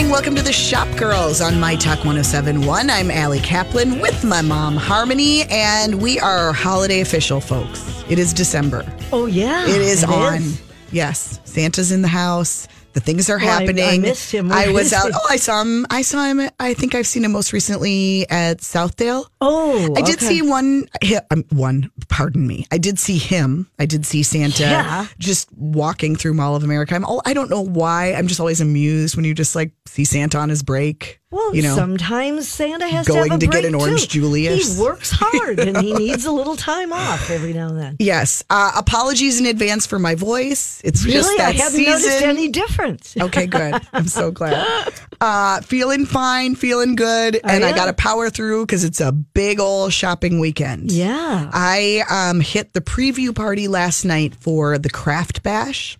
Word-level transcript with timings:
morning. 0.00 0.12
Welcome 0.12 0.34
to 0.36 0.42
the 0.42 0.52
Shop 0.52 0.88
Girls 0.96 1.42
on 1.42 1.60
My 1.60 1.76
Talk 1.76 1.98
1071. 1.98 2.88
I'm 2.88 3.10
Allie 3.10 3.40
Kaplan 3.40 4.00
with 4.00 4.24
my 4.24 4.40
mom, 4.40 4.74
Harmony, 4.76 5.42
and 5.50 6.00
we 6.00 6.18
are 6.20 6.54
holiday 6.54 7.00
official, 7.00 7.38
folks. 7.40 8.02
It 8.08 8.18
is 8.18 8.32
December. 8.32 8.90
Oh 9.12 9.26
yeah, 9.26 9.64
It 9.64 9.82
is 9.82 10.02
it 10.02 10.08
on. 10.08 10.36
is. 10.36 10.62
Yes, 10.90 11.38
Santa's 11.44 11.92
in 11.92 12.00
the 12.00 12.08
house. 12.08 12.66
The 12.92 13.00
things 13.00 13.30
are 13.30 13.38
Oh, 13.40 13.44
I- 13.44 13.48
I 13.48 13.60
happening. 13.60 14.02
missed 14.02 14.32
him. 14.32 14.50
I 14.50 14.68
was 14.70 14.92
out. 14.92 15.10
Oh, 15.14 15.26
I 15.30 15.36
saw 15.36 15.60
him. 15.62 15.86
I 15.90 16.02
saw 16.02 16.24
him. 16.24 16.48
I 16.58 16.74
think 16.74 16.94
I've 16.94 17.06
seen 17.06 17.24
him 17.24 17.32
most 17.32 17.52
recently 17.52 18.28
at 18.28 18.58
Southdale. 18.58 19.26
Oh, 19.40 19.94
I 19.96 20.02
did 20.02 20.16
okay. 20.16 20.26
see 20.26 20.42
one. 20.42 20.88
Um, 21.30 21.44
one. 21.50 21.90
Pardon 22.08 22.46
me. 22.46 22.66
I 22.72 22.78
did 22.78 22.98
see 22.98 23.18
him. 23.18 23.68
I 23.78 23.86
did 23.86 24.04
see 24.04 24.22
Santa 24.24 24.62
Yeah. 24.64 25.06
just 25.20 25.48
walking 25.56 26.16
through 26.16 26.34
Mall 26.34 26.56
of 26.56 26.64
America. 26.64 26.94
I'm. 26.96 27.04
all- 27.04 27.22
I 27.24 27.32
don't 27.32 27.48
know 27.50 27.60
why. 27.62 28.12
I'm 28.12 28.26
just 28.26 28.40
always 28.40 28.60
amused 28.60 29.14
when 29.14 29.24
you 29.24 29.34
just 29.34 29.54
like 29.54 29.70
see 29.86 30.04
Santa 30.04 30.38
on 30.38 30.48
his 30.48 30.62
break. 30.64 31.19
Well, 31.32 31.54
you 31.54 31.62
know, 31.62 31.76
sometimes 31.76 32.48
Santa 32.48 32.88
has 32.88 33.06
going 33.06 33.24
to, 33.26 33.30
have 33.30 33.36
a 33.36 33.40
to 33.40 33.46
get 33.46 33.52
break, 33.62 33.64
an 33.66 33.74
orange 33.76 34.08
too. 34.08 34.20
Julius. 34.20 34.74
He 34.76 34.82
works 34.82 35.12
hard 35.14 35.60
and 35.60 35.76
he 35.76 35.92
needs 35.94 36.24
a 36.24 36.32
little 36.32 36.56
time 36.56 36.92
off 36.92 37.30
every 37.30 37.52
now 37.52 37.68
and 37.68 37.78
then. 37.78 37.96
Yes. 38.00 38.42
Uh, 38.50 38.72
apologies 38.76 39.38
in 39.38 39.46
advance 39.46 39.86
for 39.86 40.00
my 40.00 40.16
voice. 40.16 40.80
It's 40.82 41.04
just 41.04 41.28
Really, 41.28 41.36
that 41.38 41.48
I 41.50 41.52
haven't 41.52 41.70
season. 41.78 41.92
noticed 41.92 42.22
any 42.22 42.48
difference. 42.48 43.16
Okay, 43.20 43.46
good. 43.46 43.80
I'm 43.92 44.08
so 44.08 44.30
glad. 44.32 44.92
Uh, 45.20 45.60
feeling 45.60 46.04
fine, 46.04 46.56
feeling 46.56 46.96
good, 46.96 47.38
and 47.44 47.64
I 47.64 47.72
got 47.76 47.86
to 47.86 47.92
power 47.92 48.28
through 48.30 48.66
because 48.66 48.82
it's 48.82 49.00
a 49.00 49.12
big 49.12 49.60
old 49.60 49.92
shopping 49.92 50.40
weekend. 50.40 50.90
Yeah. 50.90 51.48
I 51.52 52.02
um, 52.10 52.40
hit 52.40 52.72
the 52.72 52.80
preview 52.80 53.32
party 53.34 53.68
last 53.68 54.04
night 54.04 54.34
for 54.34 54.78
the 54.78 54.90
Craft 54.90 55.42
Bash. 55.44 55.96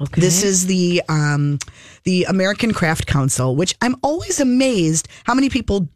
Okay. 0.00 0.20
This 0.20 0.42
is 0.44 0.66
the 0.66 1.02
um, 1.08 1.58
the 2.04 2.24
American 2.24 2.72
Craft 2.72 3.06
Council, 3.06 3.56
which 3.56 3.74
I'm 3.82 3.96
always 4.02 4.38
amazed 4.40 5.08
how 5.24 5.34
many 5.34 5.48
people 5.48 5.88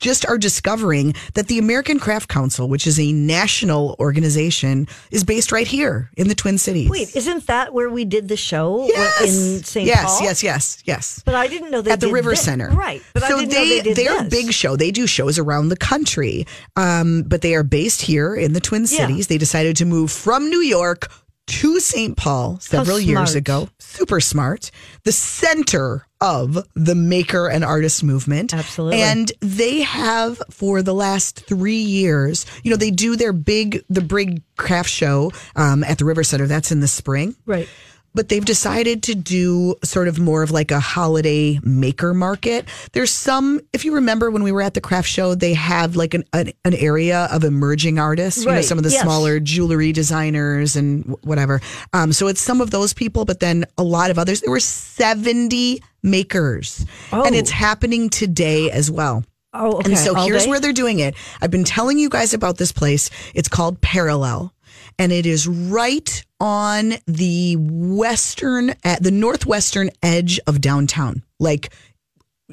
just 0.00 0.26
are 0.26 0.36
discovering 0.36 1.14
that 1.34 1.46
the 1.46 1.58
American 1.58 1.98
Craft 1.98 2.28
Council, 2.28 2.68
which 2.68 2.86
is 2.86 2.98
a 3.00 3.12
national 3.12 3.96
organization, 4.00 4.86
is 5.12 5.22
based 5.24 5.50
right 5.52 5.66
here 5.66 6.10
in 6.16 6.26
the 6.28 6.34
Twin 6.34 6.58
Cities. 6.58 6.90
Wait, 6.90 7.14
isn't 7.16 7.46
that 7.46 7.72
where 7.72 7.88
we 7.88 8.04
did 8.04 8.26
the 8.28 8.36
show 8.36 8.84
yes, 8.88 9.20
in 9.22 9.64
St. 9.64 9.86
yes, 9.86 10.04
Paul? 10.04 10.22
yes, 10.24 10.42
yes, 10.42 10.82
yes. 10.84 11.22
But 11.24 11.36
I 11.36 11.46
didn't 11.46 11.70
know 11.70 11.80
they 11.80 11.92
at 11.92 12.00
the 12.00 12.12
River 12.12 12.32
thi- 12.32 12.36
Center, 12.42 12.68
Right. 12.70 13.00
But 13.14 13.22
so 13.22 13.36
I 13.36 13.40
didn't 13.40 13.50
they, 13.50 13.56
know 13.56 13.68
they 13.68 13.80
did 13.82 13.96
they're 13.96 14.20
a 14.20 14.24
this. 14.28 14.42
big 14.44 14.52
show. 14.52 14.76
They 14.76 14.90
do 14.90 15.06
shows 15.06 15.38
around 15.38 15.68
the 15.68 15.76
country, 15.76 16.46
um, 16.76 17.22
but 17.26 17.40
they 17.42 17.54
are 17.54 17.62
based 17.64 18.02
here 18.02 18.34
in 18.34 18.52
the 18.54 18.60
Twin 18.60 18.82
Yeah. 18.82 19.06
Cities. 19.06 19.28
They 19.28 19.38
decided 19.38 19.76
to 19.76 19.84
move 19.84 20.10
from 20.10 20.50
New 20.50 20.60
York 20.62 21.10
to 21.52 21.80
St. 21.80 22.16
Paul 22.16 22.58
several 22.60 22.98
years 22.98 23.34
ago. 23.34 23.68
Super 23.78 24.20
smart. 24.20 24.70
The 25.04 25.12
center 25.12 26.06
of 26.20 26.66
the 26.74 26.94
maker 26.94 27.48
and 27.48 27.62
artist 27.64 28.02
movement. 28.02 28.54
Absolutely. 28.54 29.02
And 29.02 29.30
they 29.40 29.80
have 29.82 30.40
for 30.50 30.80
the 30.80 30.94
last 30.94 31.44
three 31.46 31.74
years, 31.74 32.46
you 32.62 32.70
know, 32.70 32.76
they 32.76 32.90
do 32.90 33.16
their 33.16 33.32
big, 33.32 33.84
the 33.90 34.00
big 34.00 34.42
craft 34.56 34.88
show 34.88 35.30
um, 35.56 35.84
at 35.84 35.98
the 35.98 36.04
River 36.04 36.24
Center. 36.24 36.46
That's 36.46 36.72
in 36.72 36.80
the 36.80 36.88
spring 36.88 37.34
Right. 37.44 37.68
But 38.14 38.28
they've 38.28 38.44
decided 38.44 39.02
to 39.04 39.14
do 39.14 39.74
sort 39.82 40.08
of 40.08 40.18
more 40.18 40.42
of 40.42 40.50
like 40.50 40.70
a 40.70 40.80
holiday 40.80 41.58
maker 41.62 42.12
market. 42.14 42.66
There's 42.92 43.10
some, 43.10 43.60
if 43.72 43.84
you 43.84 43.94
remember 43.94 44.30
when 44.30 44.42
we 44.42 44.52
were 44.52 44.62
at 44.62 44.74
the 44.74 44.80
craft 44.80 45.08
show, 45.08 45.34
they 45.34 45.54
have 45.54 45.96
like 45.96 46.14
an, 46.14 46.24
an, 46.32 46.52
an 46.64 46.74
area 46.74 47.28
of 47.32 47.44
emerging 47.44 47.98
artists, 47.98 48.44
you 48.44 48.50
know, 48.50 48.60
some 48.62 48.78
of 48.78 48.84
the 48.84 48.90
yes. 48.90 49.02
smaller 49.02 49.40
jewelry 49.40 49.92
designers 49.92 50.76
and 50.76 51.16
whatever. 51.22 51.60
Um, 51.92 52.12
so 52.12 52.28
it's 52.28 52.40
some 52.40 52.60
of 52.60 52.70
those 52.70 52.92
people, 52.92 53.24
but 53.24 53.40
then 53.40 53.64
a 53.78 53.82
lot 53.82 54.10
of 54.10 54.18
others. 54.18 54.40
There 54.40 54.50
were 54.50 54.60
70 54.60 55.80
makers 56.02 56.84
and 57.12 57.34
Oh. 57.34 57.38
it's 57.38 57.50
happening 57.50 58.10
today 58.10 58.70
as 58.70 58.90
well. 58.90 59.24
Oh, 59.54 59.76
okay. 59.76 59.90
And 59.90 59.98
so 59.98 60.16
All 60.16 60.24
here's 60.26 60.44
day? 60.44 60.50
where 60.50 60.60
they're 60.60 60.72
doing 60.72 60.98
it. 60.98 61.14
I've 61.40 61.50
been 61.50 61.64
telling 61.64 61.98
you 61.98 62.08
guys 62.08 62.32
about 62.32 62.56
this 62.56 62.72
place. 62.72 63.10
It's 63.34 63.48
called 63.48 63.80
Parallel. 63.80 64.54
And 64.98 65.12
it 65.12 65.26
is 65.26 65.46
right 65.48 66.24
on 66.42 66.94
the 67.06 67.54
western, 67.56 68.74
at 68.82 69.00
the 69.00 69.12
northwestern 69.12 69.90
edge 70.02 70.40
of 70.48 70.60
downtown. 70.60 71.22
Like 71.38 71.72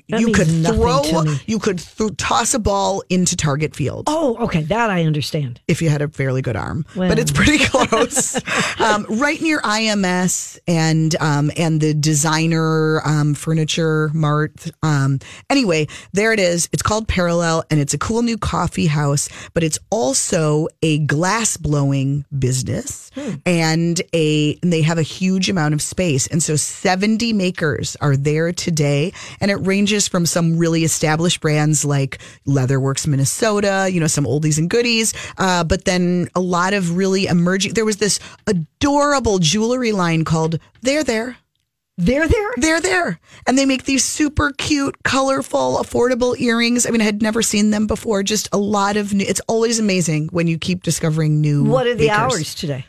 That 0.09 0.21
you 0.21 0.31
could 0.31 0.47
throw, 0.47 1.03
you 1.45 1.59
could 1.59 1.79
th- 1.79 2.11
toss 2.17 2.53
a 2.53 2.59
ball 2.59 3.03
into 3.09 3.35
Target 3.35 3.75
Field 3.75 4.05
Oh, 4.07 4.37
okay. 4.45 4.61
That 4.63 4.89
I 4.89 5.03
understand. 5.03 5.59
if 5.67 5.81
you 5.81 5.89
had 5.89 6.01
a 6.01 6.07
fairly 6.07 6.41
good 6.41 6.55
arm, 6.55 6.85
Well. 6.95 7.09
but 7.09 7.19
it's 7.19 7.31
pretty 7.31 7.57
close. 7.65 8.35
um, 8.79 9.05
right 9.09 9.41
near 9.41 9.59
IMS 9.61 10.59
and 10.67 11.15
um, 11.19 11.51
and 11.57 11.81
the 11.81 11.93
designer 11.93 13.01
um, 13.05 13.33
furniture 13.33 14.09
mart. 14.13 14.71
Um, 14.83 15.19
anyway, 15.49 15.87
there 16.13 16.31
it 16.33 16.39
is. 16.39 16.69
It's 16.71 16.81
called 16.83 17.07
Parallel, 17.07 17.63
and 17.69 17.79
it's 17.79 17.93
a 17.93 17.97
cool 17.97 18.21
new 18.21 18.37
coffee 18.37 18.85
house, 18.87 19.29
but 19.53 19.63
it's 19.63 19.79
also 19.89 20.67
a 20.81 20.99
glass 20.99 21.57
blowing 21.57 22.25
business, 22.37 23.09
and 23.45 24.01
a 24.13 24.57
and 24.61 24.71
they 24.73 24.81
have 24.83 24.97
a 24.97 25.01
huge 25.03 25.49
amount 25.49 25.73
of 25.73 25.81
space, 25.81 26.27
and 26.27 26.41
so 26.43 26.55
seventy 26.55 27.33
makers 27.33 27.95
are 28.01 28.15
there 28.15 28.51
today, 28.53 29.11
and 29.41 29.49
it 29.51 29.55
ranges 29.55 29.88
from 30.07 30.25
some 30.25 30.57
really 30.57 30.83
established 30.83 31.41
brands 31.41 31.83
like 31.85 32.19
Leatherworks 32.47 33.07
Minnesota, 33.07 33.89
you 33.91 33.99
know, 33.99 34.07
some 34.07 34.25
oldies 34.25 34.57
and 34.57 34.69
goodies, 34.69 35.13
uh, 35.37 35.63
but 35.63 35.85
then 35.85 36.29
a 36.35 36.39
lot 36.39 36.73
of 36.73 36.95
really 36.95 37.25
emerging. 37.25 37.73
There 37.73 37.85
was 37.85 37.97
this 37.97 38.19
adorable 38.47 39.39
jewelry 39.39 39.91
line 39.91 40.23
called 40.25 40.59
They're 40.81 41.03
There. 41.03 41.37
They're 41.97 42.29
there. 42.29 42.51
They're 42.55 42.79
there. 42.79 43.19
And 43.45 43.57
they 43.57 43.65
make 43.65 43.83
these 43.83 44.05
super 44.05 44.51
cute, 44.51 44.95
colorful, 45.03 45.79
affordable 45.83 46.39
earrings. 46.39 46.85
I 46.85 46.91
mean, 46.91 47.01
I 47.01 47.03
had 47.03 47.21
never 47.21 47.41
seen 47.41 47.71
them 47.71 47.87
before. 47.87 48.23
Just 48.23 48.47
a 48.53 48.57
lot 48.57 48.95
of 48.95 49.13
new. 49.13 49.25
It's 49.27 49.41
always 49.49 49.79
amazing 49.79 50.29
when 50.31 50.47
you 50.47 50.57
keep 50.57 50.81
discovering 50.81 51.41
new. 51.41 51.65
What 51.65 51.87
are 51.87 51.95
the 51.95 52.07
makers. 52.07 52.17
hours 52.17 52.55
today? 52.55 52.85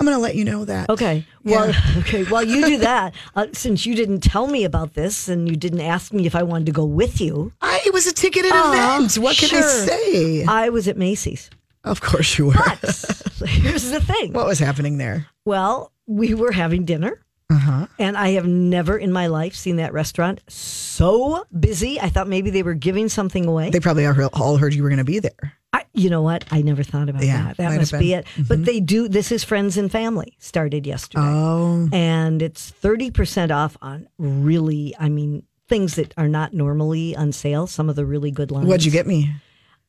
I'm 0.00 0.06
going 0.06 0.16
to 0.16 0.22
let 0.22 0.34
you 0.34 0.46
know 0.46 0.64
that. 0.64 0.88
Okay. 0.88 1.26
Well, 1.44 1.74
okay. 1.98 2.24
While 2.24 2.42
you 2.44 2.64
do 2.64 2.78
that, 2.78 3.14
uh, 3.36 3.48
since 3.52 3.84
you 3.84 3.94
didn't 3.94 4.20
tell 4.20 4.46
me 4.46 4.64
about 4.64 4.94
this 4.94 5.28
and 5.28 5.46
you 5.46 5.56
didn't 5.56 5.82
ask 5.82 6.10
me 6.14 6.24
if 6.26 6.34
I 6.34 6.42
wanted 6.42 6.66
to 6.66 6.72
go 6.72 6.86
with 6.86 7.20
you, 7.20 7.52
I 7.60 7.82
it 7.84 7.92
was 7.92 8.06
a 8.06 8.12
ticketed 8.14 8.50
Aw, 8.50 8.72
event. 8.98 9.18
What 9.18 9.36
can 9.36 9.54
I 9.54 9.60
say? 9.60 10.44
I 10.46 10.70
was 10.70 10.88
at 10.88 10.96
Macy's. 10.96 11.50
Of 11.84 12.00
course 12.00 12.38
you 12.38 12.46
were. 12.46 12.54
But 12.54 12.78
here's 13.46 13.90
the 13.90 14.00
thing. 14.00 14.32
what 14.32 14.46
was 14.46 14.58
happening 14.58 14.96
there? 14.96 15.26
Well, 15.44 15.92
we 16.06 16.32
were 16.32 16.52
having 16.52 16.86
dinner. 16.86 17.20
Uh-huh. 17.50 17.86
And 17.98 18.16
I 18.16 18.30
have 18.30 18.46
never 18.46 18.96
in 18.96 19.12
my 19.12 19.26
life 19.26 19.54
seen 19.54 19.76
that 19.76 19.92
restaurant 19.92 20.40
so 20.48 21.44
busy. 21.58 22.00
I 22.00 22.08
thought 22.08 22.28
maybe 22.28 22.50
they 22.50 22.62
were 22.62 22.74
giving 22.74 23.08
something 23.08 23.44
away. 23.44 23.70
They 23.70 23.80
probably 23.80 24.06
all 24.06 24.30
all 24.32 24.56
heard 24.56 24.72
you 24.72 24.82
were 24.82 24.88
going 24.88 24.98
to 24.98 25.04
be 25.04 25.18
there. 25.18 25.54
I, 25.72 25.84
you 25.94 26.10
know 26.10 26.22
what? 26.22 26.44
I 26.50 26.62
never 26.62 26.82
thought 26.82 27.08
about 27.08 27.22
Yeah, 27.22 27.48
that. 27.48 27.56
That 27.58 27.76
must 27.76 27.92
be 27.92 28.10
been. 28.10 28.22
Mm-hmm. 28.24 28.40
it. 28.42 28.48
But 28.48 28.64
they 28.64 28.80
do. 28.80 29.08
This 29.08 29.30
is 29.30 29.44
Friends 29.44 29.76
and 29.76 29.90
Family 29.90 30.34
started 30.38 30.86
yesterday. 30.86 31.22
Oh. 31.24 31.88
and 31.92 32.42
it's 32.42 32.72
30% 32.82 33.50
off 33.54 33.76
on 33.80 34.08
really, 34.18 34.94
I 34.98 35.08
mean, 35.08 35.44
things 35.68 35.94
that 35.94 36.12
are 36.16 36.26
not 36.28 36.52
normally 36.52 37.14
on 37.14 37.30
sale. 37.32 37.66
Some 37.68 37.88
of 37.88 37.94
the 37.96 38.04
really 38.04 38.32
good 38.32 38.50
lines. 38.50 38.66
What'd 38.66 38.84
you 38.84 38.90
get 38.90 39.06
me? 39.06 39.30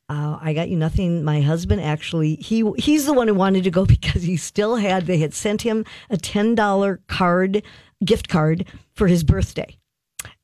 Uh, 0.08 0.38
I 0.40 0.52
got 0.52 0.68
you 0.68 0.76
nothing. 0.76 1.24
My 1.24 1.40
husband 1.40 1.80
actually, 1.80 2.36
he 2.36 2.70
he's 2.76 3.06
the 3.06 3.12
one 3.14 3.28
who 3.28 3.34
wanted 3.34 3.64
to 3.64 3.70
go 3.70 3.84
because 3.96 4.22
he 4.22 4.36
still 4.36 4.76
had, 4.76 5.06
they 5.06 5.18
had 5.18 5.34
sent 5.34 5.62
him 5.62 5.84
a 6.10 6.16
$10 6.16 6.98
card, 7.08 7.62
gift 8.04 8.28
card 8.28 8.66
for 8.94 9.08
his 9.08 9.24
birthday. 9.24 9.76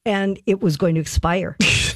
And 0.05 0.41
it 0.47 0.61
was 0.61 0.77
going 0.77 0.95
to 0.95 1.01
expire. 1.01 1.57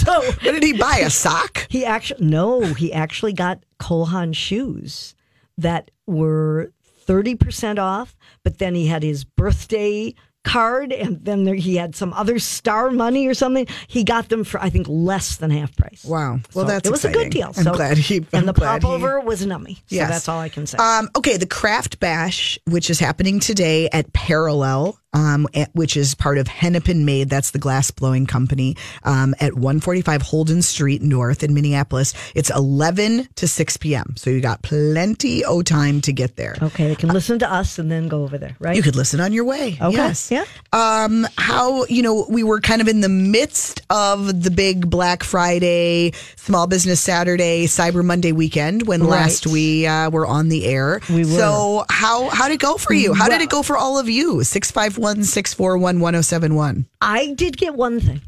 so 0.04 0.32
did 0.42 0.62
he 0.62 0.72
buy? 0.72 0.98
A 1.04 1.10
sock? 1.10 1.66
he 1.70 1.84
actually, 1.84 2.24
no, 2.26 2.60
he 2.74 2.92
actually 2.92 3.32
got 3.32 3.62
Cole 3.78 4.06
Haan 4.06 4.32
shoes 4.32 5.14
that 5.58 5.90
were 6.06 6.72
30% 7.06 7.78
off, 7.78 8.16
but 8.44 8.58
then 8.58 8.74
he 8.74 8.86
had 8.86 9.02
his 9.02 9.24
birthday 9.24 10.14
card 10.42 10.90
and 10.90 11.22
then 11.22 11.44
there, 11.44 11.54
he 11.54 11.76
had 11.76 11.94
some 11.94 12.14
other 12.14 12.38
star 12.38 12.90
money 12.90 13.26
or 13.26 13.34
something. 13.34 13.66
He 13.88 14.04
got 14.04 14.30
them 14.30 14.42
for, 14.44 14.58
I 14.60 14.70
think, 14.70 14.86
less 14.88 15.36
than 15.36 15.50
half 15.50 15.76
price. 15.76 16.02
Wow. 16.04 16.40
Well, 16.54 16.64
So 16.64 16.72
that's 16.72 16.88
it 16.88 16.90
was 16.90 17.04
a 17.04 17.12
good 17.12 17.30
deal. 17.30 17.48
I'm 17.48 17.64
So, 17.64 17.74
glad 17.74 17.98
he. 17.98 18.16
and 18.18 18.26
I'm 18.32 18.46
the 18.46 18.52
glad 18.54 18.82
he- 18.82 18.86
popover 18.88 19.20
was 19.20 19.44
nummy. 19.44 19.76
So 19.76 19.82
Yes. 19.96 20.08
that's 20.08 20.28
all 20.28 20.38
I 20.40 20.48
can 20.48 20.66
say. 20.66 20.78
Um, 20.78 21.10
okay, 21.16 21.36
the 21.36 21.46
Craft 21.46 22.00
Bash, 22.00 22.58
which 22.66 22.88
is 22.88 22.98
happening 22.98 23.38
today 23.40 23.88
at 23.92 24.12
Parallel, 24.14 24.98
um, 25.12 25.46
at- 25.54 25.74
which 25.74 25.96
is 25.96 26.14
part 26.14 26.38
of 26.38 26.46
Hennepin 26.48 27.04
Made. 27.04 27.28
That's 27.28 27.50
the 27.50 27.58
glass 27.58 27.90
blowing 27.90 28.26
company 28.26 28.76
um, 29.04 29.34
at 29.40 29.54
145 29.54 30.22
Holden 30.22 30.62
Street 30.62 31.02
North 31.02 31.42
in 31.42 31.52
Minneapolis. 31.54 32.14
It's 32.34 32.50
11 32.50 33.28
to 33.36 33.48
6 33.48 33.76
p.m. 33.78 34.14
So 34.16 34.30
you 34.30 34.40
got 34.40 34.62
plenty 34.62 35.44
of 35.44 35.64
time 35.64 36.00
to 36.02 36.12
get 36.12 36.36
there. 36.36 36.56
okay, 36.62 36.88
they 36.88 36.94
can 36.96 37.08
listen 37.10 37.38
to 37.40 37.52
us 37.52 37.78
and 37.78 37.90
then 37.90 38.08
go 38.08 38.22
over 38.22 38.38
there, 38.38 38.56
right? 38.60 38.76
You 38.76 38.82
could 38.82 38.96
listen 38.96 39.20
on 39.20 39.32
your 39.32 39.44
way. 39.44 39.76
Okay, 39.80 39.96
Yes. 39.96 40.30
yeah. 40.30 40.44
Um, 40.72 41.26
how, 41.36 41.84
you 41.86 42.02
know, 42.02 42.26
we 42.28 42.42
were 42.42 42.60
kind 42.60 42.80
of 42.80 42.88
in 42.88 43.00
the 43.00 43.08
midst 43.08 43.82
of 43.90 44.42
the 44.44 44.50
big 44.50 44.88
Black 44.88 45.22
Friday, 45.24 46.12
Small 46.36 46.66
Business 46.66 47.00
Saturday, 47.00 47.66
Cyber 47.66 48.04
Monday 48.04 48.32
weekend 48.32 48.86
when 48.86 49.00
Right. 49.00 49.10
last 49.10 49.46
we 49.46 49.86
uh, 49.86 50.10
were 50.10 50.26
on 50.26 50.48
the 50.48 50.66
air. 50.66 51.00
We 51.10 51.24
were. 51.24 51.30
So 51.30 51.84
how, 51.90 52.28
how 52.30 52.46
did 52.48 52.54
it 52.54 52.60
go 52.60 52.76
for 52.76 52.92
you? 52.94 53.12
How 53.14 53.28
did 53.28 53.40
it 53.40 53.50
go 53.50 53.62
for 53.62 53.76
all 53.76 53.98
of 53.98 54.08
you? 54.08 54.44
651 54.44 54.99
one 55.00 55.24
six 55.24 55.52
four 55.54 55.76
one 55.78 56.00
one 56.00 56.12
zero 56.14 56.22
seven 56.22 56.54
one. 56.54 56.86
I 57.00 57.32
did 57.34 57.56
get 57.56 57.74
one 57.74 58.00
thing. 58.00 58.20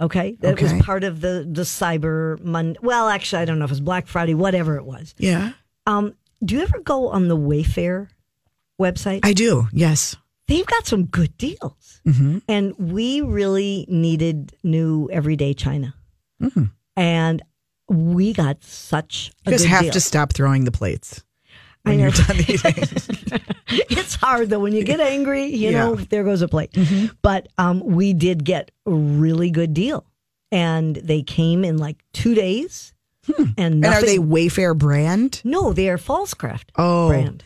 Okay, 0.00 0.36
that 0.40 0.54
Okay. 0.54 0.72
was 0.74 0.82
part 0.84 1.04
of 1.04 1.20
the 1.20 1.46
the 1.50 1.62
Cyber 1.62 2.42
Monday. 2.42 2.78
Well, 2.82 3.08
actually, 3.08 3.42
I 3.42 3.44
don't 3.44 3.58
know 3.58 3.64
if 3.64 3.70
it 3.70 3.72
was 3.72 3.80
Black 3.80 4.06
Friday, 4.06 4.34
whatever 4.34 4.76
it 4.76 4.84
was. 4.84 5.14
Yeah, 5.18 5.52
Um, 5.86 6.14
do 6.44 6.54
you 6.56 6.60
ever 6.62 6.80
go 6.80 7.08
on 7.08 7.28
the 7.28 7.36
Wayfair 7.36 8.08
website? 8.80 9.20
I 9.22 9.32
do. 9.32 9.68
Yes. 9.72 10.16
They've 10.48 10.66
got 10.66 10.86
some 10.86 11.04
good 11.06 11.36
deals, 11.38 12.00
Mm-hmm. 12.06 12.38
and 12.48 12.74
we 12.78 13.20
really 13.20 13.86
needed 13.88 14.54
new 14.64 15.08
everyday 15.12 15.54
china, 15.54 15.94
Mm-hmm. 16.42 16.64
and 16.96 17.42
we 17.88 18.32
got 18.32 18.64
such 18.64 19.30
a 19.46 19.50
You 19.50 19.58
guys 19.58 19.64
have 19.66 19.82
deal. 19.82 19.92
to 19.92 20.00
stop 20.00 20.32
throwing 20.32 20.64
the 20.64 20.72
plates 20.72 21.22
when 21.84 21.98
know. 21.98 22.04
you're 22.04 22.12
done 22.12 22.36
eating. 22.36 23.40
it's 23.90 24.14
hard 24.14 24.50
though 24.50 24.60
when 24.60 24.72
you 24.72 24.84
get 24.84 25.00
angry. 25.00 25.46
You 25.46 25.70
Yeah. 25.70 25.84
know, 25.84 25.94
there 25.96 26.24
goes 26.24 26.42
a 26.42 26.48
plate. 26.48 26.76
But 27.22 27.48
um, 27.58 27.80
we 27.84 28.12
did 28.12 28.44
get 28.44 28.70
a 28.86 28.92
really 28.92 29.50
good 29.50 29.74
deal, 29.74 30.04
and 30.50 30.96
they 30.96 31.22
came 31.22 31.64
in 31.64 31.78
like 31.78 31.96
two 32.12 32.34
days. 32.34 32.92
And, 33.38 33.54
and 33.56 33.84
are 33.84 34.02
they 34.02 34.18
Wayfair 34.18 34.76
brand? 34.76 35.40
No, 35.44 35.72
they 35.72 35.88
are 35.88 35.96
Falsecraft 35.98 36.70
Oh. 36.76 37.08
brand. 37.08 37.44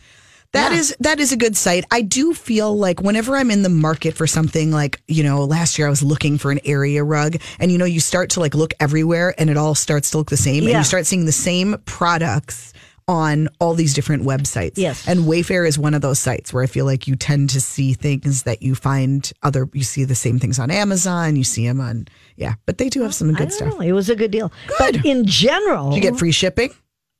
That 0.53 0.71
Yeah. 0.71 0.79
is 0.79 0.95
that 1.01 1.19
is 1.19 1.31
a 1.31 1.37
good 1.37 1.55
site. 1.55 1.83
I 1.91 2.01
do 2.01 2.33
feel 2.33 2.75
like 2.75 2.99
whenever 3.01 3.35
I'm 3.35 3.51
in 3.51 3.61
the 3.61 3.69
market 3.69 4.15
for 4.15 4.25
something 4.25 4.71
like, 4.71 4.99
you 5.07 5.21
know, 5.23 5.43
last 5.43 5.77
year 5.77 5.85
I 5.85 5.89
was 5.91 6.01
looking 6.01 6.37
for 6.39 6.51
an 6.51 6.59
area 6.65 7.03
rug 7.03 7.35
and 7.59 7.71
you 7.71 7.77
know, 7.77 7.85
you 7.85 7.99
start 7.99 8.31
to 8.31 8.39
like 8.39 8.55
look 8.55 8.73
everywhere 8.79 9.35
and 9.37 9.49
it 9.51 9.57
all 9.57 9.75
starts 9.75 10.09
to 10.11 10.17
look 10.17 10.29
the 10.31 10.37
same 10.37 10.63
and 10.63 10.73
you 10.73 10.83
start 10.83 11.05
seeing 11.05 11.25
the 11.25 11.31
same 11.31 11.75
products 11.85 12.73
on 13.07 13.47
all 13.59 13.73
these 13.73 13.93
different 13.93 14.23
websites. 14.23 14.73
Yes. 14.75 15.07
And 15.07 15.21
Wayfair 15.21 15.67
is 15.67 15.79
one 15.79 15.93
of 15.93 16.01
those 16.01 16.19
sites 16.19 16.51
where 16.51 16.63
I 16.63 16.67
feel 16.67 16.85
like 16.85 17.07
you 17.07 17.15
tend 17.15 17.49
to 17.51 17.61
see 17.61 17.93
things 17.93 18.43
that 18.43 18.61
you 18.61 18.75
find 18.75 19.31
other 19.43 19.69
you 19.73 19.83
see 19.83 20.03
the 20.03 20.15
same 20.15 20.39
things 20.39 20.59
on 20.59 20.69
Amazon, 20.69 21.35
you 21.35 21.43
see 21.43 21.65
them 21.65 21.79
on 21.79 22.07
yeah, 22.35 22.55
but 22.65 22.77
they 22.77 22.89
do 22.89 23.01
have 23.03 23.13
some 23.13 23.33
good 23.33 23.51
stuff. 23.53 23.75
know. 23.75 23.81
It 23.81 23.93
was 23.93 24.09
a 24.09 24.15
good 24.15 24.31
deal. 24.31 24.51
Good. 24.67 24.77
But 24.77 25.05
in 25.05 25.25
general, 25.25 25.89
Did 25.91 25.95
you 25.97 26.01
get 26.01 26.19
free 26.19 26.31
shipping? 26.31 26.71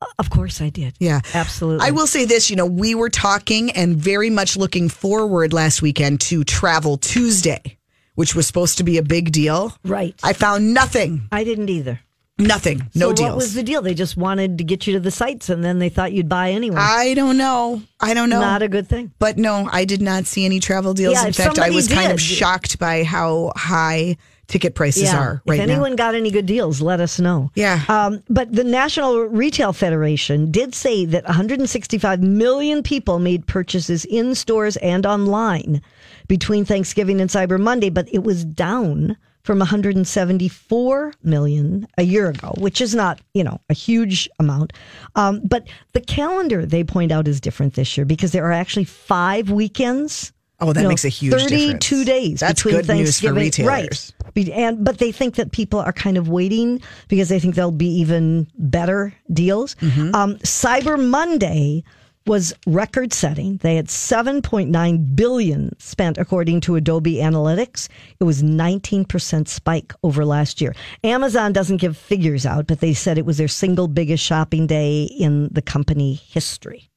Uh, 0.02 0.06
of 0.20 0.30
course 0.30 0.62
I 0.62 0.70
did. 0.70 0.94
Yeah. 1.00 1.22
Absolutely. 1.34 1.88
I 1.88 1.92
will 1.92 2.06
say 2.08 2.26
this, 2.26 2.50
you 2.50 2.56
know, 2.56 2.66
we 2.66 2.94
were 2.94 3.10
talking 3.10 3.72
and 3.72 3.96
very 3.98 4.30
much 4.30 4.58
looking 4.58 4.90
forward 4.90 5.54
last 5.54 5.82
weekend 5.82 6.22
to 6.22 6.44
Travel 6.44 6.98
Tuesday, 6.98 7.78
which 8.16 8.36
was 8.36 8.46
supposed 8.46 8.78
to 8.78 8.84
be 8.84 8.98
a 8.98 9.04
big 9.04 9.32
deal. 9.32 9.76
Right. 9.84 10.14
I 10.22 10.34
found 10.34 10.74
nothing. 10.74 11.28
I 11.32 11.44
didn't 11.44 11.70
either. 11.70 12.00
Nothing. 12.40 12.90
No 12.94 13.10
so 13.10 13.14
deals. 13.14 13.30
what 13.30 13.38
was 13.38 13.54
the 13.56 13.64
deal? 13.64 13.82
They 13.82 13.96
just 13.96 14.16
wanted 14.16 14.60
to 14.60 14.64
get 14.64 14.86
you 14.86 14.94
to 14.94 15.00
the 15.00 15.12
sites, 15.12 15.50
and 15.50 15.64
then 15.64 15.80
they 15.80 15.90
thought 15.90 16.14
you'd 16.14 16.30
buy 16.30 16.52
anyway. 16.52 16.78
I 16.78 17.16
don't 17.16 17.38
know. 17.38 17.82
I 18.00 18.14
don't 18.14 18.30
know. 18.30 18.40
Not 18.40 18.62
a 18.62 18.68
good 18.68 18.88
thing. 18.88 19.12
but 19.18 19.38
no, 19.38 19.68
I 19.72 19.86
did 19.86 20.02
not 20.02 20.26
see 20.26 20.46
any 20.46 20.60
travel 20.60 20.94
deals. 20.94 21.16
Yeah, 21.16 21.26
In 21.26 21.34
fact, 21.34 21.58
I 21.58 21.72
was 21.72 21.88
kind 21.88 22.12
of 22.12 22.22
shocked 22.22 22.78
by 22.78 23.04
how 23.04 23.54
high 23.56 24.18
ticket 24.48 24.76
prices 24.76 25.04
yeah. 25.04 25.18
are 25.18 25.42
right 25.46 25.60
if 25.60 25.68
now. 25.68 25.74
anyone 25.74 25.96
got 25.96 26.16
any 26.16 26.32
good 26.32 26.46
deals, 26.46 26.82
let 26.82 27.00
us 27.00 27.20
know. 27.20 27.52
Yeah. 27.56 27.84
Um, 27.90 28.24
but 28.30 28.52
the 28.54 28.64
National 28.64 29.24
Retail 29.24 29.74
Federation 29.74 30.52
did 30.52 30.74
say 30.74 31.06
that 31.06 31.26
165 31.26 32.22
million 32.22 32.82
people 32.82 33.20
made 33.20 33.46
purchases 33.46 34.06
in 34.06 34.36
stores 34.36 34.78
and 34.78 35.06
online 35.06 35.82
between 36.28 36.66
Thanksgiving 36.66 37.20
and 37.20 37.30
Cyber 37.30 37.60
Monday, 37.60 37.90
but 37.90 38.08
it 38.14 38.24
was 38.24 38.46
down 38.46 39.18
from 39.48 39.60
174 39.60 41.14
million 41.24 41.88
a 41.98 42.04
year 42.04 42.28
ago, 42.28 42.54
which 42.58 42.82
is 42.82 42.94
not, 42.94 43.22
you 43.34 43.46
know, 43.46 43.62
a 43.70 43.74
huge 43.74 44.30
amount. 44.40 44.74
Um, 45.16 45.40
but 45.42 45.70
the 45.94 46.02
calendar 46.02 46.66
they 46.66 46.84
point 46.84 47.14
out 47.14 47.30
is 47.30 47.40
different 47.40 47.76
this 47.76 47.96
year 47.96 48.06
because 48.06 48.34
there 48.34 48.46
are 48.46 48.52
actually 48.52 48.84
five 48.84 49.50
weekends. 49.50 50.34
Oh, 50.60 50.74
that 50.74 50.82
you 50.82 50.84
know, 50.84 50.90
makes 50.90 51.06
a 51.06 51.10
huge 51.10 51.34
32 51.34 51.48
difference. 51.48 52.06
days 52.06 52.40
That's 52.42 52.62
between 52.62 52.82
good 52.82 52.88
news 52.90 53.20
for 53.20 53.28
Thanksgiving, 53.28 53.36
retailers. 53.36 54.14
Right. 54.36 54.50
And 54.50 54.84
but 54.84 54.98
they 54.98 55.14
think 55.14 55.36
that 55.36 55.54
people 55.54 55.80
are 55.80 55.94
kind 55.94 56.18
of 56.18 56.28
waiting 56.28 56.82
because 57.08 57.30
they 57.30 57.40
think 57.40 57.56
there'll 57.56 57.72
be 57.72 58.00
even 58.02 58.48
better 58.58 59.14
deals. 59.32 59.76
Mm-hmm. 59.76 60.14
Um, 60.14 60.36
Cyber 60.40 61.00
Monday 61.02 61.86
was 62.28 62.54
record 62.68 63.14
setting. 63.14 63.58
They 63.58 63.76
had 63.76 63.88
7.9 63.88 65.16
billion 65.16 65.80
spent 65.80 66.18
according 66.18 66.62
to 66.62 66.76
Adobe 66.76 67.16
Analytics. 67.16 67.88
It 68.20 68.26
was 68.26 68.44
19% 68.44 69.48
spike 69.48 69.94
over 70.04 70.26
last 70.26 70.62
year. 70.62 70.76
Amazon 71.04 71.54
doesn't 71.54 71.78
give 71.78 71.98
figures 71.98 72.46
out, 72.46 72.68
but 72.68 72.82
they 72.82 72.94
said 72.94 73.18
it 73.18 73.26
was 73.26 73.38
their 73.38 73.48
single 73.48 73.88
biggest 73.88 74.24
shopping 74.24 74.68
day 74.68 75.04
in 75.04 75.50
the 75.52 75.62
company 75.62 76.14
history. 76.14 76.90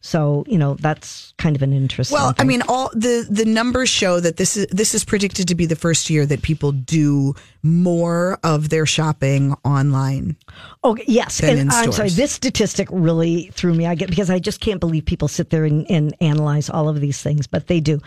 So, 0.00 0.44
you 0.46 0.58
know, 0.58 0.74
that's 0.74 1.34
kind 1.38 1.56
of 1.56 1.62
an 1.62 1.72
interesting 1.72 2.16
Hmm. 2.16 2.24
Well, 2.24 2.34
I 2.38 2.44
mean, 2.44 2.62
all 2.68 2.90
the 2.94 3.26
the 3.28 3.44
numbers 3.44 3.88
show 3.88 4.20
that 4.20 4.36
this 4.36 4.56
is 4.56 4.66
this 4.68 4.94
is 4.94 5.04
predicted 5.04 5.48
to 5.48 5.54
be 5.56 5.66
the 5.66 5.76
first 5.76 6.08
year 6.08 6.24
that 6.26 6.42
people 6.42 6.70
do 6.70 7.34
more 7.64 8.38
of 8.44 8.68
their 8.68 8.86
shopping 8.86 9.56
online. 9.64 10.36
Okay, 10.84 11.04
yes, 11.08 11.42
and 11.42 11.58
in 11.58 11.70
I'm 11.70 11.90
sorry. 11.90 12.10
This 12.10 12.30
statistic 12.30 12.88
really 12.92 13.50
threw 13.54 13.74
me. 13.74 13.86
I 13.86 13.96
get 13.96 14.08
because 14.08 14.30
I 14.30 14.38
just 14.38 14.60
can't 14.60 14.78
believe 14.78 15.04
people 15.04 15.26
sit 15.26 15.50
there 15.50 15.64
and, 15.64 15.84
and 15.90 16.14
analyze 16.20 16.70
all 16.70 16.88
of 16.88 17.00
these 17.00 17.20
things, 17.20 17.48
but 17.48 17.66
they 17.66 17.80
do. 17.80 18.00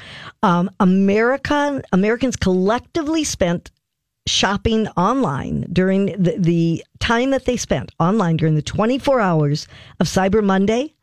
Um, 0.43 0.71
America 0.79 1.81
Americans 1.91 2.37
collectively 2.37 3.25
spent 3.25 3.69
shopping 4.27 4.87
online 4.89 5.67
during 5.73 6.05
the, 6.05 6.35
the 6.37 6.83
time 6.99 7.31
that 7.31 7.45
they 7.45 7.57
spent 7.57 7.91
online 7.99 8.37
during 8.37 8.55
the 8.55 8.61
24 8.61 9.19
hours 9.19 9.67
of 9.99 10.07
Cyber 10.07 10.43
Monday, 10.43 10.93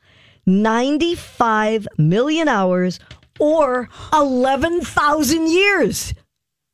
95 0.49 1.87
million 1.99 2.49
hours 2.49 2.99
or 3.39 3.89
11,000 4.13 5.47
years. 5.47 6.15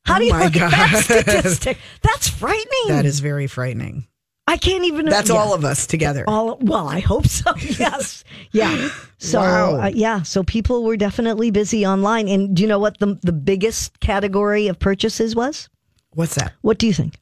How 0.05 0.17
do 0.19 0.25
you 0.25 0.33
Oh 0.33 0.37
look 0.37 0.55
at 0.55 0.71
that 0.71 1.03
statistic? 1.03 1.77
That's 2.01 2.29
frightening. 2.29 2.87
That 2.87 3.05
is 3.05 3.19
very 3.19 3.47
frightening. 3.47 4.07
I 4.47 4.57
can't 4.57 4.85
even. 4.85 5.07
That's 5.07 5.29
yeah. 5.29 5.37
all 5.37 5.55
of 5.55 5.65
us 5.65 5.87
together. 5.87 6.23
All 6.27 6.57
well, 6.61 6.87
I 6.87 6.99
hope 6.99 7.27
so. 7.27 7.53
Yes, 7.79 8.23
yeah. 8.51 8.89
So 9.17 9.39
Wow. 9.39 9.81
uh, 9.81 9.87
yeah, 9.87 10.21
so 10.21 10.43
people 10.43 10.83
were 10.83 10.97
definitely 10.97 11.49
busy 11.49 11.85
online. 11.85 12.27
And 12.27 12.55
do 12.55 12.61
you 12.61 12.67
know 12.67 12.77
what 12.77 12.99
the 12.99 13.17
the 13.23 13.31
biggest 13.31 13.99
category 14.01 14.67
of 14.67 14.77
purchases 14.77 15.35
was? 15.35 15.67
What's 16.13 16.35
that? 16.35 16.53
What 16.61 16.77
do 16.77 16.85
you 16.85 16.93
think? 16.93 17.15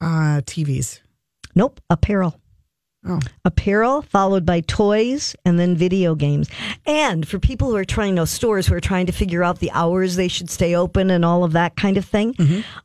Uh, 0.00 0.40
TVs. 0.46 1.00
Nope, 1.54 1.80
apparel. 1.90 2.39
Oh, 3.06 3.18
Apparel 3.46 4.02
followed 4.02 4.44
by 4.44 4.60
toys 4.60 5.34
and 5.46 5.58
then 5.58 5.74
video 5.74 6.14
games. 6.14 6.50
And 6.84 7.26
for 7.26 7.38
people 7.38 7.70
who 7.70 7.76
are 7.76 7.84
trying, 7.84 8.14
no 8.14 8.26
stores 8.26 8.66
who 8.66 8.74
are 8.74 8.80
trying 8.80 9.06
to 9.06 9.12
figure 9.12 9.42
out 9.42 9.58
the 9.58 9.70
hours 9.70 10.16
they 10.16 10.28
should 10.28 10.50
stay 10.50 10.74
open 10.74 11.10
and 11.10 11.24
all 11.24 11.42
of 11.42 11.52
that 11.52 11.76
kind 11.76 11.96
of 11.96 12.04
thing, 12.04 12.34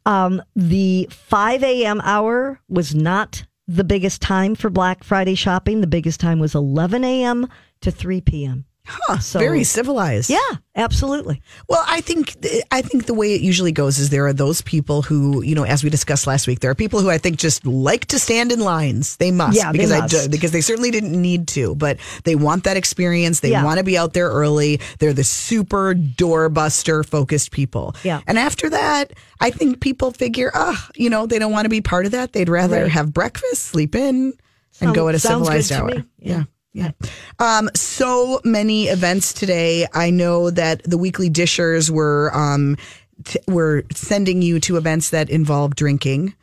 um, 0.05 0.41
the 0.55 1.07
5 1.11 1.63
a.m. 1.63 1.99
hour 2.01 2.61
was 2.69 2.95
not 2.95 3.43
the 3.67 3.83
biggest 3.83 4.21
time 4.21 4.55
for 4.55 4.69
Black 4.69 5.03
Friday 5.03 5.35
shopping. 5.35 5.81
The 5.81 5.87
biggest 5.87 6.19
time 6.21 6.39
was 6.39 6.55
11 6.55 7.03
a.m. 7.03 7.47
to 7.81 7.91
3 7.91 8.21
p.m. 8.21 8.65
huh, 8.85 9.19
So- 9.19 9.39
very 9.39 9.63
civilized. 9.63 10.29
Yeah, 10.29 10.39
absolutely. 10.75 11.41
Well, 11.67 11.83
I 11.87 12.01
think 12.01 12.35
I 12.71 12.81
think 12.81 13.05
the 13.05 13.13
way 13.13 13.33
it 13.33 13.41
usually 13.41 13.71
goes 13.71 13.99
is 13.99 14.09
there 14.09 14.25
are 14.27 14.33
those 14.33 14.61
people 14.61 15.01
who, 15.01 15.41
you 15.43 15.55
know, 15.55 15.63
as 15.65 15.83
we 15.83 15.89
discussed 15.89 16.27
last 16.27 16.47
week, 16.47 16.59
there 16.59 16.69
are 16.71 16.75
people 16.75 16.99
who 17.01 17.09
I 17.09 17.17
think 17.17 17.37
just 17.37 17.65
like 17.65 18.05
to 18.07 18.19
stand 18.19 18.51
in 18.51 18.59
lines. 18.59 19.17
They 19.17 19.31
must, 19.31 19.57
Yeah, 19.57 19.71
they 19.71 19.79
because 19.79 19.91
I 19.91 19.99
must. 20.01 20.23
do, 20.23 20.29
because 20.29 20.51
they 20.51 20.61
certainly 20.61 20.91
didn't 20.91 21.19
need 21.19 21.47
to, 21.49 21.75
but 21.75 21.97
they 22.23 22.35
want 22.35 22.63
that 22.65 22.77
experience. 22.77 23.39
They 23.39 23.51
Yeah. 23.51 23.63
want 23.63 23.77
to 23.79 23.83
be 23.83 23.97
out 23.97 24.13
there 24.13 24.29
early. 24.29 24.79
They're 24.99 25.13
the 25.13 25.23
super 25.23 25.93
doorbuster 25.95 27.05
focused 27.05 27.51
people. 27.51 27.95
Yeah. 28.03 28.21
And 28.27 28.37
after 28.37 28.69
that, 28.69 29.13
I 29.39 29.49
think 29.51 29.79
people 29.79 30.11
figure, 30.11 30.51
ah, 30.53 30.87
you 30.95 31.09
know, 31.09 31.25
they 31.25 31.39
don't 31.39 31.51
want 31.51 31.65
to 31.65 31.69
be 31.69 31.81
part 31.81 32.05
of 32.05 32.11
that. 32.11 32.33
They'd 32.33 32.49
rather 32.49 32.83
Right. 32.83 32.91
have 32.91 33.13
breakfast, 33.13 33.63
sleep 33.67 33.95
in, 33.95 34.25
and 34.25 34.33
Sound- 34.71 34.95
go 34.95 35.07
at 35.09 35.15
a 35.15 35.19
civilized 35.19 35.71
hour. 35.71 35.87
me. 35.87 36.03
Yeah. 36.19 36.43
Yeah. 36.75 36.91
Um, 37.39 37.69
so 37.73 38.41
many 38.43 38.87
events 38.87 39.31
today. 39.31 39.87
I 39.93 40.09
know 40.09 40.49
that 40.49 40.83
the 40.83 40.97
weekly 40.97 41.29
dishers 41.29 41.89
were 41.89 42.35
um, 42.35 42.75
t- 43.23 43.39
were 43.47 43.85
sending 43.93 44.41
you 44.41 44.59
to 44.59 44.75
events 44.75 45.11
that 45.11 45.29
involve 45.29 45.75
drinking. 45.77 46.35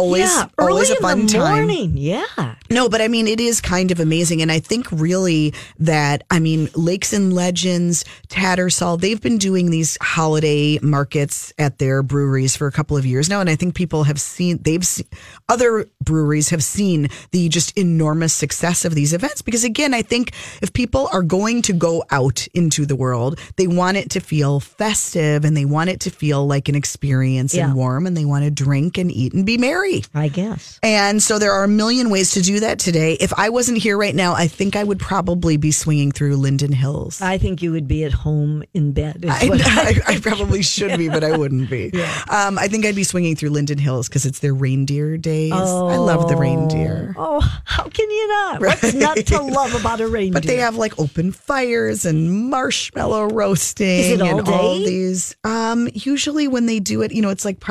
Always, 0.00 0.22
yeah, 0.22 0.46
early 0.58 0.72
always 0.72 0.90
a 0.90 0.94
in 0.96 1.00
fun 1.02 1.26
the 1.26 1.32
time. 1.34 1.54
morning. 1.56 1.96
Yeah. 1.96 2.54
No, 2.70 2.88
but 2.88 3.00
I 3.00 3.08
mean, 3.08 3.26
it 3.26 3.40
is 3.40 3.60
kind 3.60 3.90
of 3.90 4.00
amazing. 4.00 4.40
And 4.42 4.50
I 4.50 4.60
think 4.60 4.86
really 4.92 5.52
that, 5.80 6.22
I 6.30 6.38
mean, 6.40 6.68
Lakes 6.74 7.12
and 7.12 7.32
Legends, 7.32 8.04
Tattersall, 8.28 9.00
they've 9.00 9.20
been 9.20 9.38
doing 9.38 9.70
these 9.70 9.98
holiday 10.00 10.78
markets 10.80 11.52
at 11.58 11.78
their 11.78 12.02
breweries 12.02 12.56
for 12.56 12.66
a 12.66 12.72
couple 12.72 12.96
of 12.96 13.04
years 13.04 13.28
now. 13.28 13.40
And 13.40 13.50
I 13.50 13.56
think 13.56 13.74
people 13.74 14.04
have 14.04 14.20
seen, 14.20 14.58
they've 14.62 14.86
seen, 14.86 15.06
other 15.48 15.86
breweries 16.02 16.50
have 16.50 16.62
seen 16.62 17.08
the 17.32 17.48
just 17.48 17.76
enormous 17.76 18.32
success 18.32 18.84
of 18.84 18.94
these 18.94 19.12
events. 19.12 19.42
Because 19.42 19.64
again, 19.64 19.92
I 19.92 20.02
think 20.02 20.32
if 20.62 20.72
people 20.72 21.08
are 21.12 21.22
going 21.22 21.62
to 21.62 21.72
go 21.72 22.04
out 22.10 22.46
into 22.54 22.86
the 22.86 22.96
world, 22.96 23.38
they 23.56 23.66
want 23.66 23.96
it 23.96 24.10
to 24.10 24.20
feel 24.20 24.60
festive 24.60 25.44
and 25.44 25.56
they 25.56 25.64
want 25.64 25.90
it 25.90 26.00
to 26.00 26.10
feel 26.10 26.46
like 26.46 26.68
an 26.68 26.74
experience 26.76 27.52
Yeah. 27.54 27.66
and 27.66 27.74
warm 27.74 28.06
and 28.06 28.16
they 28.16 28.24
want 28.24 28.44
to 28.44 28.50
drink 28.50 28.96
and 28.96 29.10
eat 29.10 29.32
and 29.34 29.44
be 29.44 29.58
merry. 29.58 29.89
Free. 29.90 30.04
I 30.14 30.28
guess. 30.28 30.78
And 30.82 31.22
so 31.22 31.38
there 31.38 31.52
are 31.52 31.64
a 31.64 31.68
million 31.68 32.10
ways 32.10 32.32
to 32.32 32.42
do 32.42 32.60
that 32.60 32.78
today. 32.78 33.14
If 33.14 33.32
I 33.38 33.48
wasn't 33.50 33.78
here 33.78 33.96
right 33.98 34.14
now, 34.14 34.34
I 34.34 34.46
think 34.46 34.76
I 34.76 34.84
would 34.84 34.98
probably 34.98 35.56
be 35.56 35.70
swinging 35.72 36.12
through 36.12 36.36
Linden 36.36 36.72
Hills. 36.72 37.20
I 37.20 37.38
think 37.38 37.62
you 37.62 37.72
would 37.72 37.88
be 37.88 38.04
at 38.04 38.12
home 38.12 38.62
in 38.74 38.92
bed. 38.92 39.24
I, 39.28 39.48
I- 39.52 39.60
I, 39.80 40.14
I 40.14 40.20
probably 40.20 40.62
should 40.62 40.96
be, 40.98 41.08
but 41.08 41.24
I 41.24 41.36
wouldn't 41.36 41.70
be. 41.70 41.90
Um, 42.30 42.58
I 42.58 42.68
think 42.68 42.84
I'd 42.86 42.94
be 42.94 43.02
swinging 43.04 43.34
through 43.34 43.50
Linden 43.50 43.78
Hills 43.78 44.08
because 44.08 44.24
it's 44.26 44.38
their 44.40 44.54
reindeer 44.54 45.16
days. 45.16 45.52
I 45.52 45.96
love 45.96 46.28
the 46.28 46.36
reindeer. 46.36 47.14
Oh, 47.18 47.40
how 47.64 47.84
can 47.84 48.10
you 48.10 48.28
not? 48.28 48.60
What's 48.60 48.94
not 48.94 49.16
to 49.16 49.42
love 49.42 49.74
about 49.74 50.00
a 50.00 50.06
reindeer? 50.06 50.32
But 50.40 50.44
they 50.46 50.56
have 50.58 50.76
like 50.76 50.98
open 50.98 51.32
fires 51.32 52.04
and 52.04 52.50
marshmallow 52.50 53.30
roasting 53.30 53.86
Is 53.88 54.10
it 54.12 54.20
all 54.22 54.38
and 54.38 54.48
all 54.48 54.78
day? 54.78 54.84
these. 54.84 55.34
Um, 55.44 55.88
usually 55.94 56.46
when 56.48 56.66
they 56.66 56.78
do 56.80 57.02
it, 57.02 57.12
you 57.12 57.22
know, 57.22 57.30
it's 57.30 57.44
like 57.44 57.62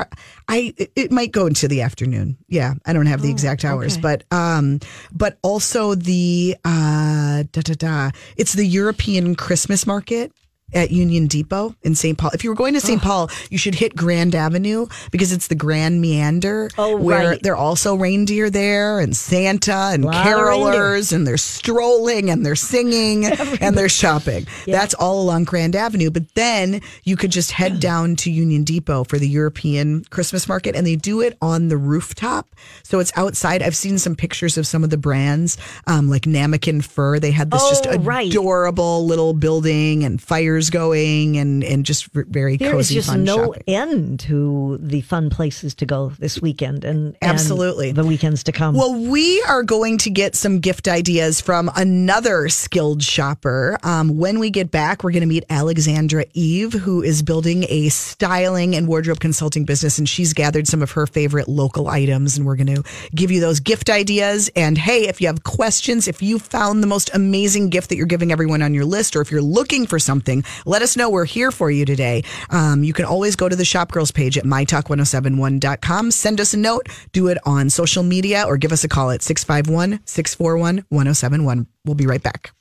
I. 0.48 0.74
It, 0.78 0.92
it 0.96 1.12
might 1.12 1.32
go 1.32 1.46
into 1.46 1.68
the 1.68 1.82
afternoon. 1.82 1.99
Yeah, 2.48 2.74
I 2.86 2.94
don't 2.94 3.06
have 3.08 3.22
the 3.22 3.30
exact 3.32 3.66
hours, 3.66 3.96
Oh, 3.96 4.00
okay. 4.00 4.02
but 4.30 4.36
um, 4.36 4.80
but 5.12 5.38
also 5.42 5.96
the 5.96 6.56
uh, 6.66 7.44
da 7.52 7.62
da 7.62 7.74
da. 7.74 8.12
It's 8.38 8.54
the 8.54 8.66
European 8.66 9.36
Christmas 9.36 9.86
market. 9.88 10.32
At 10.74 10.92
Union 10.92 11.28
Depot 11.28 11.76
in 11.84 11.96
St. 11.96 12.18
Paul. 12.18 12.32
If 12.34 12.44
you 12.44 12.50
were 12.50 12.56
going 12.56 12.74
to 12.76 12.82
St. 12.82 13.02
Paul, 13.02 13.30
you 13.50 13.58
should 13.58 13.76
hit 13.76 13.96
Grand 13.96 14.36
Avenue 14.36 14.88
because 15.12 15.32
it's 15.32 15.48
the 15.48 15.56
Grand 15.56 16.00
Meander 16.02 16.70
Oh, 16.78 16.96
where 16.98 17.30
right. 17.32 17.42
there 17.44 17.54
are 17.54 17.58
also 17.58 17.96
reindeer 17.96 18.50
there 18.50 19.00
and 19.00 19.16
Santa 19.18 19.90
and 19.94 20.06
Lot 20.06 20.16
of 20.16 20.26
reindeer. 20.26 20.46
carolers 20.46 21.14
and 21.14 21.26
they're 21.26 21.38
strolling 21.38 22.30
and 22.30 22.46
they're 22.46 22.56
singing 22.56 23.26
and 23.62 23.78
they're 23.78 23.90
shopping. 23.90 24.46
That's 24.68 24.94
all 24.94 25.22
along 25.22 25.46
Grand 25.46 25.76
Avenue. 25.76 26.10
But 26.12 26.34
then 26.36 26.82
you 27.04 27.16
could 27.16 27.32
just 27.32 27.52
head 27.52 27.80
down 27.90 28.16
to 28.18 28.32
Union 28.32 28.64
Depot 28.64 29.04
for 29.06 29.18
the 29.18 29.28
European 29.28 30.04
Christmas 30.10 30.48
market 30.48 30.76
and 30.76 30.86
they 30.86 30.96
do 30.96 31.22
it 31.22 31.38
on 31.42 31.70
the 31.70 31.78
rooftop. 31.78 32.48
So 32.84 33.00
it's 33.00 33.12
outside. 33.16 33.64
I've 33.64 33.76
seen 33.76 33.98
some 33.98 34.16
pictures 34.16 34.58
of 34.58 34.68
some 34.68 34.84
of 34.84 34.90
the 34.90 34.98
brands, 34.98 35.58
um, 35.88 36.10
like 36.10 36.24
Namakin 36.24 36.84
Fur. 36.84 37.20
They 37.20 37.32
had 37.32 37.50
this 37.52 37.68
just 37.70 37.88
Oh, 37.88 37.98
right. 38.00 38.28
adorable 38.30 39.06
little 39.06 39.34
building 39.34 40.04
and 40.04 40.22
fires 40.22 40.59
going 40.68 41.38
and, 41.38 41.64
and 41.64 41.86
just 41.86 42.08
very 42.12 42.58
There 42.58 42.70
is 42.70 42.88
cozy, 42.88 42.96
just 42.96 43.10
fun 43.10 43.24
no 43.24 43.54
shopping. 43.54 43.64
end 43.68 44.20
to 44.22 44.80
the 44.82 45.02
fun 45.02 45.30
places 45.30 45.76
to 45.76 45.86
go 45.86 46.10
this 46.18 46.42
weekend 46.42 46.84
and, 46.84 47.16
and 47.22 47.32
Absolutely. 47.32 47.92
the 47.92 48.04
weekends 48.04 48.44
to 48.46 48.52
come. 48.52 48.74
Well, 48.74 48.96
we 48.96 49.42
are 49.44 49.62
going 49.62 50.00
to 50.00 50.10
get 50.10 50.36
some 50.36 50.60
gift 50.60 50.88
ideas 50.88 51.40
from 51.40 51.70
another 51.76 52.50
skilled 52.50 53.04
shopper. 53.04 53.78
Um, 53.84 54.18
when 54.18 54.40
we 54.40 54.50
get 54.50 54.72
back, 54.72 55.04
we're 55.04 55.12
going 55.12 55.22
to 55.22 55.28
meet 55.28 55.46
Alexandra 55.50 56.26
Eve, 56.34 56.74
who 56.74 57.04
is 57.04 57.22
building 57.22 57.66
a 57.70 57.90
styling 57.90 58.76
and 58.76 58.88
wardrobe 58.88 59.20
consulting 59.20 59.66
business, 59.66 60.00
and 60.00 60.10
she's 60.10 60.34
gathered 60.34 60.68
some 60.68 60.82
of 60.82 60.92
her 60.92 61.06
favorite 61.06 61.48
local 61.48 61.88
items, 61.88 62.38
and 62.38 62.46
we're 62.48 62.56
going 62.56 62.74
to 62.76 62.84
give 63.14 63.30
you 63.30 63.40
those 63.40 63.60
gift 63.60 63.90
ideas. 63.90 64.50
And 64.56 64.78
hey, 64.78 65.08
if 65.08 65.22
you 65.22 65.28
have 65.28 65.44
questions, 65.44 66.08
if 66.08 66.22
you 66.22 66.40
found 66.40 66.82
the 66.82 66.88
most 66.88 67.12
amazing 67.14 67.70
gift 67.70 67.90
that 67.90 67.98
you're 67.98 68.06
giving 68.06 68.32
everyone 68.32 68.62
on 68.62 68.74
your 68.74 68.86
list, 68.86 69.16
or 69.16 69.22
if 69.22 69.30
you're 69.32 69.42
looking 69.42 69.86
for 69.86 70.00
something, 70.00 70.44
let 70.66 70.82
us 70.82 70.96
know. 70.98 71.10
We're 71.10 71.26
here 71.26 71.52
for 71.52 71.72
you 71.72 71.86
today. 71.86 72.24
Um, 72.50 72.84
you 72.84 72.94
can 72.94 73.06
always 73.06 73.36
go 73.36 73.50
to 73.50 73.56
the 73.56 73.66
Shop 73.66 73.92
Girls 73.92 74.12
page 74.12 74.38
at 74.38 74.44
mytalk1071.com. 74.44 76.12
Send 76.12 76.42
us 76.42 76.54
a 76.54 76.58
note, 76.58 76.88
do 77.12 77.28
it 77.28 77.38
on 77.46 77.70
social 77.70 78.04
media, 78.04 78.44
or 78.46 78.58
give 78.58 78.72
us 78.72 78.84
a 78.84 78.90
call 78.90 79.12
at 79.12 79.22
651 79.22 80.02
641 80.06 80.86
1071. 80.90 81.68
We'll 81.86 81.96
be 81.96 82.08
right 82.08 82.22
back. 82.22 82.54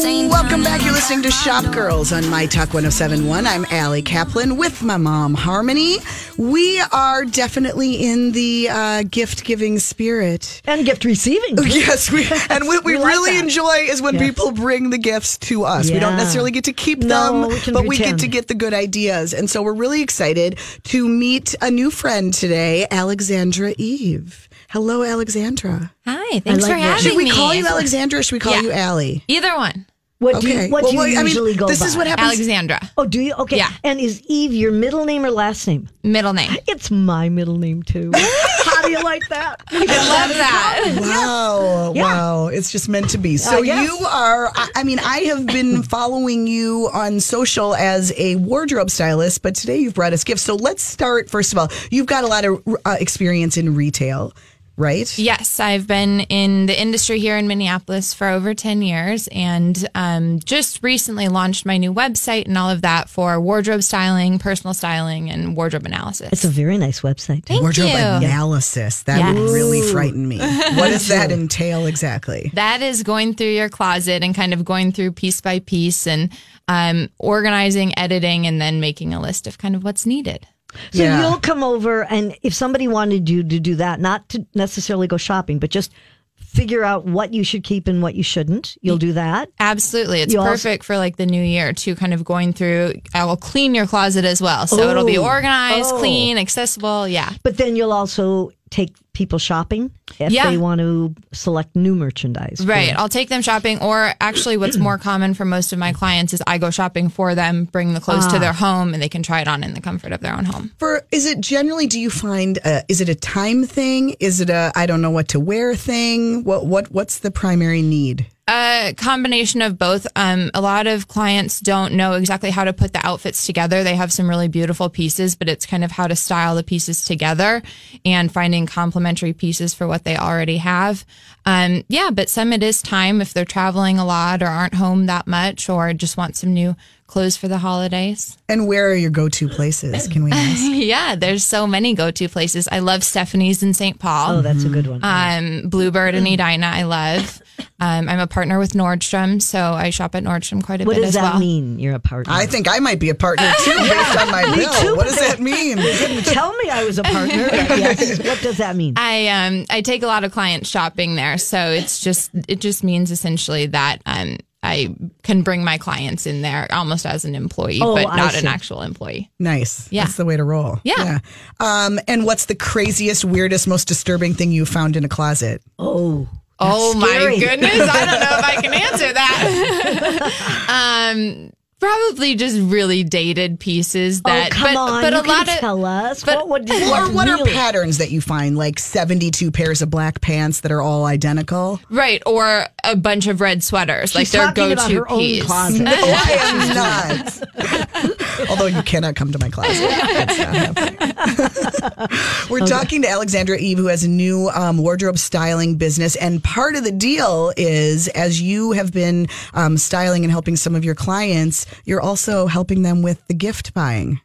Welcome 0.00 0.62
back. 0.62 0.82
You're 0.84 0.92
listening 0.92 1.22
to 1.24 1.30
Shop 1.32 1.74
Girls 1.74 2.12
on 2.12 2.28
My 2.30 2.46
Talk 2.46 2.72
1071. 2.72 3.48
I'm 3.48 3.64
Allie 3.64 4.00
Kaplan 4.00 4.56
with 4.56 4.80
my 4.80 4.96
mom, 4.96 5.34
Harmony. 5.34 5.96
We 6.36 6.80
are 6.92 7.24
definitely 7.24 7.96
in 8.08 8.30
the 8.30 8.68
uh, 8.70 9.02
gift 9.10 9.42
giving 9.44 9.80
spirit. 9.80 10.62
and 10.66 10.86
gift 10.86 11.04
receiving. 11.04 11.56
too. 11.56 11.66
Yes, 11.66 12.12
we, 12.12 12.28
and 12.50 12.66
what 12.68 12.84
we, 12.84 12.96
We 12.96 13.02
really 13.04 13.32
that. 13.32 13.42
enjoy 13.42 13.86
is 13.90 14.00
when 14.00 14.14
Yes. 14.14 14.22
people 14.30 14.52
bring 14.52 14.90
the 14.90 14.98
gifts 14.98 15.36
to 15.38 15.64
us. 15.64 15.90
We 15.90 15.98
don't 15.98 16.16
necessarily 16.16 16.52
get 16.52 16.64
to 16.64 16.72
keep 16.72 17.00
No, 17.00 17.40
them, 17.42 17.48
we 17.50 17.58
can 17.58 17.74
but 17.74 17.84
we 17.86 17.98
get 17.98 18.20
to 18.20 18.28
get 18.28 18.46
the 18.46 18.54
good 18.54 18.74
ideas. 18.74 19.34
And 19.34 19.50
so 19.50 19.62
we're 19.62 19.74
really 19.74 20.02
excited 20.02 20.58
to 20.84 21.08
meet 21.08 21.56
a 21.60 21.72
new 21.72 21.90
friend 21.90 22.32
today, 22.32 22.86
Alexandra 22.92 23.74
Eve. 23.78 24.47
Hello, 24.68 25.02
Alexandra. 25.02 25.92
Hi, 26.06 26.40
thanks 26.40 26.62
like 26.62 26.72
for 26.72 26.78
that. 26.78 26.80
having 26.80 27.02
Should 27.02 27.16
we 27.16 27.24
me. 27.24 27.30
call 27.30 27.54
you 27.54 27.66
Alexandra 27.66 28.18
or 28.20 28.22
should 28.22 28.34
we 28.34 28.40
call 28.40 28.52
Yeah. 28.52 28.60
you 28.62 28.70
Allie? 28.72 29.24
Either 29.26 29.56
one. 29.56 29.86
What 30.18 30.40
do 30.40 30.48
Okay. 30.48 30.66
you, 30.66 30.72
what 30.72 30.82
Well, 30.82 30.90
do 30.90 30.96
you 30.96 31.02
well, 31.04 31.12
I 31.12 31.22
mean, 31.22 31.26
usually 31.26 31.54
go 31.54 31.68
this 31.68 31.78
by? 31.78 31.86
is 31.86 31.96
what 31.96 32.06
happens. 32.08 32.26
Alexandra, 32.32 32.90
Oh, 32.98 33.06
do 33.06 33.20
you? 33.20 33.34
Okay. 33.34 33.56
Yeah. 33.56 33.70
And 33.84 34.00
is 34.00 34.20
Eve 34.26 34.52
your 34.52 34.72
middle 34.72 35.04
name 35.04 35.24
or 35.24 35.30
last 35.30 35.66
name? 35.68 35.88
middle 36.02 36.32
name. 36.32 36.50
It's 36.66 36.90
my 36.90 37.28
middle 37.28 37.56
name 37.56 37.82
too. 37.84 38.10
How 38.64 38.82
do 38.82 38.90
you 38.90 39.00
like 39.02 39.26
that? 39.28 39.62
I 39.70 39.78
love 39.78 40.36
that. 40.36 40.98
Wow. 41.00 41.92
Yeah. 41.94 42.02
Wow. 42.02 42.46
It's 42.48 42.70
just 42.72 42.88
meant 42.88 43.10
to 43.10 43.18
be. 43.18 43.36
So 43.36 43.62
guess. 43.62 43.86
you 43.88 43.96
are, 44.06 44.50
I, 44.54 44.68
I 44.74 44.82
mean, 44.84 44.98
I 44.98 45.18
have 45.20 45.46
been 45.46 45.82
following 45.84 46.46
you 46.48 46.90
on 46.92 47.20
social 47.20 47.74
as 47.76 48.12
a 48.16 48.36
wardrobe 48.36 48.90
stylist, 48.90 49.42
but 49.42 49.54
today 49.54 49.78
you've 49.78 49.94
brought 49.94 50.12
us 50.12 50.24
gifts. 50.24 50.42
So 50.42 50.56
let's 50.56 50.82
start, 50.82 51.30
first 51.30 51.52
of 51.52 51.58
all, 51.58 51.68
you've 51.90 52.06
got 52.06 52.24
a 52.24 52.26
lot 52.26 52.44
of 52.44 52.60
uh, 52.84 52.96
experience 53.00 53.56
in 53.56 53.74
retail, 53.76 54.32
right? 54.78 55.18
Yes, 55.18 55.58
I've 55.60 55.86
been 55.86 56.20
in 56.20 56.66
the 56.66 56.80
industry 56.80 57.18
here 57.18 57.36
in 57.36 57.48
Minneapolis 57.48 58.14
for 58.14 58.28
over 58.28 58.54
10 58.54 58.80
years 58.80 59.28
and 59.32 59.86
um, 59.94 60.38
just 60.38 60.82
recently 60.82 61.28
launched 61.28 61.66
my 61.66 61.76
new 61.76 61.92
website 61.92 62.46
and 62.46 62.56
all 62.56 62.70
of 62.70 62.82
that 62.82 63.10
for 63.10 63.40
wardrobe 63.40 63.82
styling, 63.82 64.38
personal 64.38 64.72
styling, 64.72 65.30
and 65.30 65.56
wardrobe 65.56 65.84
analysis. 65.84 66.28
It's 66.32 66.44
a 66.44 66.48
very 66.48 66.78
nice 66.78 67.00
website. 67.00 67.44
Thank 67.44 67.60
Wardrobe 67.60 67.88
you. 67.90 67.96
analysis. 67.96 69.02
That 69.02 69.34
would 69.34 69.42
Yes. 69.42 69.52
really 69.52 69.82
frighten 69.92 70.26
me. 70.26 70.38
What 70.38 70.88
does 70.88 71.08
that 71.08 71.32
entail 71.32 71.86
exactly? 71.86 72.50
That 72.54 72.80
is 72.80 73.02
going 73.02 73.34
through 73.34 73.48
your 73.52 73.68
closet 73.68 74.22
and 74.22 74.34
kind 74.34 74.54
of 74.54 74.64
going 74.64 74.92
through 74.92 75.12
piece 75.12 75.40
by 75.40 75.58
piece 75.58 76.06
and 76.06 76.30
um, 76.68 77.08
organizing, 77.18 77.98
editing, 77.98 78.46
and 78.46 78.60
then 78.60 78.78
making 78.78 79.12
a 79.12 79.20
list 79.20 79.46
of 79.46 79.58
kind 79.58 79.74
of 79.74 79.82
what's 79.82 80.06
needed. 80.06 80.46
So 80.92 81.02
Yeah. 81.02 81.20
you'll 81.22 81.38
come 81.38 81.62
over, 81.62 82.04
and 82.04 82.34
if 82.42 82.52
somebody 82.54 82.88
wanted 82.88 83.28
you 83.28 83.42
to 83.42 83.58
do 83.60 83.74
that, 83.76 84.00
not 84.00 84.28
to 84.30 84.46
necessarily 84.54 85.06
go 85.06 85.16
shopping, 85.16 85.58
but 85.58 85.70
just 85.70 85.92
figure 86.36 86.84
out 86.84 87.04
what 87.04 87.34
you 87.34 87.44
should 87.44 87.62
keep 87.62 87.88
and 87.88 88.00
what 88.02 88.14
you 88.14 88.22
shouldn't, 88.22 88.76
you'll 88.80 88.96
do 88.96 89.12
that. 89.12 89.50
Absolutely. 89.60 90.20
It's 90.22 90.32
You 90.32 90.40
also- 90.40 90.52
perfect 90.52 90.84
for 90.84 90.96
like 90.96 91.16
the 91.16 91.26
new 91.26 91.42
year 91.42 91.72
to 91.72 91.94
kind 91.94 92.14
of 92.14 92.24
going 92.24 92.52
through. 92.52 92.94
I 93.12 93.24
will 93.24 93.36
clean 93.36 93.74
your 93.74 93.86
closet 93.86 94.24
as 94.24 94.40
well. 94.40 94.66
So 94.66 94.88
it'll 94.88 95.04
be 95.04 95.18
Oh. 95.18 95.24
organized, 95.24 95.90
Oh. 95.92 95.98
clean, 95.98 96.38
accessible. 96.38 97.06
Yeah. 97.08 97.30
But 97.42 97.56
then 97.58 97.76
you'll 97.76 97.92
also 97.92 98.50
take 98.70 98.94
people 99.12 99.38
shopping 99.38 99.90
if 100.20 100.30
Yeah. 100.30 100.48
they 100.50 100.58
want 100.58 100.80
to 100.80 101.14
select 101.32 101.74
new 101.74 101.94
merchandise. 101.96 102.62
Right. 102.64 102.94
I'll 102.96 103.08
take 103.08 103.28
them 103.28 103.42
shopping. 103.42 103.80
Or 103.80 104.12
actually, 104.20 104.56
what's 104.56 104.76
more 104.76 104.96
common 105.10 105.34
for 105.34 105.44
most 105.44 105.72
of 105.72 105.78
my 105.78 105.92
clients 105.92 106.32
is 106.32 106.42
I 106.46 106.58
go 106.58 106.70
shopping 106.70 107.08
for 107.08 107.34
them, 107.34 107.64
bring 107.64 107.94
the 107.94 108.00
clothes 108.00 108.26
Ah. 108.26 108.32
to 108.34 108.38
their 108.38 108.52
home, 108.52 108.94
and 108.94 109.02
they 109.02 109.08
can 109.08 109.22
try 109.22 109.40
it 109.40 109.48
on 109.48 109.64
in 109.64 109.74
the 109.74 109.80
comfort 109.80 110.12
of 110.12 110.20
their 110.20 110.34
own 110.34 110.44
home. 110.44 110.70
For 110.78 111.02
is 111.10 111.26
it 111.26 111.40
generally? 111.40 111.86
Do 111.86 111.98
you 111.98 112.10
find? 112.10 112.58
Uh, 112.64 112.82
is 112.88 113.00
it 113.00 113.08
a 113.08 113.14
time 113.14 113.64
thing? 113.64 114.14
Is 114.20 114.40
it 114.40 114.50
a 114.50 114.70
I 114.76 114.86
don't 114.86 115.00
know 115.02 115.10
what 115.10 115.28
to 115.28 115.40
wear 115.40 115.74
thing? 115.74 116.44
What 116.44 116.66
what 116.66 116.90
what's 116.92 117.18
the 117.18 117.30
primary 117.30 117.82
need? 117.82 118.26
A 118.50 118.94
combination 118.96 119.60
of 119.60 119.76
both. 119.76 120.06
Um, 120.16 120.50
a 120.54 120.62
lot 120.62 120.86
of 120.86 121.06
clients 121.06 121.60
don't 121.60 121.92
know 121.92 122.14
exactly 122.14 122.48
how 122.48 122.64
to 122.64 122.72
put 122.72 122.94
the 122.94 123.06
outfits 123.06 123.44
together. 123.44 123.84
They 123.84 123.94
have 123.94 124.10
some 124.10 124.26
really 124.26 124.48
beautiful 124.48 124.88
pieces, 124.88 125.36
but 125.36 125.50
it's 125.50 125.66
kind 125.66 125.84
of 125.84 125.90
how 125.90 126.06
to 126.06 126.16
style 126.16 126.54
the 126.54 126.62
pieces 126.62 127.04
together 127.04 127.62
and 128.06 128.32
finding 128.32 128.64
complementary 128.64 129.34
pieces 129.34 129.74
for 129.74 129.86
what 129.86 130.04
they 130.04 130.16
already 130.16 130.56
have. 130.56 131.04
Um, 131.44 131.84
yeah, 131.88 132.08
but 132.10 132.30
some 132.30 132.54
it 132.54 132.62
is 132.62 132.80
time 132.80 133.20
if 133.20 133.34
they're 133.34 133.44
traveling 133.44 133.98
a 133.98 134.06
lot 134.06 134.42
or 134.42 134.46
aren't 134.46 134.74
home 134.74 135.06
that 135.06 135.26
much 135.26 135.68
or 135.68 135.92
just 135.92 136.16
want 136.16 136.36
some 136.36 136.54
new 136.54 136.74
clothes 137.08 137.36
for 137.38 137.48
the 137.48 137.58
holidays. 137.58 138.36
And 138.50 138.68
where 138.68 138.88
are 138.90 138.94
your 138.94 139.10
go 139.10 139.28
to 139.30 139.48
places? 139.48 140.06
Can 140.08 140.22
we 140.24 140.30
ask? 140.30 140.60
yeah, 140.62 141.16
there's 141.16 141.42
so 141.42 141.66
many 141.66 141.94
go-to 141.94 142.28
places. 142.28 142.68
I 142.70 142.78
love 142.80 143.02
Stephanie's 143.02 143.62
in 143.62 143.72
St. 143.74 143.98
Paul. 143.98 144.36
Oh, 144.36 144.40
that's 144.42 144.64
a 144.64 144.68
good 144.68 144.86
one. 144.86 145.00
Um, 145.02 145.68
Bluebird 145.70 146.14
and 146.14 146.26
Edina, 146.28 146.66
I 146.66 146.82
love. 146.84 147.42
Um, 147.80 148.08
I'm 148.08 148.20
a 148.20 148.26
partner 148.26 148.58
with 148.58 148.72
Nordstrom, 148.72 149.40
so 149.40 149.58
I 149.72 149.90
shop 149.90 150.14
at 150.14 150.22
Nordstrom 150.22 150.62
quite 150.62 150.80
a 150.82 150.84
what 150.84 150.94
bit 150.94 151.00
What 151.00 151.06
does 151.06 151.16
as 151.16 151.22
that 151.22 151.32
well. 151.32 151.40
mean? 151.40 151.78
You're 151.78 151.94
a 151.94 151.98
partner. 151.98 152.32
I 152.32 152.44
think 152.46 152.68
I 152.68 152.78
might 152.78 153.00
be 153.00 153.08
a 153.08 153.14
partner 153.14 153.50
too, 153.64 153.70
based 153.70 154.18
on 154.20 154.30
my 154.30 154.42
bill. 154.54 154.72
too, 154.74 154.94
what 154.96 155.06
does 155.06 155.18
that 155.18 155.40
mean? 155.40 155.78
didn't 155.78 156.24
tell 156.24 156.54
me 156.56 156.68
I 156.70 156.84
was 156.84 156.98
a 156.98 157.02
partner. 157.04 157.34
yes. 157.52 158.18
What 158.18 158.40
does 158.42 158.58
that 158.58 158.76
mean? 158.76 158.94
I 158.96 159.28
um 159.28 159.64
I 159.70 159.80
take 159.80 160.02
a 160.02 160.06
lot 160.06 160.24
of 160.24 160.32
clients 160.32 160.68
shopping 160.68 161.16
there, 161.16 161.38
so 161.38 161.58
it's 161.70 162.00
just 162.00 162.30
it 162.48 162.60
just 162.60 162.84
means 162.84 163.10
essentially 163.10 163.66
that 163.66 164.02
um 164.06 164.36
I 164.68 164.94
can 165.22 165.42
bring 165.42 165.64
my 165.64 165.78
clients 165.78 166.26
in 166.26 166.42
there 166.42 166.68
almost 166.70 167.06
as 167.06 167.24
an 167.24 167.34
employee, 167.34 167.80
Oh, 167.82 167.94
but 167.94 168.14
not 168.14 168.34
an 168.36 168.46
actual 168.46 168.82
employee. 168.82 169.30
Nice. 169.38 169.90
Yeah. 169.90 170.04
That's 170.04 170.16
the 170.16 170.24
way 170.24 170.36
to 170.36 170.44
roll. 170.44 170.78
Yeah. 170.84 171.18
Um, 171.58 171.98
and 172.06 172.24
what's 172.26 172.44
the 172.46 172.54
craziest, 172.54 173.24
weirdest, 173.24 173.66
most 173.66 173.88
disturbing 173.88 174.34
thing 174.34 174.52
you 174.52 174.66
found 174.66 174.96
in 174.96 175.04
a 175.04 175.08
closet? 175.08 175.62
Oh. 175.78 176.28
Oh 176.60 176.98
scary. 177.00 177.34
my 177.34 177.40
goodness. 177.40 177.88
I 177.88 178.04
don't 178.04 178.20
know 178.20 178.38
if 178.38 178.44
I 178.44 178.56
can 178.60 178.74
answer 178.86 179.12
that. 179.12 180.64
um 181.14 181.52
Probably 181.80 182.34
just 182.34 182.58
really 182.60 183.04
dated 183.04 183.60
pieces 183.60 184.22
that 184.22 184.48
oh, 184.52 184.54
come 184.54 184.74
but, 184.74 184.76
on. 184.76 185.02
but 185.02 185.12
you 185.12 185.18
a 185.20 185.22
lot 185.22 185.46
can 185.46 185.54
of 185.54 185.60
tell 185.60 185.84
us. 185.84 186.24
but- 186.24 186.34
what 186.36 186.48
would 186.48 186.68
you 186.68 186.74
Or 186.92 187.10
what 187.12 187.28
are 187.28 187.44
patterns 187.44 187.98
that 187.98 188.10
you 188.10 188.20
find? 188.20 188.56
Like 188.56 188.78
72 188.80 189.50
pairs 189.52 189.80
of 189.80 189.88
black 189.90 190.20
pants 190.20 190.60
that 190.60 190.72
are 190.72 190.82
all 190.82 191.04
identical? 191.06 191.78
right 191.90 192.20
or 192.26 192.66
a 192.84 192.96
bunch 192.96 193.26
of 193.28 193.40
red 193.40 193.62
sweaters 193.62 194.14
like 194.14 194.22
She's 194.26 194.32
their 194.32 194.52
go-to 194.52 194.94
her 194.96 195.08
own 195.10 195.18
piece. 195.18 195.44
closet. 195.44 195.82
No, 195.88 195.92
I 195.94 196.36
am 196.40 196.74
not. 196.74 198.48
Although 198.50 198.66
you 198.66 198.82
cannot 198.82 199.14
come 199.16 199.30
to 199.32 199.38
my 199.38 199.48
closet. 199.50 199.88
That's 199.88 201.80
not. 201.80 202.50
We're 202.50 202.66
talking 202.66 203.02
to 203.02 203.08
Alexandra 203.08 203.56
Eve, 203.58 203.78
who 203.78 203.86
has 203.86 204.04
a 204.04 204.08
new 204.08 204.48
um, 204.54 204.78
wardrobe 204.78 205.18
styling 205.18 205.76
business. 205.76 206.16
And 206.16 206.42
part 206.42 206.74
of 206.76 206.84
the 206.84 206.92
deal 206.92 207.52
is 207.56 208.08
as 208.08 208.40
you 208.40 208.72
have 208.72 208.92
been 208.92 209.28
um, 209.54 209.76
styling 209.76 210.24
and 210.24 210.30
helping 210.30 210.56
some 210.56 210.74
of 210.74 210.84
your 210.84 210.94
clients, 210.94 211.66
you're 211.84 212.00
also 212.00 212.46
helping 212.46 212.82
them 212.82 213.02
with 213.02 213.26
the 213.28 213.34
gift 213.34 213.74
buying. 213.74 214.20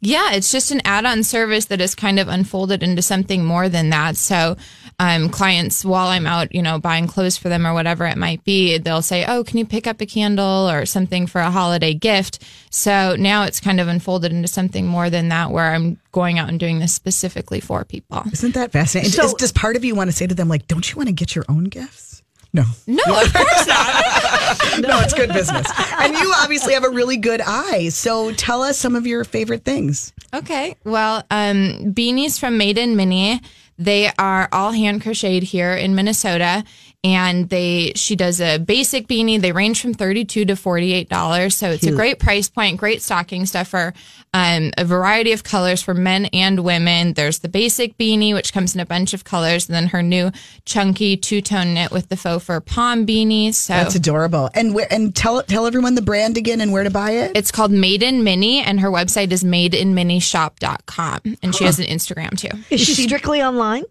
Yeah, 0.00 0.34
it's 0.34 0.52
just 0.52 0.70
an 0.70 0.80
add-on 0.84 1.24
service 1.24 1.64
that 1.64 1.80
is 1.80 1.96
kind 1.96 2.20
of 2.20 2.28
unfolded 2.28 2.84
into 2.84 3.02
something 3.02 3.44
more 3.44 3.68
than 3.68 3.90
that. 3.90 4.16
So, 4.16 4.56
um, 5.00 5.28
clients, 5.28 5.84
while 5.84 6.06
I'm 6.06 6.24
out, 6.24 6.54
you 6.54 6.62
know, 6.62 6.78
buying 6.78 7.08
clothes 7.08 7.36
for 7.36 7.48
them 7.48 7.66
or 7.66 7.74
whatever 7.74 8.06
it 8.06 8.16
might 8.16 8.44
be, 8.44 8.78
they'll 8.78 9.02
say, 9.02 9.24
"Oh, 9.26 9.42
can 9.42 9.58
you 9.58 9.64
pick 9.66 9.88
up 9.88 10.00
a 10.00 10.06
candle 10.06 10.70
or 10.70 10.86
something 10.86 11.26
for 11.26 11.40
a 11.40 11.50
holiday 11.50 11.94
gift?" 11.94 12.44
So 12.70 13.16
now 13.18 13.42
it's 13.42 13.58
kind 13.58 13.80
of 13.80 13.88
unfolded 13.88 14.30
into 14.30 14.46
something 14.46 14.86
more 14.86 15.10
than 15.10 15.30
that, 15.30 15.50
where 15.50 15.74
I'm 15.74 15.98
going 16.12 16.38
out 16.38 16.48
and 16.48 16.60
doing 16.60 16.78
this 16.78 16.94
specifically 16.94 17.58
for 17.58 17.84
people. 17.84 18.22
Isn't 18.32 18.54
that 18.54 18.70
fascinating? 18.70 19.10
So- 19.10 19.24
Is- 19.26 19.34
does 19.34 19.50
part 19.52 19.74
of 19.74 19.84
you 19.84 19.96
want 19.96 20.10
to 20.10 20.16
say 20.16 20.28
to 20.28 20.34
them, 20.34 20.46
like, 20.48 20.68
don't 20.68 20.88
you 20.88 20.96
want 20.96 21.08
to 21.08 21.12
get 21.12 21.34
your 21.34 21.44
own 21.48 21.64
gifts? 21.64 22.07
No. 22.52 22.64
No, 22.86 23.02
of 23.06 23.32
course 23.34 23.66
not. 23.66 24.80
No, 24.80 25.00
it's 25.00 25.14
good 25.14 25.32
business. 25.32 25.66
And 26.00 26.14
you 26.14 26.32
obviously 26.36 26.74
have 26.74 26.84
a 26.84 26.90
really 26.90 27.16
good 27.16 27.40
eye. 27.44 27.90
So 27.90 28.32
tell 28.32 28.62
us 28.62 28.78
some 28.78 28.96
of 28.96 29.06
your 29.06 29.24
favorite 29.24 29.64
things. 29.64 30.12
Okay. 30.34 30.74
Well, 30.84 31.24
um, 31.30 31.92
beanies 31.94 32.38
from 32.38 32.56
Made 32.56 32.78
in 32.78 32.96
Mini. 32.96 33.40
They 33.78 34.10
are 34.18 34.48
all 34.50 34.72
hand 34.72 35.02
crocheted 35.02 35.44
here 35.44 35.72
in 35.74 35.94
Minnesota, 35.94 36.64
and 37.04 37.48
they 37.48 37.92
she 37.94 38.16
does 38.16 38.40
a 38.40 38.58
basic 38.58 39.06
beanie. 39.06 39.40
They 39.40 39.52
range 39.52 39.80
from 39.80 39.94
thirty 39.94 40.24
two 40.24 40.44
to 40.46 40.56
forty 40.56 40.92
eight 40.92 41.08
dollars, 41.08 41.56
so 41.56 41.70
it's 41.70 41.86
a 41.86 41.92
great 41.92 42.18
price 42.18 42.48
point. 42.48 42.76
Great 42.76 43.02
stocking 43.02 43.46
stuffer. 43.46 43.94
Um, 44.34 44.72
a 44.76 44.84
variety 44.84 45.32
of 45.32 45.42
colors 45.44 45.80
for 45.80 45.94
men 45.94 46.26
and 46.26 46.60
women. 46.64 47.14
There's 47.14 47.38
the 47.38 47.48
basic 47.48 47.96
beanie, 47.96 48.34
which 48.34 48.52
comes 48.52 48.74
in 48.74 48.80
a 48.80 48.86
bunch 48.86 49.14
of 49.14 49.24
colors, 49.24 49.68
and 49.68 49.74
then 49.76 49.86
her 49.86 50.02
new 50.02 50.30
chunky 50.64 51.16
two 51.16 51.40
tone 51.40 51.72
knit 51.74 51.92
with 51.92 52.08
the 52.08 52.16
faux 52.16 52.44
fur 52.44 52.60
palm 52.60 53.06
beanie. 53.06 53.54
So 53.54 53.74
That's 53.74 53.94
adorable. 53.94 54.50
And 54.54 54.74
where, 54.74 54.88
and 54.92 55.14
tell 55.14 55.42
tell 55.44 55.66
everyone 55.66 55.94
the 55.94 56.02
brand 56.02 56.36
again 56.36 56.60
and 56.60 56.72
where 56.72 56.84
to 56.84 56.90
buy 56.90 57.12
it. 57.12 57.36
it's 57.36 57.52
called 57.52 57.70
Made 57.70 58.02
in 58.02 58.24
Mini, 58.24 58.58
and 58.60 58.80
her 58.80 58.90
website 58.90 59.30
is 59.30 59.44
madeinminishop.com. 59.44 61.20
And 61.42 61.54
she 61.54 61.64
has 61.64 61.78
an 61.78 61.86
Instagram 61.86 62.36
too. 62.38 62.56
Is 62.70 62.80
she 62.80 62.94
strictly 63.06 63.40
online? 63.42 63.84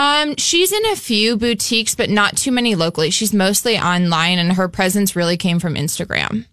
Um, 0.00 0.34
she's 0.38 0.72
in 0.72 0.86
a 0.86 0.96
few 0.96 1.36
boutiques, 1.36 1.94
but 1.94 2.08
not 2.08 2.34
too 2.34 2.50
many 2.50 2.74
locally. 2.74 3.10
She's 3.10 3.34
mostly 3.34 3.78
online, 3.78 4.38
and 4.38 4.50
her 4.54 4.66
presence 4.66 5.14
really 5.14 5.36
came 5.36 5.60
from 5.60 5.74
Instagram. 5.74 6.46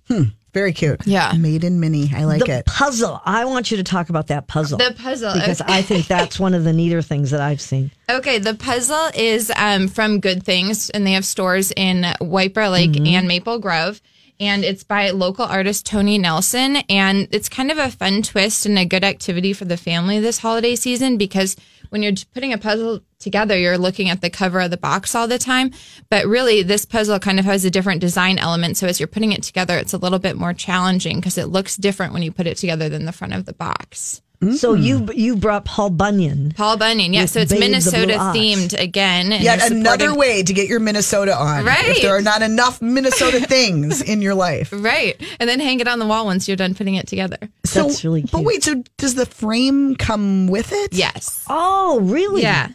Very 0.54 0.74
cute. 0.74 1.08
Yeah. 1.08 1.32
Made 1.38 1.64
in 1.64 1.80
mini. 1.80 2.12
I 2.14 2.26
like 2.26 2.44
the 2.44 2.58
it. 2.60 2.66
puzzle. 2.66 3.22
I 3.24 3.46
want 3.46 3.72
you 3.72 3.78
to 3.78 3.84
talk 3.84 4.10
about 4.10 4.28
that 4.28 4.48
puzzle. 4.48 4.78
The 4.78 4.94
puzzle, 4.98 5.34
Because 5.34 5.62
okay. 5.62 5.72
I 5.72 5.82
think 5.82 6.08
that's 6.08 6.38
one 6.38 6.54
of 6.56 6.66
the 6.66 6.74
neater 6.74 7.02
things 7.02 7.32
that 7.32 7.40
I've 7.40 7.62
seen. 7.62 7.92
Okay, 8.10 8.40
the 8.40 8.54
puzzle 8.54 9.10
is 9.16 9.52
um, 9.58 9.90
from 9.90 10.22
Good 10.22 10.44
Things, 10.44 10.90
and 10.90 11.06
they 11.06 11.12
have 11.12 11.26
stores 11.26 11.72
in 11.76 12.06
White 12.20 12.54
Bear 12.54 12.70
Lake 12.70 12.98
and 12.98 13.28
Maple 13.28 13.60
Grove. 13.60 14.02
And 14.40 14.64
it's 14.64 14.84
by 14.84 15.10
local 15.10 15.44
artist 15.46 15.86
Tony 15.86 16.18
Nelson. 16.18 16.78
And 16.90 17.28
it's 17.32 17.50
kind 17.50 17.70
of 17.70 17.78
a 17.78 17.92
fun 17.92 18.22
twist 18.22 18.66
and 18.66 18.80
a 18.80 18.86
good 18.86 19.04
activity 19.04 19.52
for 19.52 19.66
the 19.66 19.78
family 19.78 20.20
this 20.20 20.38
holiday 20.40 20.76
season 20.76 21.18
because 21.18 21.56
when 21.90 22.02
you're 22.02 22.14
putting 22.34 22.54
a 22.54 22.58
puzzle 22.58 23.02
together, 23.20 23.58
you're 23.58 23.78
looking 23.78 24.10
at 24.10 24.22
the 24.22 24.30
cover 24.30 24.60
of 24.60 24.72
the 24.72 24.78
box 24.78 25.16
all 25.16 25.28
the 25.28 25.38
time. 25.40 25.72
But 26.10 26.26
really, 26.26 26.64
this 26.64 26.86
puzzle 26.86 27.20
kind 27.20 27.40
of 27.40 27.46
has 27.46 27.66
a 27.66 27.72
different 27.72 28.02
design 28.02 28.38
element. 28.38 28.78
So 28.78 28.88
as 28.88 29.00
you're 29.00 29.08
putting 29.08 29.32
it 29.32 29.44
together, 29.44 29.78
it's 29.78 29.94
a 29.94 29.98
little 29.98 30.20
bit 30.20 30.38
more 30.38 30.54
challenging 30.54 31.18
because 31.18 31.38
it 31.38 31.48
looks 31.48 31.76
different 31.76 32.14
when 32.14 32.24
you 32.24 32.32
put 32.32 32.48
it 32.48 32.58
together 32.58 32.90
than 32.90 33.06
the 33.06 33.12
front 33.12 33.34
of 33.34 33.46
the 33.46 33.54
box. 33.54 34.22
So 34.56 34.76
you 34.76 35.10
you 35.16 35.36
brought 35.36 35.66
Paul 35.66 35.90
Bunyan. 35.90 36.52
Paul 36.52 36.78
Bunyan, 36.78 37.12
yeah. 37.12 37.26
So 37.26 37.40
it's 37.40 37.52
Babe 37.52 37.60
Minnesota 37.60 38.14
themed 38.14 38.80
again. 38.80 39.32
and 39.32 39.44
Yet 39.44 39.72
another 39.72 40.14
way 40.14 40.44
to 40.44 40.54
get 40.54 40.68
your 40.68 40.80
Minnesota 40.80 41.36
on. 41.36 41.66
Right. 41.66 41.88
If 41.88 42.04
there 42.04 42.16
are 42.16 42.22
not 42.22 42.44
enough 42.44 42.80
Minnesota 42.80 43.40
things 43.48 44.00
in 44.04 44.22
your 44.22 44.36
life. 44.36 44.70
Right. 44.72 45.20
And 45.40 45.50
then 45.50 45.60
hang 45.60 45.80
it 45.80 45.88
on 45.88 45.98
the 45.98 46.06
wall 46.06 46.26
once 46.26 46.48
you're 46.48 46.56
done 46.56 46.76
putting 46.76 46.94
it 46.94 47.08
together. 47.08 47.40
So, 47.66 47.88
That's 47.88 48.04
really 48.04 48.26
But 48.32 48.44
wait, 48.44 48.64
so 48.64 48.84
does 49.00 49.16
the 49.16 49.26
frame 49.26 49.96
come 49.96 50.46
with 50.46 50.72
it? 50.72 50.94
Yes. 50.94 51.44
Oh, 51.50 52.00
really? 52.02 52.44
Yeah. 52.44 52.70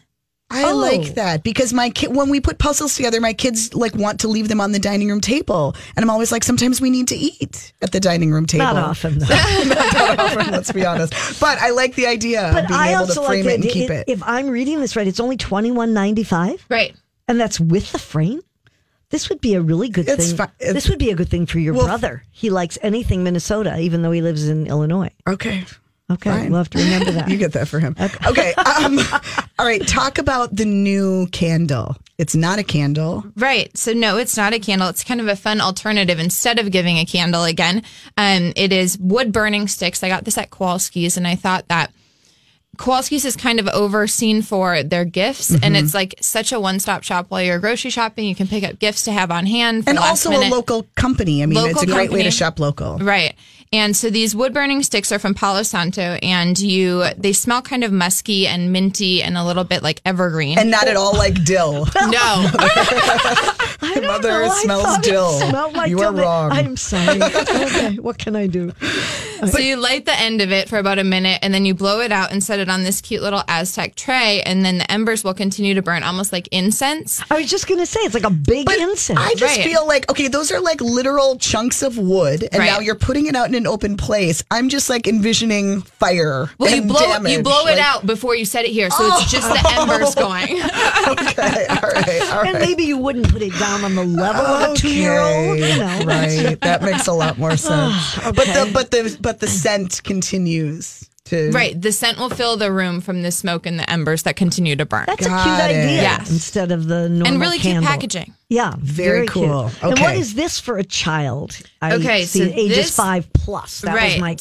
I 0.53 0.65
Oh. 0.71 0.77
like 0.77 1.15
that 1.15 1.43
because 1.43 1.73
my 1.73 1.91
kid, 1.91 2.15
when 2.15 2.29
we 2.29 2.41
put 2.41 2.59
puzzles 2.59 2.95
together, 2.95 3.21
my 3.21 3.33
kids 3.33 3.75
like 3.75 3.95
want 3.95 4.21
to 4.21 4.29
leave 4.29 4.49
them 4.49 4.61
on 4.61 4.73
the 4.73 4.79
dining 4.79 5.09
room 5.09 5.21
table, 5.21 5.75
and 5.97 6.05
I'm 6.05 6.11
always 6.11 6.31
like, 6.31 6.45
sometimes 6.45 6.81
we 6.81 6.91
need 6.91 7.09
to 7.09 7.17
eat 7.17 7.73
at 7.83 7.93
the 7.93 8.01
dining 8.01 8.31
room 8.31 8.47
table. 8.47 8.65
Not 8.67 8.77
often 8.77 9.19
though. 9.19 9.27
Not 9.29 9.93
that 9.93 10.17
often, 10.19 10.51
let's 10.53 10.71
be 10.73 10.85
honest. 10.85 11.41
But 11.41 11.59
I 11.59 11.71
like 11.71 11.95
the 11.95 12.07
idea 12.07 12.47
of 12.49 12.55
But 12.55 12.69
being 12.69 12.79
I 12.81 12.89
able 12.93 13.07
to 13.07 13.09
also 13.09 13.21
like 13.23 13.29
frame 13.29 13.45
the 13.45 13.51
it 13.53 13.61
and 13.63 13.71
keep 13.71 13.91
it. 13.91 14.05
If 14.09 14.23
I'm 14.25 14.49
reading 14.49 14.81
this 14.81 14.95
right, 14.95 15.07
it's 15.07 15.21
only 15.21 15.37
twenty 15.37 15.71
one 15.71 15.93
ninety 15.95 16.25
five, 16.25 16.65
Right. 16.69 16.95
and 17.29 17.41
that's 17.41 17.59
with 17.59 17.91
the 17.93 17.99
frame. 17.99 18.41
This 19.11 19.29
would 19.29 19.43
be 19.43 19.55
a 19.55 19.61
really 19.61 19.91
good 19.91 20.09
It's 20.09 20.29
thing. 20.29 20.37
fi- 20.39 20.51
this 20.73 20.89
would 20.89 20.99
be 20.99 21.11
a 21.11 21.15
good 21.15 21.29
thing 21.29 21.45
for 21.45 21.59
your 21.59 21.75
Well- 21.75 21.85
brother. 21.87 22.23
He 22.31 22.49
likes 22.49 22.79
anything 22.81 23.23
Minnesota, 23.23 23.79
even 23.79 24.01
though 24.03 24.11
he 24.11 24.23
lives 24.23 24.49
in 24.49 24.67
Illinois. 24.67 25.11
okay. 25.29 25.65
Okay, 26.13 26.31
Fine. 26.31 26.53
we'll 26.53 26.65
to 26.65 26.79
remember 26.79 27.11
that. 27.13 27.29
You 27.29 27.37
get 27.37 27.53
that 27.53 27.69
for 27.69 27.79
him. 27.81 27.95
Okay. 28.01 28.55
um, 28.85 28.99
all 29.59 29.67
right. 29.67 29.87
Talk 29.87 30.19
about 30.19 30.55
the 30.55 30.65
new 30.65 31.27
candle. 31.29 31.97
It's 32.19 32.35
not 32.37 32.59
a 32.59 32.65
candle. 32.65 33.25
Right. 33.37 33.77
So 33.77 33.93
no, 33.93 34.17
it's 34.19 34.37
not 34.37 34.53
a 34.53 34.59
candle. 34.59 34.89
It's 34.89 35.03
kind 35.05 35.21
of 35.21 35.29
a 35.29 35.35
fun 35.37 35.61
alternative 35.61 36.19
instead 36.21 36.59
of 36.59 36.71
giving 36.71 36.99
a 36.99 37.05
candle 37.05 37.45
again. 37.45 37.83
Um, 38.17 38.53
it 38.57 38.73
is 38.73 38.97
wood 38.99 39.33
burning 39.33 39.67
sticks. 39.69 40.03
I 40.03 40.09
got 40.09 40.25
this 40.25 40.39
at 40.39 40.51
Kowalski's 40.51 41.17
and 41.17 41.27
I 41.27 41.35
thought 41.35 41.67
that 41.69 41.91
Kowalski's 42.79 43.25
is 43.27 43.37
kind 43.37 43.61
of 43.61 43.69
overseen 43.69 44.41
for 44.41 44.83
their 44.83 45.05
gifts 45.05 45.51
Mm-hmm. 45.51 45.65
and 45.65 45.77
it's 45.77 45.93
like 45.95 46.15
such 46.21 46.53
a 46.53 46.61
one-stop 46.61 47.03
shop 47.03 47.27
while 47.29 47.43
you're 47.43 47.59
grocery 47.59 47.91
shopping. 47.91 48.25
You 48.27 48.35
can 48.35 48.47
pick 48.49 48.65
up 48.65 48.79
gifts 48.79 49.03
to 49.05 49.13
have 49.13 49.31
on 49.31 49.45
hand 49.47 49.85
for 49.85 49.91
And 49.91 49.99
last 49.99 50.09
also 50.27 50.31
minute. 50.31 50.49
a 50.49 50.55
local 50.55 50.87
company. 50.95 51.43
I 51.43 51.47
mean, 51.47 51.57
Local 51.57 51.71
it's 51.73 51.83
a 51.83 51.87
great 51.87 52.11
way 52.11 52.23
to 52.23 52.31
shop 52.31 52.59
local. 52.59 52.97
Right. 52.99 53.35
And 53.75 53.97
so 53.97 54.11
these 54.11 54.35
wood 54.37 54.53
burning 54.53 54.83
sticks 54.83 55.11
are 55.13 55.19
from 55.19 55.33
Palo 55.35 55.63
Santo 55.63 56.03
and 56.23 56.59
you 56.59 57.05
they 57.17 57.33
smell 57.33 57.63
kind 57.63 57.85
of 57.85 57.91
musky 57.93 58.47
and 58.47 58.71
minty 58.71 59.23
and 59.23 59.39
a 59.39 59.45
little 59.45 59.65
bit 59.65 59.83
like 59.83 60.03
evergreen. 60.05 60.59
And 60.59 60.71
not 60.71 60.89
at 60.89 60.97
all 60.97 61.15
like 61.17 61.43
dill. 61.45 61.85
no. 61.97 62.51
I 63.85 63.93
don't 63.97 64.07
Mother 64.07 64.29
know. 64.47 64.55
Smells 64.63 64.83
thought 64.83 65.03
dill. 65.03 65.73
like 65.73 65.91
You 65.91 65.97
dill, 65.99 66.09
are 66.09 66.13
but 66.13 66.23
wrong. 66.23 66.53
I'm 66.53 66.77
sorry. 66.77 67.21
okay, 67.23 67.97
what 67.99 68.19
can 68.19 68.37
I 68.37 68.47
do? 68.47 68.73
so 69.51 69.59
you 69.59 69.77
light 69.77 70.05
the 70.05 70.19
end 70.21 70.41
of 70.41 70.53
it 70.53 70.69
for 70.69 70.79
about 70.79 70.99
a 70.99 71.05
minute 71.05 71.39
and 71.43 71.53
then 71.53 71.65
you 71.65 71.75
blow 71.75 72.01
it 72.01 72.13
out 72.13 72.31
and 72.31 72.45
set 72.45 72.59
it 72.61 72.69
on 72.69 72.85
this 72.85 73.01
cute 73.01 73.23
little 73.23 73.43
Aztec 73.49 73.95
tray 73.97 74.43
and 74.45 74.65
then 74.65 74.79
the 74.79 74.93
embers 74.93 75.25
will 75.25 75.35
continue 75.35 75.75
to 75.75 75.83
burn 75.83 76.03
almost 76.03 76.33
like 76.33 76.47
incense. 76.53 77.23
I 77.31 77.39
was 77.41 77.51
just 77.51 77.67
gonna 77.69 77.87
say 77.87 78.01
it's 78.01 78.15
like 78.15 78.25
a 78.25 78.31
big 78.31 78.67
But 78.67 78.79
incense. 78.79 79.19
I 79.19 79.35
just 79.35 79.57
Right. 79.57 79.65
feel 79.67 79.87
like 79.87 80.11
okay, 80.11 80.29
those 80.29 80.53
are 80.53 80.61
like 80.61 80.81
literal 80.83 81.39
chunks 81.39 81.83
of 81.83 81.97
wood, 81.99 82.43
and 82.53 82.61
Right. 82.61 82.67
now 82.67 82.79
you're 82.81 82.95
putting 82.95 83.27
it 83.27 83.35
out 83.35 83.49
in 83.49 83.55
an 83.63 83.69
open 83.69 83.97
place. 83.97 84.43
I'm 84.51 84.69
just 84.69 84.91
like 84.91 85.07
envisioning 85.07 85.83
fire. 85.83 86.51
Well, 86.59 86.75
you 86.75 86.83
blow 86.83 87.01
damage. 87.01 87.33
you 87.33 87.43
blow 87.43 87.67
it 87.67 87.77
Like, 87.77 87.79
out 87.79 88.07
before 88.07 88.35
you 88.35 88.45
set 88.45 88.65
it 88.65 88.73
here, 88.73 88.91
so 88.91 89.07
it's 89.07 89.31
just 89.31 89.49
the 89.49 89.61
oh. 89.65 89.83
embers 89.83 90.15
going. 90.27 90.61
Okay, 91.13 91.67
all 91.69 91.91
right, 91.91 92.33
all 92.33 92.47
and 92.47 92.59
maybe 92.59 92.85
you 92.85 92.99
wouldn't 92.99 93.31
put 93.31 93.43
it 93.43 93.57
down 93.59 93.85
on 93.85 93.95
the 93.95 94.05
level 94.05 94.43
of 94.43 94.73
a 94.73 94.77
two 94.77 94.93
year 94.93 95.19
old. 95.19 95.59
You 95.59 95.77
know, 95.79 96.03
right? 96.05 96.61
That 96.61 96.83
makes 96.83 97.07
a 97.07 97.13
lot 97.13 97.39
more 97.39 97.51
sense. 97.57 97.95
Ah, 97.95 98.33
but 98.35 98.47
the 98.47 98.71
but 98.73 98.91
the 98.91 99.17
but 99.21 99.41
the 99.41 99.47
scent 99.47 100.03
continues 100.03 101.09
to 101.33 101.51
right, 101.51 101.81
the 101.81 101.91
scent 101.93 102.19
will 102.19 102.29
fill 102.31 102.57
the 102.57 102.71
room 102.73 103.01
from 103.01 103.23
the 103.23 103.31
smoke 103.33 103.67
and 103.67 103.79
the 103.79 103.91
embers 103.91 104.23
that 104.25 104.37
continue 104.37 104.77
to 104.77 104.87
burn. 104.87 105.05
That's 105.07 105.27
a 105.27 105.29
Got 105.29 105.45
cute 105.45 105.77
it. 105.77 105.81
idea 105.85 106.03
Yes. 106.03 106.31
instead 106.31 106.71
of 106.73 106.87
the 106.87 107.09
normal 107.09 107.27
and 107.27 107.41
really 107.41 107.59
cute 107.59 107.83
packaging. 107.83 108.35
Yeah, 108.49 108.75
Very 108.79 109.27
cute. 109.27 109.31
cool. 109.49 109.71
And 109.83 109.93
what 109.99 110.01
Okay. 110.11 110.21
is 110.21 110.35
this 110.35 110.61
for 110.61 110.79
a 110.79 110.85
child? 110.85 111.57
I 111.81 111.95
Okay, 111.95 112.25
see 112.27 112.45
so 112.49 112.53
ages 112.55 112.77
this- 112.77 112.97
five 112.97 113.33
plus. 113.33 113.81
That 113.81 113.95
right. 113.97 114.13
was 114.13 114.21
my. 114.21 114.37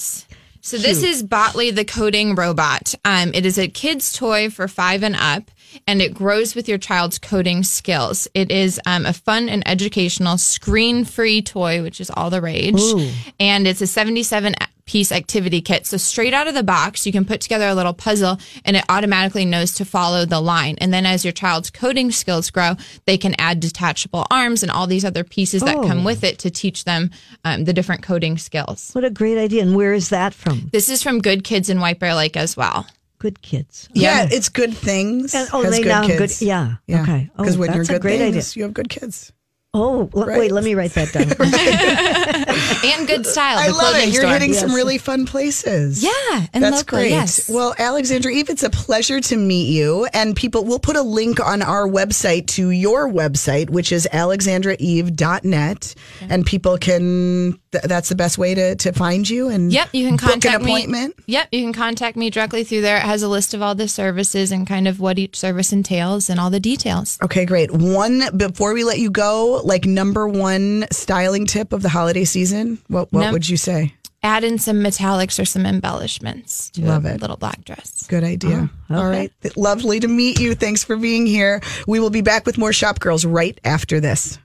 so 0.62 0.78
this 0.78 1.02
is 1.04 1.24
Botley 1.24 1.72
the 1.72 1.86
coding 1.86 2.36
robot. 2.36 2.94
Um, 3.06 3.32
it 3.34 3.46
is 3.46 3.58
a 3.58 3.68
kid's 3.68 4.14
toy 4.14 4.50
for 4.50 4.68
five 4.68 5.02
and 5.02 5.16
up, 5.16 5.50
and 5.88 6.02
it 6.02 6.14
grows 6.14 6.54
with 6.56 6.68
your 6.68 6.78
child's 6.78 7.18
coding 7.18 7.64
skills. 7.64 8.28
It 8.34 8.52
is 8.52 8.80
um, 8.86 9.06
a 9.06 9.14
fun 9.14 9.48
and 9.48 9.64
educational 9.66 10.38
screen-free 10.38 11.42
toy, 11.44 11.82
which 11.82 12.02
is 12.02 12.12
all 12.16 12.30
the 12.30 12.42
rage, 12.42 12.80
Ooh. 12.80 13.10
and 13.40 13.66
it's 13.66 13.82
a 13.82 13.88
77 13.88 14.54
piece 14.92 15.12
activity 15.14 15.62
kit. 15.62 15.86
So 15.86 15.96
straight 15.96 16.34
out 16.34 16.48
of 16.50 16.54
the 16.54 16.64
box, 16.64 17.06
you 17.06 17.14
can 17.14 17.24
put 17.24 17.40
together 17.40 17.68
a 17.70 17.74
little 17.74 17.94
puzzle 17.94 18.38
and 18.66 18.76
it 18.76 18.84
automatically 18.90 19.46
knows 19.46 19.72
to 19.76 19.86
follow 19.86 20.26
the 20.26 20.42
line. 20.42 20.76
And 20.82 20.94
then 20.94 21.06
as 21.06 21.24
your 21.24 21.32
child's 21.32 21.70
coding 21.70 22.12
skills 22.12 22.52
grow, 22.52 22.76
they 23.06 23.18
can 23.18 23.34
add 23.40 23.62
detachable 23.62 24.26
arms 24.30 24.64
and 24.64 24.72
all 24.72 24.88
these 24.88 25.06
other 25.06 25.24
pieces 25.24 25.62
that 25.62 25.78
come 25.88 26.04
with 26.04 26.26
it 26.26 26.40
to 26.40 26.52
teach 26.52 26.84
them 26.84 27.10
um, 27.46 27.64
the 27.64 27.72
different 27.72 28.04
coding 28.04 28.38
skills. 28.38 28.90
What 28.92 29.06
a 29.06 29.10
great 29.10 29.38
idea. 29.38 29.62
And 29.62 29.78
where 29.78 29.94
is 29.94 30.10
that 30.10 30.34
from? 30.34 30.70
This 30.74 30.90
is 30.90 31.02
from 31.02 31.20
Good 31.20 31.46
Kids 31.46 31.70
in 31.70 31.80
White 31.80 32.00
Bear 32.00 32.14
Lake 32.14 32.36
as 32.36 32.58
well. 32.58 32.86
Good 33.18 33.42
kids. 33.42 33.88
Yeah, 33.94 34.28
it's 34.30 34.50
good 34.50 34.74
things. 34.74 35.34
And, 35.34 35.48
oh, 35.54 35.64
they 35.70 35.84
good 35.84 35.88
now 35.88 36.06
kids. 36.06 36.40
good. 36.40 36.46
Yeah. 36.46 36.76
Okay. 36.90 37.30
Oh, 37.38 37.44
Because 37.44 37.58
when 37.58 37.72
that's 37.72 37.88
you're 37.88 37.98
a 37.98 38.00
great 38.02 38.18
things, 38.18 38.36
idea. 38.52 38.60
you 38.60 38.64
have 38.64 38.74
good 38.74 38.90
kids. 38.90 39.32
Oh, 39.74 40.10
l- 40.14 40.26
Right. 40.26 40.38
wait. 40.40 40.52
Let 40.52 40.66
me 40.66 40.76
write 40.76 40.92
that 40.96 41.14
down. 41.14 41.32
And 42.84 43.08
Good 43.08 43.26
Style. 43.26 43.58
I 43.60 43.68
the 43.68 43.74
love 43.74 43.96
it. 43.96 44.10
You're 44.10 44.24
store. 44.24 44.34
hitting 44.34 44.54
some 44.54 44.74
really 44.74 44.98
fun 44.98 45.26
places. 45.26 46.04
Yeah, 46.04 46.48
and 46.52 46.64
That's 46.64 46.78
local, 46.78 46.98
great. 47.00 47.12
yes. 47.12 47.48
Well, 47.50 47.74
Alexandra 47.78 48.32
Eve, 48.32 48.50
it's 48.50 48.64
a 48.64 48.70
pleasure 48.72 49.20
to 49.22 49.38
meet 49.38 49.70
you. 49.70 50.08
And 50.14 50.36
people, 50.36 50.66
we'll 50.66 50.80
put 50.80 50.96
a 50.96 51.02
link 51.02 51.40
on 51.40 51.62
our 51.62 51.88
website 51.88 52.48
to 52.48 52.70
your 52.72 53.08
website, 53.10 53.70
which 53.70 53.92
is 53.92 54.08
alexandraeve.net. 54.12 55.96
And 56.30 56.46
people 56.46 56.78
can, 56.78 57.60
th- 57.72 57.84
that's 57.86 58.10
the 58.10 58.16
best 58.16 58.38
way 58.38 58.56
to, 58.56 58.76
to 58.76 58.92
find 58.94 59.30
you. 59.30 59.50
And 59.50 59.72
Yep, 59.72 59.90
you 59.94 60.06
can 60.08 60.16
book 60.18 60.30
contact 60.32 60.56
an 60.56 60.62
appointment. 60.68 61.18
me. 61.20 61.24
Yep, 61.28 61.48
you 61.52 61.62
can 61.62 61.74
contact 61.74 62.18
me 62.18 62.30
directly 62.30 62.64
through 62.64 62.82
there. 62.82 62.98
It 62.98 63.04
has 63.04 63.22
a 63.24 63.28
list 63.30 63.54
of 63.54 63.62
all 63.62 63.76
the 63.76 63.88
services 63.88 64.52
and 64.52 64.66
kind 64.68 64.88
of 64.88 65.00
what 65.00 65.20
each 65.20 65.38
service 65.38 65.72
entails 65.72 66.30
and 66.30 66.40
all 66.40 66.50
the 66.50 66.60
details. 66.60 67.18
Okay, 67.24 67.46
great. 67.46 67.72
One, 67.72 68.24
before 68.36 68.74
we 68.74 68.84
let 68.84 69.00
you 69.00 69.12
go, 69.12 69.61
like 69.65 69.86
number 69.86 70.28
one 70.28 70.86
styling 70.91 71.45
tip 71.45 71.74
of 71.74 71.82
the 71.82 71.89
holiday 71.89 72.26
season, 72.26 72.80
what, 72.88 73.12
what 73.12 73.21
Num- 73.21 73.34
would 73.34 73.47
you 73.50 73.58
say? 73.58 73.93
Add 74.24 74.43
in 74.43 74.60
some 74.60 74.78
metallics 74.78 75.39
or 75.41 75.45
some 75.45 75.65
embellishments 75.65 76.69
to 76.71 76.82
Love 76.86 77.06
a 77.06 77.15
it. 77.15 77.21
little 77.21 77.38
black 77.38 77.65
dress. 77.65 78.06
Good 78.08 78.24
idea. 78.24 78.69
Oh, 78.91 78.95
All 79.00 79.08
right. 79.10 79.32
Lovely 79.58 80.00
to 80.00 80.08
meet 80.08 80.39
you. 80.39 80.54
Thanks 80.54 80.84
for 80.84 80.95
being 80.95 81.26
here. 81.26 81.60
We 81.88 82.00
will 82.00 82.12
be 82.12 82.21
back 82.21 82.45
with 82.45 82.58
more 82.60 82.71
Shop 82.71 83.00
Girls 83.00 83.26
right 83.26 83.60
after 83.63 84.00
this. 84.00 84.38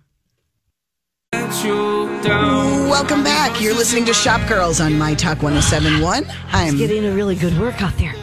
Welcome 2.26 3.22
back. 3.22 3.60
You're 3.60 3.74
listening 3.74 4.06
to 4.06 4.14
Shop 4.14 4.46
Girls 4.48 4.80
on 4.80 4.96
My 4.96 5.14
Talk 5.14 5.42
1071. 5.42 6.26
I'm 6.52 6.76
Getting 6.78 7.04
a 7.04 7.10
really 7.12 7.34
good 7.34 7.58
workout 7.58 7.96
there. 7.98 8.14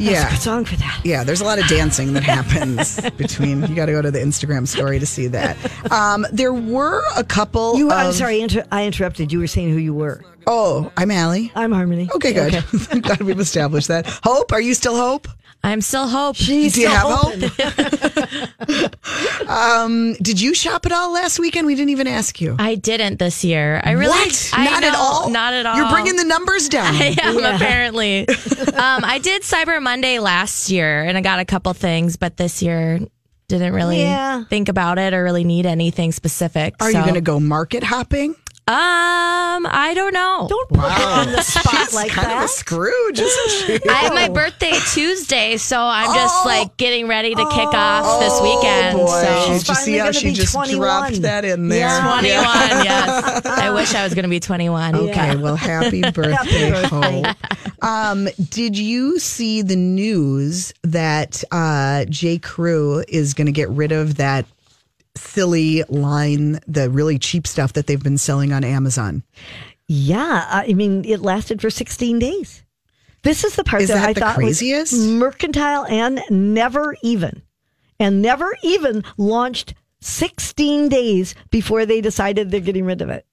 That's 0.00 0.10
Yeah. 0.12 0.26
a 0.26 0.30
good 0.30 0.40
song 0.40 0.64
for 0.64 0.76
that. 0.76 1.00
yeah, 1.04 1.24
there's 1.24 1.40
a 1.40 1.44
lot 1.44 1.58
of 1.58 1.66
dancing 1.68 2.14
that 2.14 2.22
happens 2.36 3.00
between 3.18 3.60
you 3.68 3.74
got 3.74 3.86
to 3.86 3.92
go 3.92 4.02
to 4.02 4.10
the 4.10 4.18
Instagram 4.18 4.66
story 4.66 4.98
to 4.98 5.06
see 5.06 5.26
that. 5.28 5.56
Um, 5.92 6.26
there 6.32 6.52
were 6.54 7.02
a 7.16 7.22
couple 7.24 7.76
You, 7.76 7.88
of, 7.88 7.92
I'm 7.92 8.12
sorry, 8.12 8.40
inter- 8.40 8.66
I 8.72 8.86
interrupted. 8.86 9.30
You 9.32 9.38
were 9.40 9.46
saying 9.46 9.70
who 9.70 9.76
you 9.78 9.92
were. 9.94 10.24
Oh, 10.46 10.90
I'm 10.96 11.10
Allie. 11.10 11.52
I'm 11.54 11.70
Harmony. 11.72 12.08
Okay, 12.14 12.32
good. 12.32 12.64
I'm 12.90 13.00
glad 13.02 13.20
we've 13.20 13.38
established 13.38 13.88
that. 13.88 14.06
Hope, 14.24 14.52
are 14.52 14.60
you 14.60 14.72
still 14.74 14.96
Hope? 14.96 15.28
I'm 15.62 15.80
still 15.82 16.08
hope. 16.08 16.36
She's 16.36 16.74
Do 16.74 16.80
you 16.80 16.88
still 16.88 16.90
have 16.90 17.50
hope? 18.68 18.90
um, 19.48 20.14
did 20.14 20.40
you 20.40 20.54
shop 20.54 20.86
at 20.86 20.92
all 20.92 21.12
last 21.12 21.38
weekend? 21.38 21.66
We 21.66 21.74
didn't 21.74 21.90
even 21.90 22.06
ask 22.06 22.40
you. 22.40 22.56
I 22.58 22.76
didn't 22.76 23.18
this 23.18 23.44
year. 23.44 23.80
I 23.84 23.92
really 23.92 24.08
what? 24.10 24.50
I 24.54 24.64
not 24.64 24.84
at 24.84 24.94
all. 24.94 25.30
Not 25.30 25.52
at 25.52 25.66
all. 25.66 25.76
You're 25.76 25.90
bringing 25.90 26.16
the 26.16 26.24
numbers 26.24 26.68
down. 26.70 26.94
I 26.94 27.14
am 27.22 27.38
Yeah. 27.38 27.56
apparently. 27.56 28.28
um, 28.28 29.04
I 29.04 29.18
did 29.22 29.42
Cyber 29.42 29.82
Monday 29.82 30.18
last 30.18 30.70
year, 30.70 31.02
and 31.04 31.18
I 31.18 31.20
got 31.20 31.40
a 31.40 31.44
couple 31.44 31.72
things, 31.74 32.16
but 32.16 32.36
this 32.36 32.62
year 32.62 33.00
didn't 33.48 33.72
really 33.74 34.00
Yeah. 34.00 34.44
think 34.44 34.68
about 34.68 34.98
it 34.98 35.12
or 35.12 35.22
really 35.24 35.44
need 35.44 35.66
anything 35.66 36.12
specific. 36.12 36.74
Are 36.80 36.88
you 36.90 37.00
going 37.02 37.14
to 37.14 37.20
go 37.20 37.38
market 37.40 37.82
hopping? 37.82 38.34
Um, 38.68 39.66
I 39.68 39.92
don't 39.96 40.14
know. 40.14 40.46
Don't 40.48 40.68
put 40.68 40.78
her 40.92 41.20
on 41.20 41.32
the 41.32 41.42
spot 41.42 41.74
She's 41.86 41.94
like 41.94 42.12
kind 42.12 42.28
of 42.30 42.36
a 42.38 42.40
that. 42.42 42.50
Scrooge, 42.50 43.18
isn't 43.18 43.50
she? 43.82 43.88
I 43.88 43.94
have 43.94 44.14
my 44.14 44.28
birthday 44.32 44.72
Tuesday, 44.92 45.56
so 45.56 45.80
I'm 45.80 46.14
just 46.14 46.34
Oh. 46.36 46.42
like 46.46 46.76
getting 46.76 47.08
ready 47.08 47.34
to 47.34 47.44
kick 47.50 47.66
off 47.74 48.20
this 48.20 48.40
weekend. 48.40 48.96
boy. 48.98 49.06
So. 49.08 49.46
Did 49.58 49.68
you 49.68 49.74
see 49.74 49.96
how 49.98 50.12
she 50.12 50.32
just 50.32 50.52
21. 50.54 50.78
dropped 50.78 51.22
that 51.22 51.44
in 51.44 51.68
there? 51.68 51.80
Yeah. 51.80 52.00
21, 52.20 52.84
yes. 52.84 53.46
I 53.46 53.70
wish 53.72 53.92
I 53.94 54.04
was 54.04 54.14
going 54.14 54.22
to 54.22 54.28
be 54.28 54.38
21. 54.38 54.94
Okay, 54.94 55.34
well, 55.36 55.56
happy 55.56 56.02
birthday, 56.12 56.70
Hope. 56.86 57.26
Um, 57.82 58.28
did 58.50 58.78
you 58.78 59.18
see 59.18 59.62
the 59.62 59.74
news 59.76 60.72
that 60.82 61.42
uh, 61.50 62.04
J. 62.08 62.38
Crew 62.38 63.02
is 63.08 63.34
going 63.34 63.46
to 63.46 63.52
get 63.52 63.68
rid 63.70 63.90
of 63.90 64.16
that 64.16 64.46
silly 65.16 65.82
line, 65.88 66.60
the 66.66 66.90
really 66.90 67.18
cheap 67.18 67.46
stuff 67.46 67.72
that 67.74 67.86
they've 67.86 68.02
been 68.02 68.18
selling 68.18 68.52
on 68.52 68.64
Amazon? 68.64 69.22
Yeah, 69.88 70.46
I 70.48 70.72
mean, 70.72 71.04
it 71.04 71.20
lasted 71.20 71.60
for 71.60 71.70
16 71.70 72.18
days. 72.18 72.62
This 73.22 73.44
is 73.44 73.56
the 73.56 73.64
part 73.64 73.82
Is 73.82 73.88
that, 73.88 73.96
that 73.96 74.08
I 74.08 74.12
the 74.12 74.20
thought 74.20 74.36
craziest? 74.36 74.92
was 74.92 75.06
mercantile 75.06 75.84
and 75.86 76.22
never 76.30 76.96
even, 77.02 77.42
and 77.98 78.22
never 78.22 78.56
even 78.62 79.04
launched 79.18 79.74
16 80.00 80.88
days 80.88 81.34
before 81.50 81.84
they 81.84 82.00
decided 82.00 82.50
they're 82.50 82.60
getting 82.60 82.84
rid 82.86 83.02
of 83.02 83.10
it. 83.10 83.26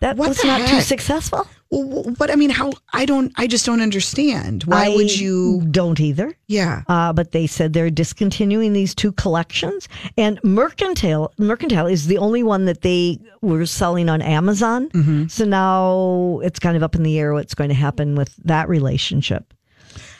That 0.00 0.16
What 0.16 0.30
was 0.30 0.44
not 0.44 0.68
too 0.68 0.80
successful. 0.80 1.46
Well, 1.72 2.14
but 2.18 2.30
I 2.30 2.36
mean, 2.36 2.50
how? 2.50 2.72
I 2.92 3.06
don't. 3.06 3.32
I 3.36 3.46
just 3.46 3.64
don't 3.64 3.80
understand. 3.80 4.64
Why 4.64 4.86
I 4.86 4.88
would 4.90 5.16
you? 5.16 5.66
Don't 5.70 5.98
either. 6.00 6.36
Yeah. 6.46 6.82
Uh, 6.86 7.14
but 7.14 7.32
they 7.32 7.46
said 7.46 7.72
they're 7.72 7.88
discontinuing 7.88 8.74
these 8.74 8.94
two 8.94 9.12
collections, 9.12 9.88
and 10.18 10.38
Mercantile 10.44 11.32
Mercantile 11.38 11.86
is 11.86 12.08
the 12.08 12.18
only 12.18 12.42
one 12.42 12.66
that 12.66 12.82
they 12.82 13.18
were 13.40 13.64
selling 13.64 14.10
on 14.10 14.20
Amazon. 14.20 14.90
Mm-hmm. 14.90 15.28
So 15.28 15.46
now 15.46 16.40
it's 16.44 16.58
kind 16.58 16.76
of 16.76 16.82
up 16.82 16.94
in 16.94 17.04
the 17.04 17.18
air 17.18 17.32
what's 17.32 17.54
going 17.54 17.70
to 17.70 17.74
happen 17.74 18.16
with 18.16 18.36
that 18.44 18.68
relationship. 18.68 19.54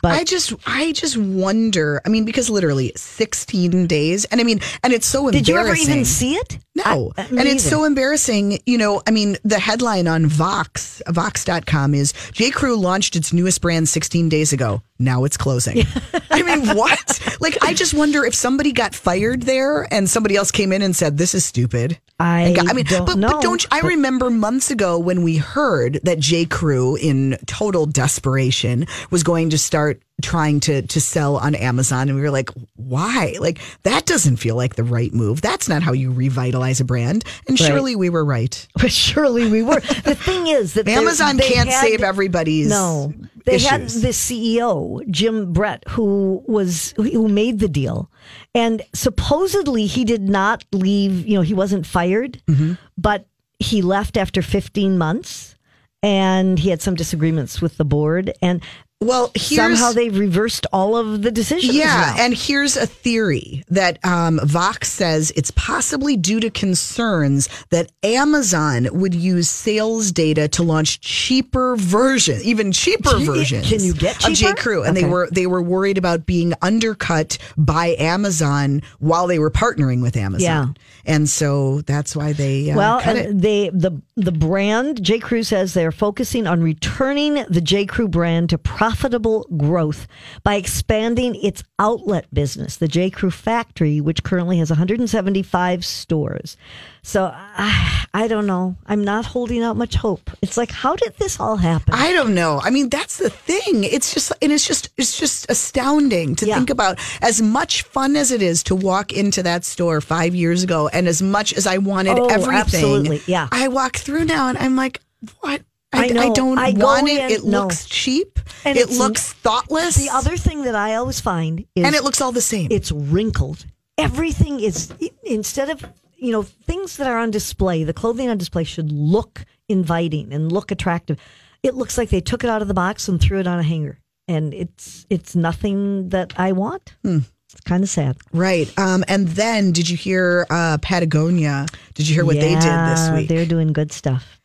But 0.02 0.12
I 0.14 0.24
just, 0.24 0.52
I 0.66 0.92
just 0.92 1.16
wonder. 1.16 2.02
I 2.04 2.08
mean, 2.08 2.24
because 2.24 2.50
literally 2.50 2.92
16 2.96 3.86
days, 3.86 4.24
and 4.26 4.40
I 4.40 4.44
mean, 4.44 4.60
and 4.82 4.92
it's 4.92 5.06
so 5.06 5.28
embarrassing. 5.28 5.44
did 5.44 5.48
you 5.48 5.56
ever 5.58 5.74
even 5.74 6.04
see 6.04 6.34
it? 6.34 6.58
No. 6.74 7.12
I- 7.16 7.22
and 7.22 7.38
it's 7.40 7.64
neither. 7.64 7.76
so 7.76 7.84
embarrassing. 7.84 8.58
You 8.66 8.78
know, 8.78 9.00
I 9.06 9.10
mean, 9.12 9.36
the 9.44 9.58
headline 9.58 10.08
on 10.08 10.26
Vox, 10.26 11.00
Vox.com 11.08 11.94
is 11.94 12.12
J. 12.32 12.50
Crew 12.50 12.76
launched 12.76 13.14
its 13.14 13.32
newest 13.32 13.60
brand 13.60 13.88
16 13.88 14.28
days 14.28 14.52
ago. 14.52 14.82
Now 14.98 15.24
it's 15.24 15.36
closing. 15.36 15.84
I 16.30 16.42
mean, 16.42 16.76
what? 16.76 17.36
Like, 17.40 17.58
I 17.62 17.74
just 17.74 17.92
wonder 17.94 18.24
if 18.24 18.34
somebody 18.34 18.72
got 18.72 18.94
fired 18.94 19.42
there 19.42 19.86
and 19.92 20.08
somebody 20.08 20.36
else 20.36 20.50
came 20.50 20.72
in 20.72 20.80
and 20.82 20.94
said, 20.94 21.18
this 21.18 21.34
is 21.34 21.44
stupid. 21.44 21.98
I 22.20 22.52
got- 22.54 22.70
I 22.70 22.72
mean, 22.72 22.84
don't 22.84 23.04
but, 23.06 23.18
know. 23.18 23.28
but 23.32 23.42
don't 23.42 23.62
you, 23.64 23.68
I 23.72 23.80
remember 23.80 24.30
months 24.30 24.70
ago 24.70 24.98
when 24.98 25.22
we 25.22 25.36
heard 25.38 25.98
that 26.04 26.20
J. 26.20 26.44
Crew, 26.46 26.94
in 26.96 27.36
total 27.46 27.84
desperation, 27.86 28.86
was 29.10 29.22
going 29.24 29.50
to 29.50 29.58
start 29.58 29.91
trying 30.22 30.60
to 30.60 30.82
to 30.82 31.00
sell 31.00 31.36
on 31.36 31.54
Amazon, 31.54 32.08
and 32.08 32.16
we 32.16 32.22
were 32.22 32.30
like, 32.30 32.50
why? 32.76 33.34
Like 33.40 33.58
that 33.82 34.06
doesn't 34.06 34.36
feel 34.36 34.54
like 34.56 34.76
the 34.76 34.84
right 34.84 35.12
move. 35.12 35.40
That's 35.42 35.68
not 35.68 35.82
how 35.82 35.92
you 35.92 36.12
revitalize 36.12 36.80
a 36.80 36.84
brand. 36.84 37.24
And 37.48 37.58
Right. 37.60 37.66
surely 37.66 37.96
we 37.96 38.10
were 38.10 38.24
right. 38.24 38.66
But 38.80 38.92
surely 38.92 39.50
we 39.50 39.62
were. 39.62 39.80
The 39.80 40.14
thing 40.14 40.46
is 40.46 40.74
that 40.74 40.86
Amazon 40.88 41.36
they 41.36 41.48
can't 41.48 41.68
had- 41.68 41.80
save 41.80 42.02
everybody's 42.02 42.68
No, 42.68 43.12
they 43.44 43.58
had 43.58 43.82
the 43.88 44.08
CEO 44.12 45.08
Jim 45.10 45.52
Brett, 45.52 45.82
who 45.88 46.42
was 46.46 46.92
who 46.96 47.26
made 47.28 47.58
the 47.58 47.68
deal, 47.68 48.10
and 48.54 48.82
supposedly 48.94 49.86
he 49.86 50.04
did 50.04 50.22
not 50.28 50.64
leave. 50.72 51.26
You 51.26 51.36
know, 51.36 51.42
he 51.42 51.54
wasn't 51.54 51.86
fired, 51.86 52.40
Mm-hmm. 52.48 52.74
but 52.96 53.26
he 53.58 53.80
left 53.82 54.16
after 54.16 54.42
15 54.42 54.98
months, 54.98 55.54
and 56.02 56.58
he 56.58 56.70
had 56.70 56.82
some 56.82 56.94
disagreements 56.96 57.60
with 57.62 57.76
the 57.76 57.84
board, 57.84 58.32
and 58.42 58.60
well, 59.02 59.30
here's, 59.34 59.78
somehow 59.78 59.92
they've 59.92 60.16
reversed 60.16 60.66
all 60.72 60.96
of 60.96 61.22
the 61.22 61.30
decisions. 61.30 61.74
Yeah, 61.74 61.86
now. 62.16 62.24
and 62.24 62.34
here's 62.34 62.76
a 62.76 62.86
theory 62.86 63.64
that 63.68 63.98
um, 64.04 64.40
Vox 64.44 64.90
says 64.90 65.32
it's 65.36 65.50
possibly 65.52 66.16
due 66.16 66.40
to 66.40 66.50
concerns 66.50 67.48
that 67.70 67.90
Amazon 68.02 68.88
would 68.92 69.14
use 69.14 69.48
sales 69.48 70.12
data 70.12 70.48
to 70.48 70.62
launch 70.62 71.00
cheaper 71.00 71.76
versions, 71.76 72.44
even 72.44 72.72
cheaper 72.72 73.10
Can- 73.10 73.24
versions. 73.24 73.68
can 73.68 73.82
you 73.82 73.94
get 73.94 74.24
of 74.26 74.32
J? 74.34 74.54
Crew? 74.54 74.82
And 74.84 74.96
they 74.96 75.04
were 75.04 75.28
they 75.30 75.46
were 75.46 75.62
worried 75.62 75.98
about 75.98 76.26
being 76.26 76.52
undercut 76.62 77.38
by 77.56 77.96
Amazon 77.98 78.82
while 78.98 79.26
they 79.26 79.38
were 79.38 79.50
partnering 79.50 80.02
with 80.02 80.16
Amazon. 80.16 80.40
Yeah. 80.40 81.12
and 81.12 81.28
so 81.28 81.80
that's 81.82 82.14
why 82.14 82.32
they 82.32 82.70
uh, 82.70 82.76
Well, 82.76 83.00
and 83.00 83.40
they 83.40 83.68
the 83.70 84.00
the 84.16 84.32
brand 84.32 85.02
J 85.02 85.18
Crew 85.18 85.42
says 85.42 85.74
they're 85.74 85.92
focusing 85.92 86.46
on 86.46 86.62
returning 86.62 87.44
the 87.48 87.60
J 87.60 87.86
Crew 87.86 88.08
brand 88.08 88.50
to 88.50 88.58
profitable 88.92 89.46
growth 89.56 90.06
by 90.44 90.56
expanding 90.56 91.34
its 91.42 91.64
outlet 91.78 92.26
business, 92.32 92.76
the 92.76 92.86
J 92.88 93.08
Crew 93.08 93.30
factory, 93.30 94.00
which 94.02 94.22
currently 94.22 94.58
has 94.58 94.68
175 94.70 95.82
stores. 95.84 96.56
So 97.02 97.32
I, 97.34 98.04
I 98.14 98.28
don't 98.28 98.46
know. 98.46 98.76
I'm 98.86 99.02
not 99.02 99.24
holding 99.24 99.62
out 99.62 99.76
much 99.78 99.94
hope. 99.94 100.30
It's 100.42 100.58
like, 100.58 100.70
how 100.70 100.94
did 100.96 101.14
this 101.16 101.40
all 101.40 101.56
happen? 101.56 101.94
I 101.94 102.12
don't 102.12 102.34
know. 102.34 102.60
I 102.62 102.68
mean, 102.68 102.90
that's 102.90 103.16
the 103.16 103.30
thing. 103.30 103.84
It's 103.84 104.12
just, 104.12 104.30
and 104.42 104.52
it's 104.52 104.66
just, 104.66 104.90
it's 104.98 105.18
just 105.18 105.50
astounding 105.50 106.36
to 106.36 106.46
Yeah. 106.46 106.56
think 106.56 106.68
about. 106.68 106.98
As 107.22 107.40
much 107.40 107.82
fun 107.82 108.14
as 108.16 108.30
it 108.30 108.42
is 108.42 108.62
to 108.64 108.74
walk 108.74 109.12
into 109.12 109.42
that 109.44 109.64
store 109.64 110.02
five 110.02 110.34
years 110.34 110.62
ago, 110.62 110.88
and 110.88 111.08
as 111.08 111.22
much 111.22 111.54
as 111.54 111.66
I 111.66 111.78
wanted 111.78 112.18
Oh, 112.18 112.26
everything, 112.26 112.54
absolutely. 112.54 113.22
Yeah. 113.26 113.48
I 113.50 113.68
walk 113.68 113.96
through 113.96 114.26
now, 114.26 114.48
and 114.48 114.58
I'm 114.58 114.76
like, 114.76 115.00
what? 115.40 115.62
I, 115.92 116.04
I 116.04 116.08
know. 116.08 116.20
I 116.22 116.30
don't 116.32 116.58
I 116.58 116.70
want 116.72 117.08
it. 117.08 117.30
It 117.30 117.44
no. 117.44 117.62
looks 117.62 117.86
cheap. 117.86 118.38
And 118.64 118.78
it 118.78 118.90
looks 118.90 119.32
thoughtless. 119.32 119.96
The 119.96 120.10
other 120.10 120.36
thing 120.36 120.62
that 120.62 120.74
I 120.74 120.94
always 120.94 121.20
find 121.20 121.66
is 121.74 121.84
and 121.84 121.94
it 121.94 122.04
looks 122.04 122.20
all 122.20 122.32
the 122.32 122.40
same. 122.40 122.68
it's 122.70 122.92
wrinkled. 122.92 123.66
Everything 123.98 124.60
is 124.60 124.92
instead 125.24 125.68
of 125.68 125.84
you 126.16 126.32
know 126.32 126.42
things 126.42 126.96
that 126.96 127.06
are 127.06 127.18
on 127.18 127.30
display. 127.30 127.84
The 127.84 127.92
clothing 127.92 128.28
on 128.28 128.38
display 128.38 128.64
should 128.64 128.90
look 128.90 129.44
inviting 129.68 130.32
and 130.32 130.50
look 130.50 130.70
attractive. 130.70 131.18
It 131.62 131.74
looks 131.74 131.98
like 131.98 132.08
they 132.08 132.20
took 132.20 132.42
it 132.44 132.50
out 132.50 132.62
of 132.62 132.68
the 132.68 132.74
box 132.74 133.08
and 133.08 133.20
threw 133.20 133.38
it 133.38 133.46
on 133.46 133.58
a 133.58 133.62
hanger, 133.62 133.98
and 134.28 134.54
it's 134.54 135.06
it's 135.10 135.36
nothing 135.36 136.08
that 136.08 136.32
I 136.36 136.52
want. 136.52 136.94
It's 137.04 137.60
kind 137.64 137.82
of 137.82 137.90
sad. 137.90 138.16
right. 138.32 138.72
Um, 138.78 139.04
and 139.08 139.28
then 139.28 139.72
did 139.72 139.88
you 139.90 139.96
hear 139.96 140.46
uh, 140.48 140.78
Patagonia? 140.80 141.66
Did 141.94 142.08
you 142.08 142.14
hear 142.14 142.24
what 142.24 142.36
they 142.36 142.54
did 142.54 142.62
this 142.62 143.10
week? 143.10 143.28
They're 143.28 143.44
doing 143.44 143.74
good 143.74 143.92
stuff. 143.92 144.40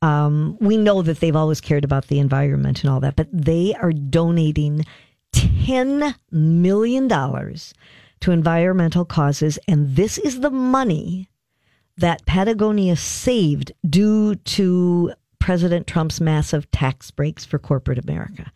Um, 0.00 0.56
we 0.60 0.76
know 0.76 1.02
that 1.02 1.20
they've 1.20 1.34
always 1.34 1.60
cared 1.60 1.84
about 1.84 2.06
the 2.06 2.18
environment 2.18 2.82
and 2.82 2.90
all 2.90 3.00
that, 3.00 3.16
but 3.16 3.28
they 3.32 3.74
are 3.74 3.92
donating 3.92 4.84
$10 5.32 6.14
million 6.30 7.08
to 7.08 8.30
environmental 8.30 9.04
causes. 9.04 9.58
And 9.66 9.96
this 9.96 10.18
is 10.18 10.40
the 10.40 10.50
money 10.50 11.28
that 11.96 12.24
Patagonia 12.26 12.96
saved 12.96 13.72
due 13.88 14.36
to 14.36 15.12
President 15.40 15.86
Trump's 15.86 16.20
massive 16.20 16.70
tax 16.70 17.10
breaks 17.10 17.44
for 17.44 17.58
corporate 17.58 17.98
America. 17.98 18.52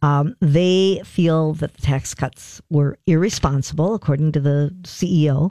Um, 0.00 0.36
they 0.40 1.02
feel 1.04 1.54
that 1.54 1.74
the 1.74 1.82
tax 1.82 2.14
cuts 2.14 2.60
were 2.70 2.98
irresponsible, 3.06 3.94
according 3.94 4.32
to 4.32 4.40
the 4.40 4.74
CEO. 4.82 5.50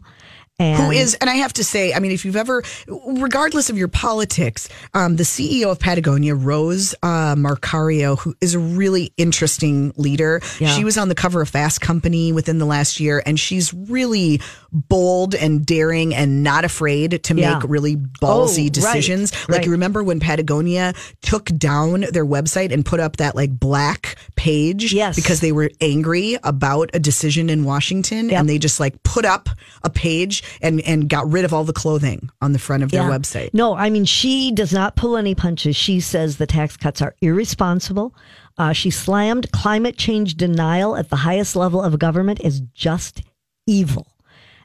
And 0.59 0.85
Who 0.85 0.91
is, 0.91 1.13
and 1.21 1.29
I 1.29 1.35
have 1.35 1.53
to 1.53 1.63
say, 1.63 1.93
I 1.93 1.99
mean, 1.99 2.09
if 2.11 2.25
you've 2.25 2.35
ever, 2.35 2.63
regardless 2.87 3.69
of 3.69 3.77
your 3.77 3.87
politics, 3.89 4.67
um, 4.95 5.15
the 5.15 5.23
CEO 5.23 5.69
of 5.69 5.79
Patagonia, 5.79 6.33
Rose 6.33 6.95
uh, 7.03 7.35
Marcario, 7.35 8.17
who 8.17 8.33
is 8.41 8.55
a 8.55 8.59
really 8.59 9.13
interesting 9.17 9.93
leader. 9.97 10.41
Yeah. 10.59 10.69
She 10.69 10.83
was 10.83 10.97
on 10.97 11.09
the 11.09 11.15
cover 11.15 11.41
of 11.41 11.49
Fast 11.49 11.79
Company 11.79 12.31
within 12.33 12.57
the 12.57 12.65
last 12.65 12.99
year, 12.99 13.21
and 13.23 13.39
she's 13.39 13.71
really 13.71 14.41
bold 14.71 15.35
and 15.35 15.63
daring 15.63 16.15
and 16.15 16.41
not 16.43 16.65
afraid 16.65 17.21
to 17.23 17.35
Yeah. 17.35 17.59
make 17.59 17.69
really 17.69 17.95
Oh, 18.23 18.47
ballsy 18.47 18.63
right, 18.63 18.73
decisions. 18.73 19.33
Like, 19.47 19.57
right. 19.59 19.65
you 19.65 19.71
remember 19.73 20.03
when 20.03 20.19
Patagonia 20.19 20.93
took 21.21 21.45
down 21.45 22.01
their 22.11 22.25
website 22.25 22.71
and 22.73 22.83
put 22.83 22.99
up 22.99 23.17
that 23.17 23.35
like 23.35 23.51
black 23.59 24.15
page? 24.35 24.91
Yes. 24.91 25.15
Because 25.15 25.39
they 25.39 25.51
were 25.51 25.69
angry 25.81 26.39
about 26.43 26.89
a 26.95 26.99
decision 26.99 27.51
in 27.51 27.63
Washington 27.63 28.29
Yep. 28.29 28.39
and 28.39 28.49
they 28.49 28.57
just 28.57 28.79
like 28.79 29.03
put 29.03 29.23
up 29.23 29.49
a 29.83 29.89
page 29.91 30.43
and 30.61 30.81
and 30.81 31.09
got 31.09 31.29
rid 31.31 31.45
of 31.45 31.53
all 31.53 31.63
the 31.63 31.73
clothing 31.73 32.29
on 32.41 32.53
the 32.53 32.59
front 32.59 32.83
of 32.83 32.91
their 32.91 33.03
Yeah. 33.03 33.09
website. 33.17 33.53
No, 33.53 33.75
I 33.75 33.89
mean, 33.89 34.05
she 34.05 34.51
does 34.51 34.73
not 34.73 34.95
pull 34.95 35.17
any 35.17 35.35
punches. 35.35 35.75
She 35.75 35.99
says 35.99 36.37
the 36.37 36.47
tax 36.47 36.77
cuts 36.77 37.01
are 37.01 37.15
irresponsible. 37.21 38.13
Uh, 38.57 38.73
she 38.73 38.89
slammed 38.89 39.51
climate 39.51 39.97
change 39.97 40.35
denial 40.35 40.95
at 40.95 41.09
the 41.09 41.17
highest 41.17 41.55
level 41.55 41.81
of 41.81 41.99
government 41.99 42.41
as 42.43 42.61
just 42.73 43.21
evil. 43.67 44.07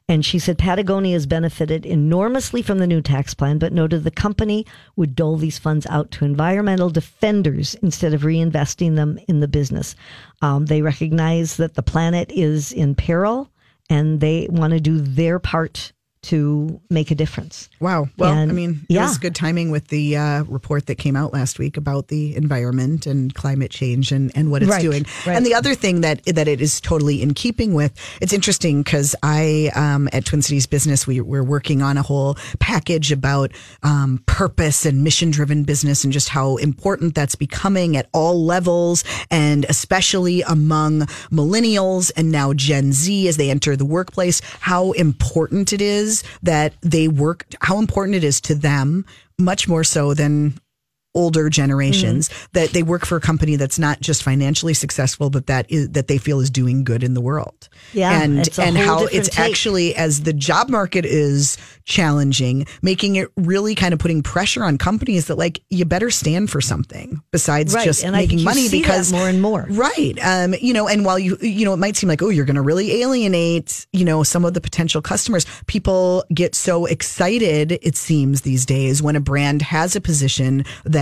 And 0.09 0.25
she 0.25 0.39
said 0.39 0.59
Patagonia 0.59 1.13
has 1.15 1.27
benefited 1.27 1.87
enormously 1.87 2.61
from 2.61 2.79
the 2.79 2.87
new 2.87 3.01
tax 3.01 3.35
plan, 3.35 3.59
but 3.59 3.73
noted 3.73 4.03
the 4.05 4.11
company 4.11 4.67
would 4.97 5.15
dole 5.15 5.37
these 5.37 5.59
funds 5.59 5.87
out 5.87 6.11
to 6.13 6.25
environmental 6.25 6.91
defenders 6.91 7.75
instead 7.83 8.13
of 8.13 8.23
reinvesting 8.23 8.97
them 8.97 9.19
in 9.29 9.41
the 9.41 9.49
business. 9.49 9.95
Um, 10.43 10.67
they 10.67 10.83
recognize 10.83 11.57
that 11.57 11.75
the 11.75 11.83
planet 11.83 12.31
is 12.35 12.73
in 12.73 12.95
peril 12.95 13.49
and 13.93 14.21
they 14.21 14.47
want 14.51 14.73
to 14.73 14.81
do 14.81 14.99
their 15.01 15.39
part 15.39 15.93
to 16.23 16.81
make 16.89 17.11
a 17.11 17.15
difference. 17.17 17.69
Wow. 17.81 18.09
Well, 18.17 18.33
And- 18.33 18.51
I 18.51 18.55
mean, 18.55 18.87
it 18.89 18.95
yeah. 18.95 19.03
was 19.09 19.19
good 19.19 19.35
timing 19.35 19.71
with 19.73 19.89
the 19.89 20.17
uh, 20.17 20.43
report 20.45 20.87
that 20.87 20.95
came 20.97 21.17
out 21.17 21.33
last 21.33 21.59
week 21.59 21.77
about 21.77 22.09
the 22.09 22.37
environment 22.37 23.07
and 23.07 23.35
climate 23.35 23.71
change 23.73 24.13
and, 24.13 24.31
and 24.37 24.51
what 24.51 24.63
it's 24.63 24.71
Right, 24.71 24.83
doing. 24.83 25.05
right. 25.27 25.37
And 25.37 25.45
the 25.45 25.55
other 25.55 25.75
thing 25.75 26.01
that 26.03 26.25
that 26.27 26.47
it 26.47 26.61
is 26.61 26.81
totally 26.81 27.23
in 27.23 27.35
keeping 27.35 27.75
with, 27.75 27.93
it's 28.21 28.33
interesting 28.33 28.83
because 28.83 29.17
I 29.23 29.71
um, 29.75 30.09
at 30.13 30.25
Twin 30.25 30.43
Cities 30.43 30.67
Business 30.67 31.07
we 31.07 31.21
we're 31.21 31.43
working 31.43 31.83
on 31.83 31.97
a 31.99 32.03
whole 32.03 32.37
package 32.61 33.11
about 33.11 33.51
um, 33.83 34.23
purpose 34.27 34.87
and 34.87 35.03
mission 35.03 35.31
driven 35.33 35.65
business 35.65 36.05
and 36.05 36.13
just 36.13 36.29
how 36.29 36.57
important 36.59 37.15
that's 37.17 37.35
becoming 37.35 37.97
at 37.97 38.09
all 38.13 38.45
levels 38.45 39.03
and 39.31 39.65
especially 39.69 40.43
among 40.43 41.01
millennials 41.33 42.13
and 42.17 42.31
now 42.31 42.53
Gen 42.53 42.93
Z 42.93 43.27
as 43.27 43.37
they 43.37 43.51
enter 43.51 43.77
the 43.77 43.85
workplace. 43.85 44.41
How 44.61 44.93
important 44.93 45.73
it 45.73 45.83
is 45.83 46.12
that 46.43 46.75
they 46.83 47.09
work. 47.09 47.47
How 47.61 47.79
important 47.79 48.17
it 48.17 48.25
is 48.25 48.41
to 48.43 48.55
them, 48.55 49.05
much 49.39 49.69
more 49.69 49.85
so 49.85 50.15
than 50.15 50.55
older 51.15 51.51
generations 51.51 52.29
Mm. 52.29 52.33
that 52.53 52.71
they 52.71 52.83
work 52.83 53.05
for 53.05 53.17
a 53.17 53.21
company 53.21 53.57
that's 53.57 53.79
not 53.79 54.01
just 54.01 54.23
financially 54.23 54.75
successful 54.75 55.29
but 55.31 55.47
that 55.47 55.67
is 55.71 55.91
that 55.91 56.09
they 56.09 56.17
feel 56.19 56.41
is 56.41 56.51
doing 56.51 56.85
good 56.85 57.03
in 57.03 57.15
the 57.15 57.21
world 57.21 57.69
Yeah, 57.93 58.23
and 58.23 58.49
and 58.59 58.77
how 58.79 59.05
it's 59.07 59.29
take. 59.29 59.39
actually 59.41 59.95
as 59.95 60.23
the 60.23 60.33
job 60.33 60.69
market 60.71 61.05
is 61.05 61.59
challenging 61.85 62.67
making 62.81 63.17
it 63.17 63.29
really 63.37 63.75
kind 63.75 63.93
of 63.93 64.01
putting 64.01 64.23
pressure 64.23 64.65
on 64.65 64.79
companies 64.79 65.27
that 65.27 65.37
like 65.37 65.61
you 65.71 65.85
better 65.85 66.11
stand 66.11 66.49
for 66.51 66.61
something 66.61 67.21
besides 67.31 67.75
Right, 67.75 67.85
just 67.85 68.03
and 68.05 68.13
making 68.17 68.43
money 68.43 68.69
because 68.71 69.13
more 69.13 69.29
and 69.29 69.41
more. 69.43 69.67
right 69.71 70.15
um 70.23 70.55
you 70.61 70.73
know 70.73 70.89
and 70.89 71.05
while 71.05 71.19
you 71.19 71.37
you 71.41 71.65
know 71.65 71.73
it 71.75 71.79
might 71.79 71.97
seem 71.97 72.09
like 72.09 72.23
oh 72.23 72.29
you're 72.31 72.45
going 72.47 72.57
to 72.57 72.63
really 72.63 73.03
alienate 73.03 73.87
you 73.93 74.05
know 74.05 74.23
some 74.23 74.45
of 74.45 74.55
the 74.55 74.61
potential 74.61 75.03
customers 75.03 75.45
people 75.67 76.25
get 76.33 76.55
so 76.55 76.87
excited 76.87 77.73
it 77.83 77.97
seems 77.97 78.41
these 78.43 78.65
days 78.65 79.03
when 79.03 79.17
a 79.17 79.21
brand 79.21 79.61
has 79.63 79.95
a 79.95 80.01
position 80.01 80.65
that 80.85 81.02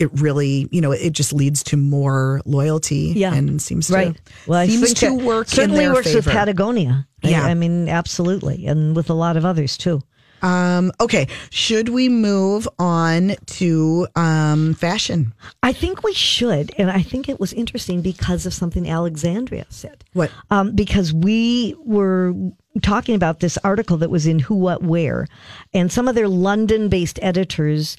it 0.00 0.10
really, 0.20 0.68
you 0.72 0.80
know, 0.80 0.90
it 0.92 1.12
just 1.12 1.32
leads 1.32 1.62
to 1.62 1.76
more 1.76 2.40
loyalty 2.44 3.12
Yeah. 3.14 3.32
and 3.32 3.62
seems 3.62 3.88
Right. 3.90 4.14
to 4.14 4.20
Well, 4.48 4.58
I 4.58 4.66
seems 4.66 4.92
to 4.94 5.14
work 5.14 5.48
certainly 5.48 5.88
works 5.88 6.12
with 6.12 6.24
favor. 6.24 6.30
Patagonia. 6.36 7.06
I- 7.22 7.28
Yeah. 7.28 7.44
I, 7.44 7.54
mean, 7.54 7.88
absolutely, 7.88 8.66
and 8.66 8.96
with 8.96 9.08
a 9.08 9.14
lot 9.14 9.36
of 9.36 9.44
others 9.44 9.76
too. 9.78 10.02
Um, 10.42 10.92
okay, 11.00 11.26
should 11.50 11.88
we 11.88 12.10
move 12.10 12.68
on 12.78 13.36
to 13.46 14.06
um, 14.14 14.74
fashion? 14.74 15.32
I 15.62 15.72
think 15.72 16.02
we 16.02 16.12
should, 16.12 16.70
and 16.76 16.90
I 16.90 17.00
think 17.00 17.28
it 17.30 17.40
was 17.40 17.52
interesting 17.54 18.02
because 18.02 18.44
of 18.44 18.52
something 18.52 18.86
Alexandria 18.90 19.64
said. 19.70 20.04
What? 20.12 20.30
Um, 20.50 20.72
because 20.74 21.14
we 21.14 21.74
were 21.78 22.34
talking 22.82 23.14
about 23.14 23.40
this 23.40 23.56
article 23.64 23.96
that 23.98 24.10
was 24.10 24.26
in 24.26 24.38
Who, 24.40 24.56
What, 24.56 24.82
Wear, 24.82 25.28
and 25.72 25.90
some 25.90 26.08
of 26.08 26.14
their 26.14 26.28
London-based 26.28 27.18
editors 27.22 27.96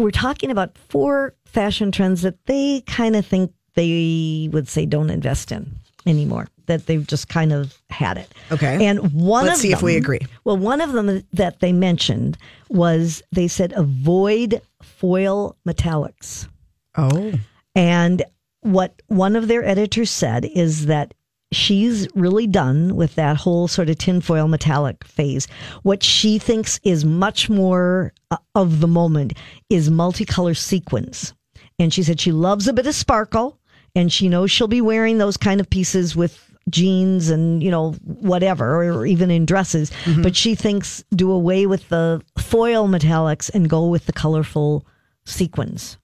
were 0.00 0.10
talking 0.10 0.50
about 0.50 0.76
four 0.76 1.34
fashion 1.44 1.92
trends 1.92 2.22
that 2.22 2.44
they 2.46 2.82
kind 2.86 3.16
of 3.16 3.26
think 3.26 3.52
they 3.74 4.48
would 4.52 4.68
say 4.68 4.86
don't 4.86 5.10
invest 5.10 5.52
in 5.52 5.70
anymore. 6.06 6.48
That 6.66 6.86
they've 6.86 7.06
just 7.06 7.28
kind 7.28 7.52
of 7.52 7.76
had 7.90 8.16
it. 8.16 8.32
Okay. 8.52 8.86
And 8.86 9.12
one 9.12 9.46
Let's 9.46 9.58
of 9.58 9.62
see 9.62 9.72
if 9.72 9.82
we 9.82 9.96
agree. 9.96 10.20
Well, 10.44 10.56
one 10.56 10.80
of 10.80 10.92
them 10.92 11.22
that 11.32 11.60
they 11.60 11.72
mentioned 11.72 12.38
was 12.68 13.22
they 13.32 13.48
said 13.48 13.72
avoid 13.76 14.60
foil 14.82 15.56
metallics. 15.66 16.48
Oh, 16.96 17.32
And 17.74 18.22
what 18.60 19.00
one 19.06 19.36
of 19.36 19.48
their 19.48 19.64
editors 19.64 20.10
said 20.10 20.44
is 20.44 20.86
that 20.86 21.14
she's 21.52 22.08
really 22.14 22.46
done 22.46 22.94
with 22.96 23.14
that 23.16 23.36
whole 23.36 23.68
sort 23.68 23.90
of 23.90 23.98
tinfoil 23.98 24.48
metallic 24.48 25.04
phase. 25.04 25.48
What 25.82 26.02
she 26.02 26.38
thinks 26.38 26.80
is 26.84 27.04
much 27.04 27.50
more 27.50 28.12
uh, 28.30 28.36
of 28.54 28.80
the 28.80 28.88
moment 28.88 29.34
is 29.68 29.90
multicolor 29.90 30.56
sequins. 30.56 31.34
And 31.78 31.92
she 31.92 32.02
said 32.02 32.20
she 32.20 32.32
loves 32.32 32.68
a 32.68 32.72
bit 32.72 32.86
of 32.86 32.94
sparkle 32.94 33.58
and 33.96 34.12
she 34.12 34.28
knows 34.28 34.50
she'll 34.50 34.68
be 34.68 34.80
wearing 34.80 35.18
those 35.18 35.36
kind 35.36 35.60
of 35.60 35.68
pieces 35.70 36.14
with 36.14 36.46
jeans 36.68 37.30
and 37.30 37.62
you 37.62 37.70
know 37.70 37.92
whatever 38.04 38.84
or 38.84 39.04
even 39.06 39.28
in 39.30 39.44
dresses 39.46 39.90
but 40.22 40.36
she 40.36 40.54
thinks 40.54 41.02
do 41.16 41.32
away 41.32 41.66
with 41.66 41.88
the 41.88 42.22
foil 42.38 42.86
metallics 42.86 43.50
and 43.54 43.68
go 43.68 43.88
with 43.88 44.06
the 44.06 44.12
colorful 44.12 44.86
sequins 45.24 45.96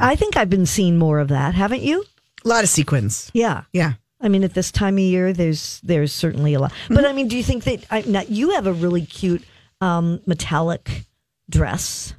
I 0.00 0.16
think 0.16 0.36
I've 0.36 0.50
been 0.50 0.66
seeing 0.66 0.96
more 0.96 1.18
of 1.18 1.28
that, 1.28 1.54
haven't 1.54 1.82
you? 1.82 2.04
a 2.44 2.48
lot 2.48 2.64
of 2.64 2.70
sequins. 2.70 3.30
Yeah. 3.34 3.64
Yeah. 3.72 3.94
I 4.20 4.28
mean, 4.28 4.42
at 4.44 4.54
this 4.54 4.72
time 4.72 4.94
of 4.94 5.00
year, 5.04 5.32
there's 5.32 5.80
there's 5.84 6.12
certainly 6.12 6.54
a 6.54 6.58
lot. 6.60 6.72
But 6.88 7.04
I 7.04 7.12
mean, 7.12 7.28
do 7.28 7.36
you 7.36 7.42
think 7.42 7.64
that 7.64 7.84
I, 7.90 8.02
now 8.02 8.22
you 8.28 8.50
have 8.50 8.66
a 8.66 8.72
really 8.72 9.06
cute 9.06 9.44
um, 9.80 10.20
metallic 10.26 11.04
dress 11.48 12.14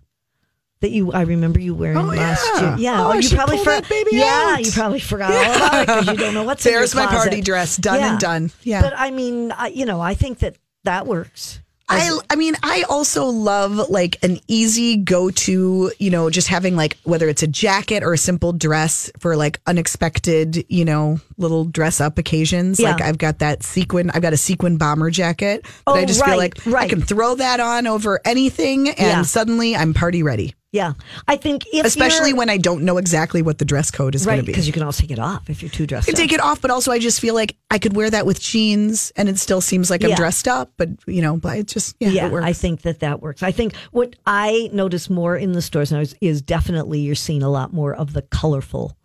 that 0.82 0.92
you? 0.92 1.12
I 1.12 1.22
remember 1.24 1.60
you 1.60 1.76
wearing 1.76 1.98
Oh, 1.98 2.04
last 2.04 2.46
yeah. 2.56 2.70
year. 2.70 2.78
Yeah. 2.78 3.06
Oh, 3.06 3.12
I 3.12 3.16
you 3.18 3.30
probably 3.30 3.58
forgot. 3.58 3.86
yeah, 4.12 4.54
out. 4.58 4.66
you 4.66 4.72
probably 4.72 5.00
forgot 5.02 5.32
all 5.34 5.56
about 5.56 5.74
it 5.82 5.88
because 5.88 6.08
you 6.08 6.16
don't 6.18 6.34
know 6.34 6.44
what's 6.44 6.66
in 6.66 6.72
your 6.72 6.80
There's 6.82 6.96
my 6.96 7.06
closet. 7.08 7.30
party 7.30 7.42
dress, 7.42 7.76
done 7.76 8.00
and 8.02 8.20
done. 8.20 8.52
Yeah. 8.64 8.82
But 8.82 8.94
I 8.96 9.12
mean, 9.12 9.52
I, 9.52 9.68
you 9.68 9.86
know, 9.86 10.00
I 10.00 10.14
think 10.14 10.40
that 10.40 10.56
that 10.86 11.06
works. 11.06 11.60
I, 11.90 12.20
I 12.30 12.36
mean, 12.36 12.56
I 12.64 12.84
also 12.90 13.26
love 13.26 13.90
like 13.90 14.24
an 14.24 14.40
easy 14.48 14.98
go 14.98 15.30
to, 15.32 15.92
you 15.98 16.10
know, 16.10 16.30
just 16.30 16.48
having 16.48 16.76
like 16.76 16.98
whether 17.04 17.28
it's 17.28 17.44
a 17.44 17.48
jacket 17.48 18.04
or 18.04 18.14
a 18.14 18.18
simple 18.18 18.54
dress 18.54 19.12
for 19.20 19.36
like 19.36 19.60
unexpected, 19.68 20.66
you 20.70 20.86
know, 20.86 21.20
little 21.38 21.66
dress 21.66 22.00
up 22.00 22.18
occasions. 22.18 22.80
Yeah. 22.80 22.92
Like 22.92 23.02
I've 23.02 23.18
got 23.18 23.40
that 23.40 23.64
sequin, 23.64 24.10
I've 24.12 24.22
got 24.22 24.34
a 24.34 24.38
sequin 24.38 24.78
bomber 24.78 25.10
jacket 25.10 25.64
that 25.64 25.72
I 25.96 26.04
Oh, 26.04 26.06
just 26.06 26.24
feel 26.24 26.38
right, 26.38 26.56
like 26.66 26.76
I 26.76 26.88
can 26.88 27.02
throw 27.02 27.36
that 27.36 27.60
on 27.60 27.88
over 27.88 28.20
anything 28.26 28.90
and 28.90 28.98
Yeah. 28.98 29.22
suddenly 29.24 29.76
I'm 29.76 29.94
party 29.94 30.24
ready. 30.24 30.54
Yeah. 30.72 30.94
I 31.28 31.36
think 31.36 31.66
if 31.74 31.86
especially 31.86 32.34
when 32.34 32.50
I 32.50 32.58
don't 32.58 32.84
know 32.84 32.98
exactly 32.98 33.42
what 33.42 33.58
the 33.58 33.66
dress 33.66 33.90
code 33.90 34.14
is 34.14 34.26
going 34.26 34.38
to 34.38 34.44
be. 34.44 34.52
because 34.52 34.68
you 34.68 34.74
can 34.74 34.84
also 34.84 35.02
take 35.02 35.12
it 35.12 35.18
off 35.18 35.50
if 35.50 35.64
you're 35.64 35.72
too 35.72 35.88
dressed 35.88 36.08
I 36.08 36.12
can 36.12 36.16
up. 36.16 36.20
take 36.20 36.32
it 36.32 36.40
off, 36.40 36.62
but 36.62 36.70
also 36.70 36.92
I 36.92 37.00
just 37.00 37.20
feel 37.20 37.34
like 37.34 37.58
I 37.72 37.80
could 37.80 37.96
wear 37.96 38.10
that 38.10 38.26
with 38.26 38.40
jeans, 38.40 39.12
and 39.16 39.28
it 39.28 39.40
still 39.40 39.62
seems 39.62 39.90
like 39.90 40.04
I'm 40.04 40.14
dressed 40.16 40.48
up. 40.48 40.72
But 40.78 40.90
you 41.08 41.22
know, 41.22 41.38
but 41.38 41.58
it 41.58 41.68
just 41.68 41.96
yeah, 42.00 42.10
yeah, 42.10 42.26
it 42.28 42.32
works. 42.32 42.46
I 42.46 42.54
think 42.54 42.84
that 42.84 43.00
that 43.00 43.22
works. 43.22 43.42
I 43.42 43.52
think 43.52 43.76
what 43.92 44.16
I 44.28 44.70
notice 44.72 45.10
more 45.10 45.36
in 45.36 45.54
the 45.54 45.62
stores 45.62 45.92
now 45.92 46.02
is, 46.02 46.16
is 46.22 46.42
definitely 46.42 47.00
you're 47.00 47.16
seeing 47.16 47.42
a 47.42 47.50
lot 47.50 47.74
more 47.74 47.94
of 47.96 48.14
the 48.14 48.22
colorful 48.22 48.96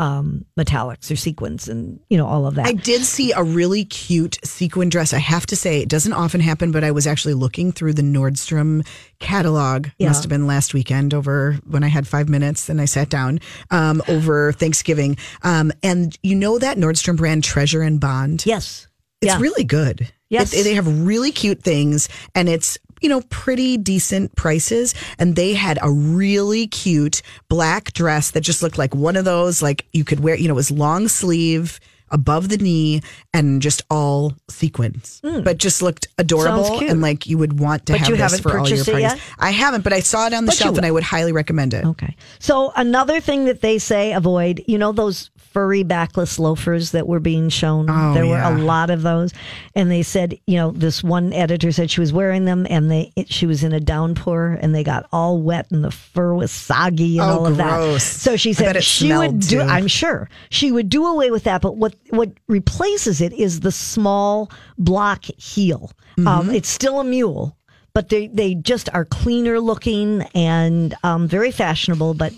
um, 0.00 0.46
metallics 0.58 1.10
or 1.10 1.16
sequins 1.16 1.68
and 1.68 2.00
you 2.08 2.16
know 2.16 2.26
all 2.26 2.46
of 2.46 2.54
that. 2.54 2.66
I 2.66 2.72
did 2.72 3.04
see 3.04 3.32
a 3.32 3.42
really 3.42 3.84
cute 3.84 4.38
sequin 4.42 4.88
dress. 4.88 5.12
I 5.12 5.18
have 5.18 5.44
to 5.46 5.56
say, 5.56 5.80
it 5.82 5.90
doesn't 5.90 6.14
often 6.14 6.40
happen, 6.40 6.72
but 6.72 6.82
I 6.82 6.90
was 6.90 7.06
actually 7.06 7.34
looking 7.34 7.70
through 7.70 7.92
the 7.92 8.02
Nordstrom 8.02 8.86
catalog. 9.18 9.88
Yeah. 9.98 10.08
Must 10.08 10.22
have 10.22 10.30
been 10.30 10.46
last 10.46 10.72
weekend 10.72 11.12
over 11.12 11.58
when 11.66 11.84
I 11.84 11.88
had 11.88 12.08
five 12.08 12.30
minutes 12.30 12.70
and 12.70 12.80
I 12.80 12.86
sat 12.86 13.10
down 13.10 13.40
um, 13.70 14.02
over 14.08 14.52
Thanksgiving. 14.52 15.18
Um, 15.42 15.70
and 15.82 16.18
you 16.22 16.34
know 16.34 16.58
that 16.58 16.78
Nordstrom 16.78 17.18
brand 17.18 17.44
Treasure 17.44 17.82
and 17.82 18.00
Bond? 18.00 18.44
yes. 18.46 18.86
It's 19.20 19.34
yeah. 19.34 19.38
really 19.38 19.64
good. 19.64 20.10
Yes. 20.30 20.54
It- 20.54 20.64
they 20.64 20.74
have 20.76 21.06
really 21.06 21.30
cute 21.30 21.62
things 21.62 22.08
and 22.34 22.48
it's, 22.48 22.78
you 23.00 23.08
know, 23.08 23.22
pretty 23.30 23.76
decent 23.76 24.34
prices. 24.36 24.94
And 25.18 25.36
they 25.36 25.54
had 25.54 25.78
a 25.82 25.90
really 25.90 26.66
cute 26.66 27.22
black 27.48 27.92
dress 27.92 28.30
that 28.32 28.42
just 28.42 28.62
looked 28.62 28.78
like 28.78 28.94
one 28.94 29.16
of 29.16 29.24
those, 29.24 29.62
like 29.62 29.86
you 29.92 30.04
could 30.04 30.20
wear, 30.20 30.34
you 30.34 30.48
know, 30.48 30.54
it 30.54 30.56
was 30.56 30.70
long 30.70 31.08
sleeve 31.08 31.80
above 32.10 32.48
the 32.48 32.56
knee 32.56 33.00
and 33.32 33.62
just 33.62 33.82
all 33.90 34.34
sequins, 34.48 35.20
hmm. 35.24 35.42
but 35.42 35.58
just 35.58 35.80
looked 35.80 36.08
adorable 36.18 36.80
and 36.80 37.00
like 37.00 37.26
you 37.26 37.38
would 37.38 37.58
want 37.60 37.86
to 37.86 37.92
But 37.92 38.00
have 38.00 38.08
you 38.08 38.16
this 38.16 38.40
for 38.40 38.58
all 38.58 38.68
your 38.68 38.84
parties. 38.84 39.02
yet? 39.02 39.20
I 39.38 39.52
haven't, 39.52 39.84
but 39.84 39.92
I 39.92 40.00
saw 40.00 40.26
it 40.26 40.34
on 40.34 40.44
the 40.44 40.50
But 40.50 40.56
shelf 40.56 40.76
and. 40.76 40.86
I 40.86 40.90
would 40.90 41.04
highly 41.04 41.32
recommend 41.32 41.74
it. 41.74 41.84
Okay. 41.84 42.16
So 42.38 42.72
another 42.74 43.20
thing 43.20 43.44
that 43.44 43.60
they 43.60 43.78
say 43.78 44.12
avoid, 44.12 44.64
you 44.66 44.76
know 44.76 44.92
those 44.92 45.30
furry 45.52 45.82
backless 45.82 46.38
loafers 46.38 46.92
that 46.92 47.06
were 47.06 47.20
being 47.20 47.48
shown? 47.48 47.88
Oh, 47.88 48.14
there 48.14 48.24
yeah. 48.24 48.50
were 48.50 48.56
a 48.56 48.62
lot 48.62 48.90
of 48.90 49.02
those. 49.02 49.32
And 49.74 49.90
they 49.90 50.02
said, 50.02 50.38
you 50.46 50.56
know, 50.56 50.70
this 50.70 51.02
one 51.02 51.32
editor 51.32 51.72
said 51.72 51.90
she 51.90 52.00
was 52.00 52.12
wearing 52.12 52.44
them 52.44 52.66
and 52.70 52.90
they 52.90 53.12
it, 53.16 53.32
she 53.32 53.46
was 53.46 53.64
in 53.64 53.72
a 53.72 53.80
downpour 53.80 54.58
and 54.60 54.74
they 54.74 54.84
got 54.84 55.08
all 55.12 55.40
wet 55.42 55.70
and 55.70 55.84
the 55.84 55.90
fur 55.90 56.34
was 56.34 56.50
soggy 56.50 57.18
and 57.18 57.30
Oh, 57.30 57.38
all 57.38 57.46
of 57.46 57.56
that. 57.56 58.00
So 58.00 58.36
she 58.36 58.52
said 58.52 58.82
she 58.82 59.12
would 59.12 59.40
do 59.40 59.58
too. 59.58 59.60
I'm 59.60 59.86
sure. 59.86 60.28
She 60.50 60.72
would 60.72 60.88
do 60.88 61.06
away 61.06 61.30
with 61.30 61.44
that, 61.44 61.62
but 61.62 61.76
what 61.76 61.94
what 62.10 62.32
replaces 62.48 63.20
it 63.20 63.32
is 63.32 63.60
the 63.60 63.72
small 63.72 64.50
block 64.78 65.24
heel. 65.24 65.92
Mm-hmm. 66.18 66.28
Um, 66.28 66.50
it's 66.50 66.68
still 66.68 67.00
a 67.00 67.04
mule 67.04 67.56
but 67.92 68.08
they 68.08 68.28
they 68.28 68.54
just 68.54 68.88
are 68.94 69.04
cleaner 69.04 69.60
looking 69.60 70.22
and 70.34 70.94
um, 71.02 71.26
very 71.26 71.50
fashionable. 71.50 72.14
But 72.14 72.32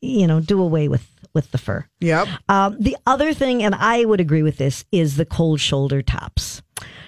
you 0.00 0.26
know, 0.26 0.40
do 0.40 0.60
away 0.60 0.88
with 0.88 1.06
with 1.36 1.52
the 1.52 1.58
fur. 1.58 1.86
Yep. 2.00 2.26
Um, 2.48 2.76
the 2.80 2.96
other 3.06 3.34
thing, 3.34 3.62
and 3.62 3.74
I 3.74 4.06
would 4.06 4.20
agree 4.20 4.42
with 4.42 4.56
this, 4.56 4.84
is 4.90 5.16
the 5.16 5.26
cold 5.26 5.60
shoulder 5.60 6.00
tops. 6.00 6.62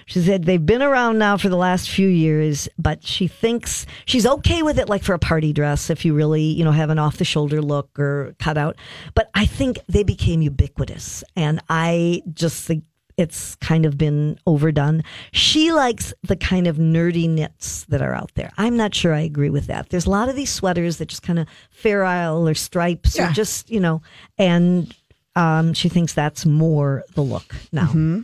She 0.05 0.21
said 0.21 0.45
they've 0.45 0.65
been 0.65 0.81
around 0.81 1.17
now 1.17 1.37
for 1.37 1.49
the 1.49 1.57
last 1.57 1.89
few 1.89 2.07
years, 2.07 2.69
but 2.77 3.05
she 3.05 3.27
thinks 3.27 3.85
she's 4.05 4.25
okay 4.25 4.63
with 4.63 4.79
it, 4.79 4.89
like 4.89 5.03
for 5.03 5.13
a 5.13 5.19
party 5.19 5.51
dress, 5.51 5.89
if 5.89 6.05
you 6.05 6.13
really, 6.13 6.43
you 6.43 6.63
know, 6.63 6.71
have 6.71 6.89
an 6.89 6.97
off 6.97 7.17
the 7.17 7.25
shoulder 7.25 7.61
look 7.61 7.99
or 7.99 8.35
cut 8.39 8.57
out. 8.57 8.75
But 9.13 9.29
I 9.33 9.45
think 9.45 9.79
they 9.87 10.03
became 10.03 10.41
ubiquitous, 10.41 11.23
and 11.35 11.61
I 11.69 12.21
just 12.33 12.65
think 12.65 12.85
it's 13.19 13.55
kind 13.57 13.85
of 13.85 13.97
been 13.97 14.39
overdone. 14.47 15.03
She 15.33 15.73
likes 15.73 16.13
the 16.23 16.37
kind 16.37 16.67
of 16.67 16.77
nerdy 16.77 17.29
knits 17.29 17.83
that 17.89 18.01
are 18.01 18.13
out 18.15 18.31
there. 18.35 18.51
I'm 18.57 18.77
not 18.77 18.95
sure 18.95 19.13
I 19.13 19.19
agree 19.19 19.49
with 19.49 19.67
that. 19.67 19.89
There's 19.89 20.05
a 20.05 20.09
lot 20.09 20.29
of 20.29 20.35
these 20.37 20.49
sweaters 20.51 20.97
that 20.97 21.07
just 21.09 21.21
kind 21.21 21.37
of 21.37 21.47
fair 21.69 22.05
isle 22.05 22.47
or 22.47 22.53
stripes 22.53 23.17
Yeah. 23.17 23.29
or 23.29 23.33
just, 23.33 23.69
you 23.69 23.81
know, 23.81 24.01
and 24.37 24.95
um, 25.35 25.73
she 25.73 25.89
thinks 25.89 26.13
that's 26.13 26.45
more 26.45 27.03
the 27.15 27.21
look 27.21 27.53
now. 27.73 27.87
Mm-hmm. 27.87 28.21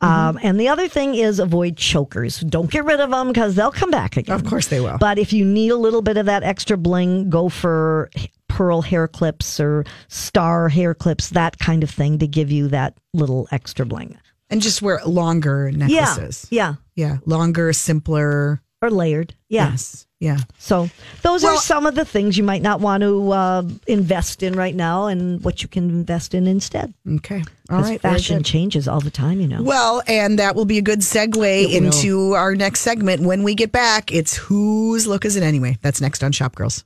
Um, 0.00 0.38
and 0.42 0.60
the 0.60 0.68
other 0.68 0.88
thing 0.88 1.14
is 1.14 1.40
avoid 1.40 1.76
chokers. 1.76 2.40
Don't 2.40 2.70
get 2.70 2.84
rid 2.84 3.00
of 3.00 3.10
them 3.10 3.28
because 3.28 3.54
they'll 3.54 3.72
come 3.72 3.90
back 3.90 4.16
again. 4.16 4.34
Of 4.34 4.44
course 4.44 4.68
they 4.68 4.80
will. 4.80 4.98
But 4.98 5.18
if 5.18 5.32
you 5.32 5.44
need 5.44 5.70
a 5.70 5.76
little 5.76 6.02
bit 6.02 6.18
of 6.18 6.26
that 6.26 6.42
extra 6.42 6.76
bling, 6.76 7.30
go 7.30 7.48
for 7.48 8.10
pearl 8.48 8.82
hair 8.82 9.08
clips 9.08 9.58
or 9.58 9.84
star 10.08 10.68
hair 10.68 10.94
clips, 10.94 11.30
that 11.30 11.58
kind 11.58 11.82
of 11.82 11.90
thing 11.90 12.18
to 12.18 12.26
give 12.26 12.50
you 12.50 12.68
that 12.68 12.94
little 13.14 13.48
extra 13.50 13.84
bling. 13.86 14.18
And 14.48 14.62
just 14.62 14.80
wear 14.82 15.00
longer 15.04 15.70
necklaces. 15.72 16.46
Yeah. 16.50 16.74
Yeah. 16.94 17.08
Yeah. 17.14 17.18
Longer, 17.26 17.72
simpler. 17.72 18.62
Or 18.82 18.90
layered. 18.90 19.34
Yeah. 19.48 19.70
Yes. 19.70 20.06
Yeah. 20.20 20.38
So 20.58 20.88
those 21.22 21.42
Well- 21.42 21.54
are 21.56 21.58
some 21.58 21.84
of 21.86 21.94
the 21.94 22.04
things 22.04 22.38
you 22.38 22.44
might 22.44 22.62
not 22.62 22.80
want 22.80 23.02
to 23.02 23.30
uh, 23.32 23.62
invest 23.86 24.42
in 24.42 24.54
right 24.54 24.74
now 24.74 25.06
and 25.06 25.42
what 25.44 25.62
you 25.62 25.68
can 25.68 25.90
invest 25.90 26.34
in 26.34 26.46
instead. 26.46 26.94
Okay. 27.16 27.42
All 27.68 27.80
right. 27.82 28.00
fashion 28.00 28.42
changes 28.42 28.86
all 28.88 29.00
the 29.00 29.10
time, 29.10 29.40
you 29.40 29.48
know. 29.48 29.62
Well, 29.62 30.02
and 30.06 30.38
that 30.38 30.54
will 30.56 30.64
be 30.64 30.78
a 30.78 30.82
good 30.82 31.00
segue 31.00 31.72
into 31.72 32.32
our 32.32 32.54
next 32.54 32.80
segment. 32.80 33.22
When 33.22 33.42
we 33.42 33.54
get 33.54 33.72
back, 33.72 34.12
it's 34.12 34.36
Whose 34.36 35.06
Look 35.06 35.24
Is 35.24 35.36
It 35.36 35.42
Anyway? 35.42 35.76
That's 35.82 36.00
next 36.00 36.22
on 36.22 36.32
Shop 36.32 36.54
Girls. 36.54 36.84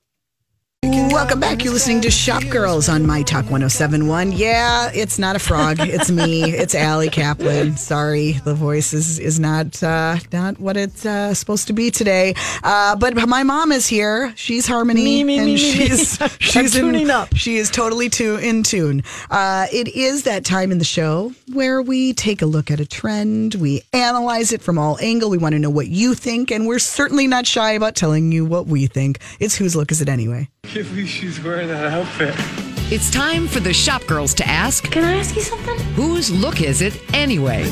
Welcome 1.12 1.40
back. 1.40 1.64
You're 1.64 1.72
listening 1.72 2.00
to 2.02 2.10
Shop 2.10 2.40
Girls 2.50 2.88
on 2.88 3.04
My 3.04 3.22
Talk 3.22 3.42
1071. 3.46 4.30
Yeah, 4.30 4.92
it's 4.94 5.18
not 5.18 5.34
a 5.34 5.40
frog. 5.40 5.78
It's 5.80 6.08
me. 6.08 6.44
It's 6.44 6.72
Allie 6.72 7.10
Kaplan. 7.10 7.76
Sorry, 7.76 8.32
the 8.44 8.54
voice 8.54 8.92
is, 8.92 9.18
is 9.18 9.40
not 9.40 9.82
uh, 9.82 10.18
not 10.32 10.60
what 10.60 10.76
it's 10.76 11.04
uh, 11.04 11.34
supposed 11.34 11.66
to 11.66 11.72
be 11.72 11.90
today. 11.90 12.34
Uh, 12.62 12.94
but 12.94 13.16
my 13.28 13.42
mom 13.42 13.72
is 13.72 13.88
here. 13.88 14.32
She's 14.36 14.68
Harmony. 14.68 15.02
Me, 15.02 15.24
me, 15.24 15.38
and 15.38 15.46
me, 15.46 15.54
me, 15.56 15.60
me. 15.60 15.86
she's, 15.88 16.18
she's 16.38 16.76
in- 16.76 16.82
tuning 16.82 17.10
up. 17.10 17.34
She 17.34 17.56
is 17.56 17.70
totally 17.70 18.08
to, 18.10 18.36
in 18.36 18.62
tune. 18.62 19.02
Uh, 19.32 19.66
it 19.72 19.88
is 19.88 20.22
that 20.22 20.44
time 20.44 20.70
in 20.70 20.78
the 20.78 20.84
show 20.84 21.32
where 21.52 21.82
we 21.82 22.12
take 22.12 22.40
a 22.40 22.46
look 22.46 22.70
at 22.70 22.78
a 22.78 22.86
trend, 22.86 23.56
we 23.56 23.82
analyze 23.92 24.52
it 24.52 24.62
from 24.62 24.78
all 24.78 24.96
angle. 25.00 25.28
We 25.28 25.38
want 25.38 25.54
to 25.54 25.58
know 25.58 25.70
what 25.70 25.88
you 25.88 26.14
think, 26.14 26.52
and 26.52 26.68
we're 26.68 26.78
certainly 26.78 27.26
not 27.26 27.46
shy 27.46 27.72
about 27.72 27.96
telling 27.96 28.30
you 28.30 28.44
what 28.44 28.68
we 28.68 28.86
think. 28.86 29.18
It's 29.40 29.56
whose 29.56 29.74
look 29.74 29.90
is 29.90 30.00
it 30.00 30.08
anyway? 30.08 30.48
can't 30.62 30.86
believe 31.00 31.08
she's 31.10 31.42
wearing 31.42 31.68
that 31.68 31.86
outfit. 31.86 32.34
It's 32.92 33.10
time 33.10 33.46
for 33.46 33.60
the 33.60 33.72
shop 33.72 34.06
girls 34.06 34.34
to 34.34 34.46
ask 34.46 34.90
Can 34.90 35.04
I 35.04 35.14
ask 35.14 35.34
you 35.34 35.42
something? 35.42 35.78
whose 35.94 36.30
look 36.30 36.60
is 36.60 36.82
it 36.82 37.00
anyway? 37.14 37.64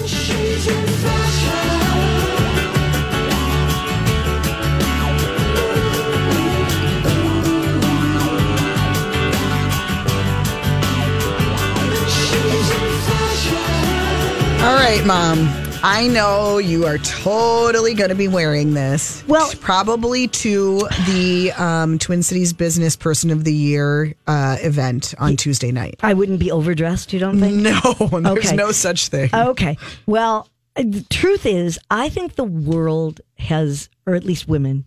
All 14.61 14.75
right, 14.75 15.03
Mom. 15.05 15.68
I 15.83 16.09
know 16.09 16.59
you 16.59 16.87
are 16.87 16.99
totally 16.99 17.95
going 17.95 18.11
to 18.11 18.17
be 18.17 18.27
wearing 18.29 18.75
this. 18.75 19.23
Well- 19.29 19.51
probably 19.61 20.27
to 20.29 20.89
the 21.07 21.53
um, 21.57 21.99
Twin 21.99 22.23
Cities 22.23 22.53
Business 22.53 22.97
Person 22.97 23.31
of 23.31 23.45
the 23.45 23.53
Year 23.53 24.15
uh, 24.27 24.57
event 24.61 25.15
on 25.19 25.37
Tuesday 25.37 25.71
night. 25.71 25.97
I 26.03 26.15
wouldn't 26.15 26.41
be 26.41 26.51
overdressed, 26.51 27.13
you 27.13 27.21
don't 27.21 27.39
think? 27.39 27.57
No, 27.57 27.81
there's 28.21 28.47
Okay. 28.49 28.57
no 28.57 28.73
such 28.73 29.09
thing. 29.09 29.31
Okay. 29.33 29.77
Well, 30.07 30.49
uh, 30.77 30.83
the 30.83 31.05
truth 31.11 31.47
is, 31.47 31.79
I 31.91 32.09
think 32.09 32.35
the 32.35 32.45
world 32.45 33.21
has, 33.39 33.89
or 34.07 34.15
at 34.15 34.25
least 34.25 34.49
women, 34.49 34.85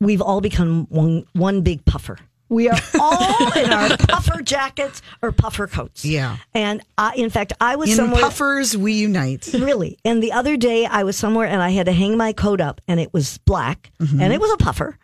we've 0.00 0.22
all 0.22 0.40
become 0.40 0.86
one 0.88 1.24
one 1.32 1.62
big 1.62 1.84
puffer. 1.84 2.18
We 2.52 2.68
are 2.68 2.78
all 3.00 3.56
in 3.58 3.72
our 3.72 3.96
puffer 3.96 4.42
jackets 4.42 5.00
or 5.22 5.32
puffer 5.32 5.66
coats. 5.66 6.04
Yeah. 6.04 6.36
And 6.54 6.82
I, 6.98 7.14
in 7.16 7.30
fact, 7.30 7.52
I 7.60 7.76
was 7.76 7.90
In 7.90 7.96
somewhere. 7.96 8.20
puffers, 8.20 8.76
we 8.76 8.92
unite. 8.92 9.48
Really. 9.54 9.98
And 10.04 10.22
the 10.22 10.32
other 10.32 10.56
day 10.56 10.86
I 10.86 11.02
was 11.04 11.16
somewhere 11.16 11.46
and 11.48 11.62
I 11.62 11.70
had 11.70 11.86
to 11.86 11.92
hang 11.92 12.16
my 12.16 12.32
coat 12.32 12.60
up 12.60 12.80
and 12.86 13.00
it 13.00 13.12
was 13.12 13.38
black 13.38 13.90
Mm-hmm. 14.00 14.20
and 14.20 14.32
it 14.32 14.40
was 14.40 14.50
a 14.52 14.56
puffer. 14.58 14.98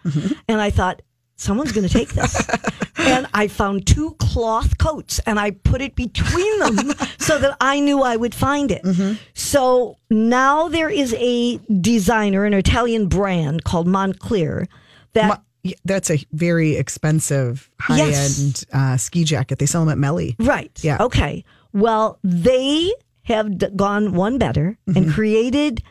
And 0.49 0.61
I 0.61 0.71
thought, 0.71 1.03
someone's 1.37 1.71
going 1.71 1.87
to 1.87 1.93
take 1.93 2.09
this. 2.15 2.49
and 2.99 3.29
I 3.33 3.47
found 3.47 3.87
two 3.87 4.17
cloth 4.19 4.77
coats 4.79 5.21
and 5.21 5.39
I 5.39 5.53
put 5.53 5.81
it 5.81 5.95
between 5.95 6.59
them 6.59 6.77
so 7.19 7.39
that 7.39 7.57
I 7.61 7.79
knew 7.79 8.03
I 8.03 8.17
would 8.17 8.35
find 8.35 8.73
it. 8.73 8.83
Mm-hmm. 8.83 9.15
So 9.35 9.97
now 10.11 10.69
there 10.69 10.89
is 10.91 11.15
a 11.17 11.59
designer, 11.81 12.45
an 12.45 12.55
Italian 12.55 13.07
brand 13.07 13.63
called 13.65 13.87
Moncler 13.87 14.67
that. 15.15 15.41
That's 15.85 16.11
a 16.11 16.19
very 16.33 16.77
expensive 16.77 17.71
high 17.81 17.99
Yes. 17.99 18.41
end 18.41 18.65
uh, 18.73 18.97
ski 18.97 19.25
jacket. 19.25 19.59
They 19.59 19.67
sell 19.67 19.83
them 19.85 19.91
at 19.93 19.99
Melly. 19.99 20.37
Right. 20.39 20.73
Yeah. 20.83 20.99
Okay. 21.01 21.45
Well, 21.73 22.19
they 22.25 22.93
have 23.23 23.59
d- 23.59 23.69
gone 23.77 24.13
one 24.15 24.39
better 24.39 24.77
Mm-hmm. 24.89 24.97
and 24.99 25.13
created 25.13 25.83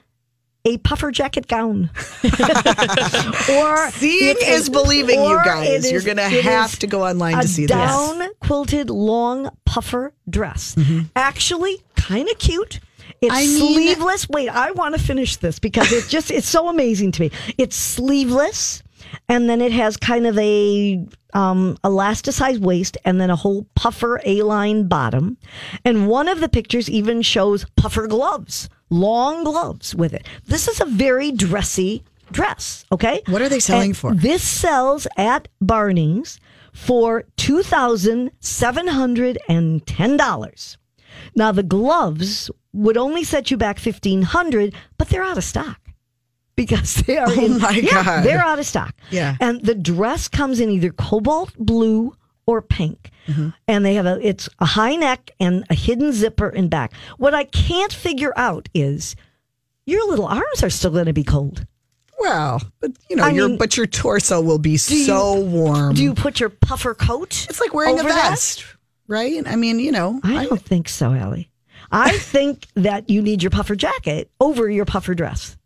a 0.66 0.78
puffer 0.80 1.12
jacket 1.12 1.48
gown. 1.48 1.90
or 2.24 3.90
Seeing 3.92 4.32
it 4.36 4.42
is 4.42 4.70
believing, 4.70 5.24
you 5.24 5.36
guys. 5.44 5.90
You're 5.90 6.02
gonna 6.02 6.28
have 6.30 6.78
to 6.80 6.88
go 6.88 7.06
online 7.08 7.38
to 7.42 7.48
see 7.48 7.66
this. 7.66 7.76
down 7.76 8.28
quilted 8.42 8.90
long 8.90 9.50
puffer 9.66 10.14
dress. 10.30 10.76
Mm-hmm. 10.76 11.04
Actually, 11.16 11.78
kind 11.96 12.28
of 12.30 12.38
cute. 12.40 12.80
It's 13.22 13.34
I 13.34 13.42
mean- 13.46 13.74
sleeveless. 13.74 14.28
Wait, 14.30 14.50
I 14.50 14.72
want 14.72 14.96
to 14.96 15.02
finish 15.02 15.38
this 15.38 15.58
because 15.60 15.92
it 15.92 16.08
just 16.10 16.32
it's 16.32 16.48
so 16.50 16.68
amazing 16.70 17.12
to 17.14 17.22
me. 17.24 17.32
It's 17.58 17.76
sleeveless 17.76 18.84
and 19.30 19.50
then 19.50 19.62
it 19.62 19.72
has 19.72 19.98
kind 19.98 20.26
of 20.28 20.38
a 20.38 21.06
um, 21.34 21.78
elasticized 21.84 22.60
waist 22.60 22.98
and 23.06 23.20
then 23.20 23.30
a 23.30 23.36
whole 23.36 23.68
puffer 23.76 24.22
A-line 24.26 24.88
bottom. 24.88 25.38
And 25.86 26.08
one 26.08 26.28
of 26.28 26.40
the 26.40 26.50
pictures 26.50 26.90
even 26.90 27.22
shows 27.22 27.66
puffer 27.76 28.08
gloves, 28.08 28.70
long 28.90 29.44
gloves 29.44 29.94
with 29.94 30.14
it. 30.14 30.26
This 30.46 30.68
is 30.68 30.82
a 30.82 30.86
very 30.86 31.32
dressy 31.32 32.04
dress. 32.32 32.86
Okay. 32.92 33.22
What 33.28 33.42
are 33.42 33.50
they 33.50 33.60
selling 33.60 33.92
And 33.92 33.98
for? 33.98 34.14
This 34.14 34.44
sells 34.44 35.08
at 35.18 35.48
Barney's 35.62 36.40
for 36.74 37.24
two 37.38 37.64
thousand 37.64 38.32
seven 38.40 38.88
hundred 38.88 39.38
and 39.48 39.86
ten 39.88 40.18
dollars. 40.18 40.78
Now 41.36 41.52
the 41.52 41.64
gloves 41.64 42.52
would 42.74 42.98
only 42.98 43.24
set 43.24 43.50
you 43.50 43.58
back 43.58 43.80
fifteen 43.80 44.22
hundred, 44.22 44.76
but 44.98 45.10
they're 45.10 45.24
out 45.24 45.38
of 45.38 45.44
stock 45.44 45.80
because 46.58 46.96
they 46.96 47.18
are. 47.18 47.28
Oh 47.30 47.46
in, 47.46 47.60
my 47.60 47.70
yeah, 47.72 48.04
God. 48.04 48.24
they're 48.26 48.40
out 48.44 48.60
of 48.60 48.66
stock. 48.66 48.94
Yeah. 49.12 49.38
and 49.40 49.62
the 49.64 49.76
dress 49.76 50.28
comes 50.28 50.60
in 50.60 50.70
either 50.70 50.92
cobalt 50.92 51.54
blue 51.58 52.18
or 52.46 52.62
pink, 52.62 53.12
Mm-hmm. 53.28 53.50
and 53.68 53.84
they 53.86 53.96
have 53.96 54.06
a 54.06 54.26
it's 54.26 54.48
a 54.60 54.66
high 54.66 54.96
neck 54.96 55.32
and 55.40 55.66
a 55.70 55.74
hidden 55.76 56.12
zipper 56.14 56.48
in 56.50 56.70
back. 56.70 56.94
What 57.18 57.34
I 57.34 57.44
can't 57.44 57.92
figure 57.92 58.32
out 58.38 58.70
is 58.74 59.16
your 59.86 60.08
little 60.10 60.26
arms 60.28 60.64
are 60.64 60.70
still 60.70 60.92
going 60.92 61.08
to 61.08 61.14
be 61.14 61.26
cold. 61.26 61.66
Well, 62.20 62.62
but 62.80 62.92
you 63.10 63.18
know, 63.18 63.24
I 63.26 63.30
your 63.32 63.50
mean, 63.50 63.58
but 63.58 63.76
your 63.76 63.86
torso 63.86 64.40
will 64.42 64.60
be 64.60 64.72
you- 64.72 64.78
so 64.78 65.40
warm. 65.42 65.94
Do 65.94 66.02
you 66.04 66.14
put 66.14 66.40
your 66.40 66.50
puffer 66.50 66.94
coat? 66.96 67.48
it's 67.50 67.60
like 67.60 67.74
wearing 67.74 67.98
a 67.98 68.00
over 68.00 68.08
that? 68.10 68.30
vest, 68.30 68.66
right? 69.08 69.46
I 69.46 69.58
mean, 69.58 69.80
you 69.80 69.92
know, 69.92 70.22
I 70.24 70.46
don't 70.46 70.62
think 70.62 70.88
so, 70.88 71.12
Ellie. 71.12 71.50
I 71.92 72.18
think 72.18 72.66
that 72.76 73.10
you 73.10 73.22
need 73.22 73.44
your 73.44 73.50
puffer 73.52 73.76
jacket 73.76 74.32
over 74.40 74.70
your 74.70 74.86
puffer 74.86 75.14
dress. 75.16 75.57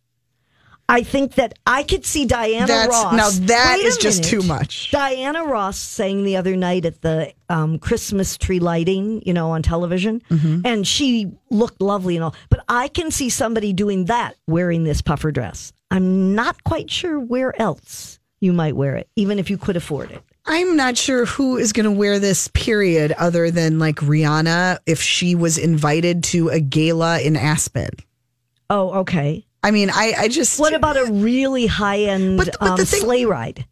I 0.89 1.03
think 1.03 1.36
that 1.36 1.53
I 1.65 1.84
could 1.84 2.05
see 2.05 2.25
Diana 2.25 2.67
That's- 2.67 2.89
Ross. 2.89 3.13
now 3.13 3.29
that 3.47 3.79
is 3.79 3.97
just 3.97 4.21
minute. 4.23 4.29
too 4.41 4.47
much. 4.47 4.91
Diana 4.91 5.45
Ross 5.45 5.77
sang 5.77 6.23
the 6.23 6.36
other 6.36 6.57
night 6.57 6.86
at 6.86 7.01
the 7.01 7.32
um, 7.49 7.79
Christmas 7.79 8.38
tree 8.38 8.59
lighting, 8.59 9.21
you 9.25 9.34
know, 9.34 9.51
on 9.51 9.61
television, 9.63 10.21
Mm-hmm. 10.29 10.61
and 10.65 10.86
she 10.86 11.32
looked 11.49 11.82
lovely 11.82 12.15
and 12.17 12.23
all. 12.25 12.36
But 12.49 12.63
I 12.67 12.89
can 12.89 13.09
see 13.11 13.29
somebody 13.29 13.71
doing 13.73 14.05
that 14.05 14.36
wearing 14.47 14.84
this 14.84 15.01
puffer 15.01 15.32
dress. 15.32 15.71
I'm 15.91 16.36
not 16.36 16.63
quite 16.65 16.89
sure 16.91 17.19
where 17.19 17.59
else 17.61 18.19
you 18.41 18.51
might 18.53 18.75
wear 18.75 18.95
it, 18.95 19.07
even 19.15 19.39
if 19.39 19.49
you 19.49 19.57
could 19.57 19.77
afford 19.77 20.11
it. 20.11 20.21
I'm 20.45 20.75
not 20.75 20.97
sure 20.97 21.25
who 21.25 21.57
is 21.57 21.71
going 21.71 21.84
to 21.86 21.91
wear 21.91 22.17
this 22.17 22.47
period 22.49 23.11
other 23.13 23.51
than 23.51 23.77
like 23.79 23.97
Rihanna 23.97 24.79
if 24.88 24.99
she 25.01 25.36
was 25.36 25.57
invited 25.57 26.23
to 26.25 26.49
a 26.49 26.59
gala 26.59 27.19
in 27.21 27.38
Aspen. 27.38 27.91
Oh, 28.69 28.91
okay. 29.01 29.45
I 29.64 29.72
mean, 29.72 29.89
I, 29.91 30.14
I 30.18 30.28
just. 30.28 30.59
What 30.59 30.74
about 30.74 30.97
a 30.97 31.05
really 31.05 31.68
high 31.68 31.99
end 32.01 32.38
But- 32.38 32.55
but 32.59 32.70
um, 32.70 32.78
thing- 32.78 32.86
sleigh 33.01 33.26
ride? 33.26 33.66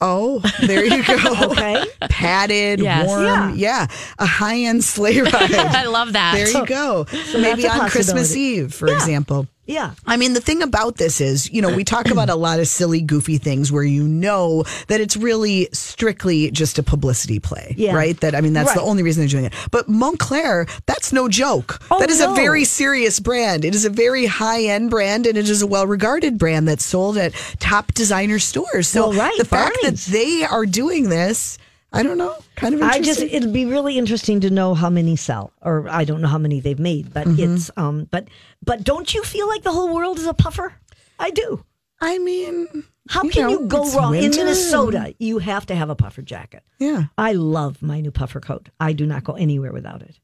Oh, 0.00 0.38
there 0.60 0.84
you 0.84 1.02
go. 1.04 1.16
Okay. 1.50 1.84
Padded, 2.08 2.78
Yes. 2.80 3.06
warm. 3.08 3.24
Yeah. 3.24 3.52
Yeah. 3.56 3.86
A 4.20 4.26
high 4.26 4.60
end 4.60 4.84
sleigh 4.84 5.20
ride. 5.20 5.32
I 5.34 5.86
love 5.86 6.12
that. 6.12 6.34
there 6.34 6.48
you 6.48 6.64
go. 6.66 7.04
Maybe 7.34 7.66
on 7.68 7.88
Christmas. 7.90 8.34
Eve, 8.36 8.72
for 8.72 8.86
Yeah. 8.88 8.94
example. 8.94 9.48
Yeah. 9.68 9.92
I 10.06 10.16
mean, 10.16 10.32
the 10.32 10.40
thing 10.40 10.62
about 10.62 10.96
this 10.96 11.20
is, 11.20 11.52
you 11.52 11.60
know, 11.62 11.72
we 11.74 11.84
talk 11.84 12.06
about 12.10 12.30
a 12.30 12.34
lot 12.34 12.58
of 12.58 12.66
silly, 12.66 13.02
goofy 13.02 13.36
things 13.38 13.70
where 13.70 13.82
you 13.84 14.08
know 14.08 14.64
that 14.88 15.00
it's 15.00 15.16
really 15.16 15.68
strictly 15.72 16.50
just 16.50 16.78
a 16.78 16.82
publicity 16.82 17.38
play, 17.38 17.74
Yeah. 17.76 17.94
right? 17.94 18.18
That, 18.20 18.34
I 18.34 18.40
mean, 18.40 18.54
that's 18.54 18.72
the 18.72 18.80
only 18.80 19.02
reason 19.02 19.20
they're 19.20 19.28
doing 19.28 19.44
it. 19.44 19.52
But 19.70 19.86
Moncler, 19.88 20.68
that's 20.86 21.12
no 21.12 21.28
joke. 21.28 21.80
Oh, 21.90 22.00
that 22.00 22.08
is 22.10 22.20
no. 22.20 22.32
a 22.32 22.34
very 22.34 22.64
serious 22.64 23.20
brand. 23.20 23.64
It 23.64 23.74
is 23.74 23.84
a 23.84 23.90
very 23.90 24.24
high 24.26 24.62
end 24.64 24.88
brand 24.90 25.26
and 25.26 25.36
it 25.36 25.48
is 25.48 25.60
a 25.60 25.66
well 25.66 25.86
regarded 25.86 26.38
brand 26.38 26.66
that's 26.66 26.84
sold 26.84 27.18
at 27.18 27.34
top 27.60 27.92
designer 27.92 28.38
stores. 28.38 28.88
So 28.88 29.10
Well, 29.10 29.18
right, 29.18 29.36
the 29.38 29.44
fact 29.44 29.76
that 29.82 29.96
they 30.10 30.44
are 30.44 30.64
doing 30.64 31.10
this, 31.10 31.58
I 31.92 32.02
don't 32.02 32.18
know, 32.18 32.36
kind 32.54 32.74
of 32.74 32.82
I 32.82 33.00
just 33.00 33.20
it'd 33.22 33.52
be 33.52 33.64
really 33.64 33.96
interesting 33.96 34.40
to 34.40 34.50
know 34.50 34.74
how 34.74 34.90
many 34.90 35.16
sell, 35.16 35.52
or 35.62 35.88
I 35.88 36.04
don't 36.04 36.20
know 36.20 36.28
how 36.28 36.36
many 36.38 36.60
they've 36.60 36.78
made, 36.78 37.14
but 37.14 37.26
Mm-hmm. 37.26 37.54
it's 37.56 37.70
um, 37.78 38.06
but 38.10 38.28
but 38.62 38.84
don't 38.84 39.12
you 39.14 39.22
feel 39.24 39.48
like 39.48 39.62
the 39.62 39.72
whole 39.72 39.94
world 39.94 40.18
is 40.18 40.26
a 40.26 40.34
puffer? 40.34 40.74
I 41.18 41.30
do. 41.30 41.64
I 42.00 42.18
mean, 42.18 42.84
How 43.08 43.22
you 43.24 43.30
can 43.30 43.42
know, 43.42 43.48
you 43.48 43.66
go 43.66 43.90
wrong 43.92 44.14
in. 44.14 44.30
Minnesota? 44.30 45.14
You 45.18 45.38
have 45.38 45.66
to 45.66 45.74
have 45.74 45.90
a 45.90 45.96
puffer 45.96 46.22
jacket. 46.22 46.62
Yeah. 46.78 47.04
I 47.16 47.32
love 47.32 47.82
my 47.82 48.00
new 48.00 48.10
puffer 48.12 48.38
coat. 48.40 48.68
I 48.78 48.92
do 48.92 49.04
not 49.06 49.24
go 49.24 49.32
anywhere 49.32 49.72
without 49.72 50.02
it. 50.02 50.20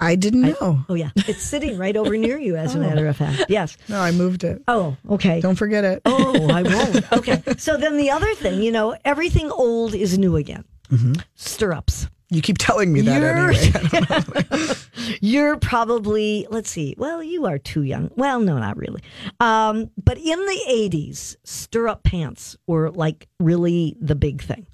I 0.00 0.14
didn't 0.14 0.42
know. 0.42 0.84
Oh 0.88 0.94
yeah, 0.94 1.10
it's 1.16 1.42
sitting 1.42 1.76
right 1.76 1.96
over 1.96 2.16
near 2.16 2.38
you. 2.38 2.54
As 2.54 2.76
a 2.76 2.78
matter 2.86 3.08
of 3.08 3.16
fact, 3.16 3.46
yes. 3.48 3.76
No, 3.88 4.00
I 4.00 4.12
moved 4.12 4.44
it. 4.44 4.62
Oh, 4.68 4.96
okay. 5.10 5.40
Don't 5.40 5.56
forget 5.56 5.84
it. 5.84 6.00
Oh, 6.06 6.48
I 6.48 6.62
won't. 6.74 7.12
Okay. 7.12 7.42
So 7.58 7.76
then 7.76 7.96
the 7.96 8.10
other 8.12 8.32
thing, 8.36 8.62
you 8.62 8.70
know, 8.70 8.96
everything 9.04 9.50
old 9.50 9.94
is 9.96 10.16
new 10.16 10.36
again. 10.36 10.64
Mm-hmm. 10.90 11.14
Stirrups. 11.34 12.08
You 12.30 12.42
keep 12.42 12.58
telling 12.58 12.92
me 12.92 13.00
that 13.02 13.22
You're- 13.22 13.56
anyway. 13.56 14.74
You're 15.22 15.56
probably, 15.56 16.46
let's 16.50 16.68
see, 16.70 16.94
well, 16.98 17.22
you 17.22 17.46
are 17.46 17.56
too 17.56 17.82
young. 17.82 18.10
Well, 18.16 18.40
no, 18.40 18.58
not 18.58 18.76
really. 18.76 19.00
Um, 19.40 19.90
but 20.02 20.18
in 20.18 20.38
the 20.38 20.60
80s, 20.68 21.36
stirrup 21.44 22.02
pants 22.02 22.54
were 22.66 22.90
like 22.90 23.28
really 23.40 23.96
the 23.98 24.14
big 24.14 24.42
thing. 24.42 24.66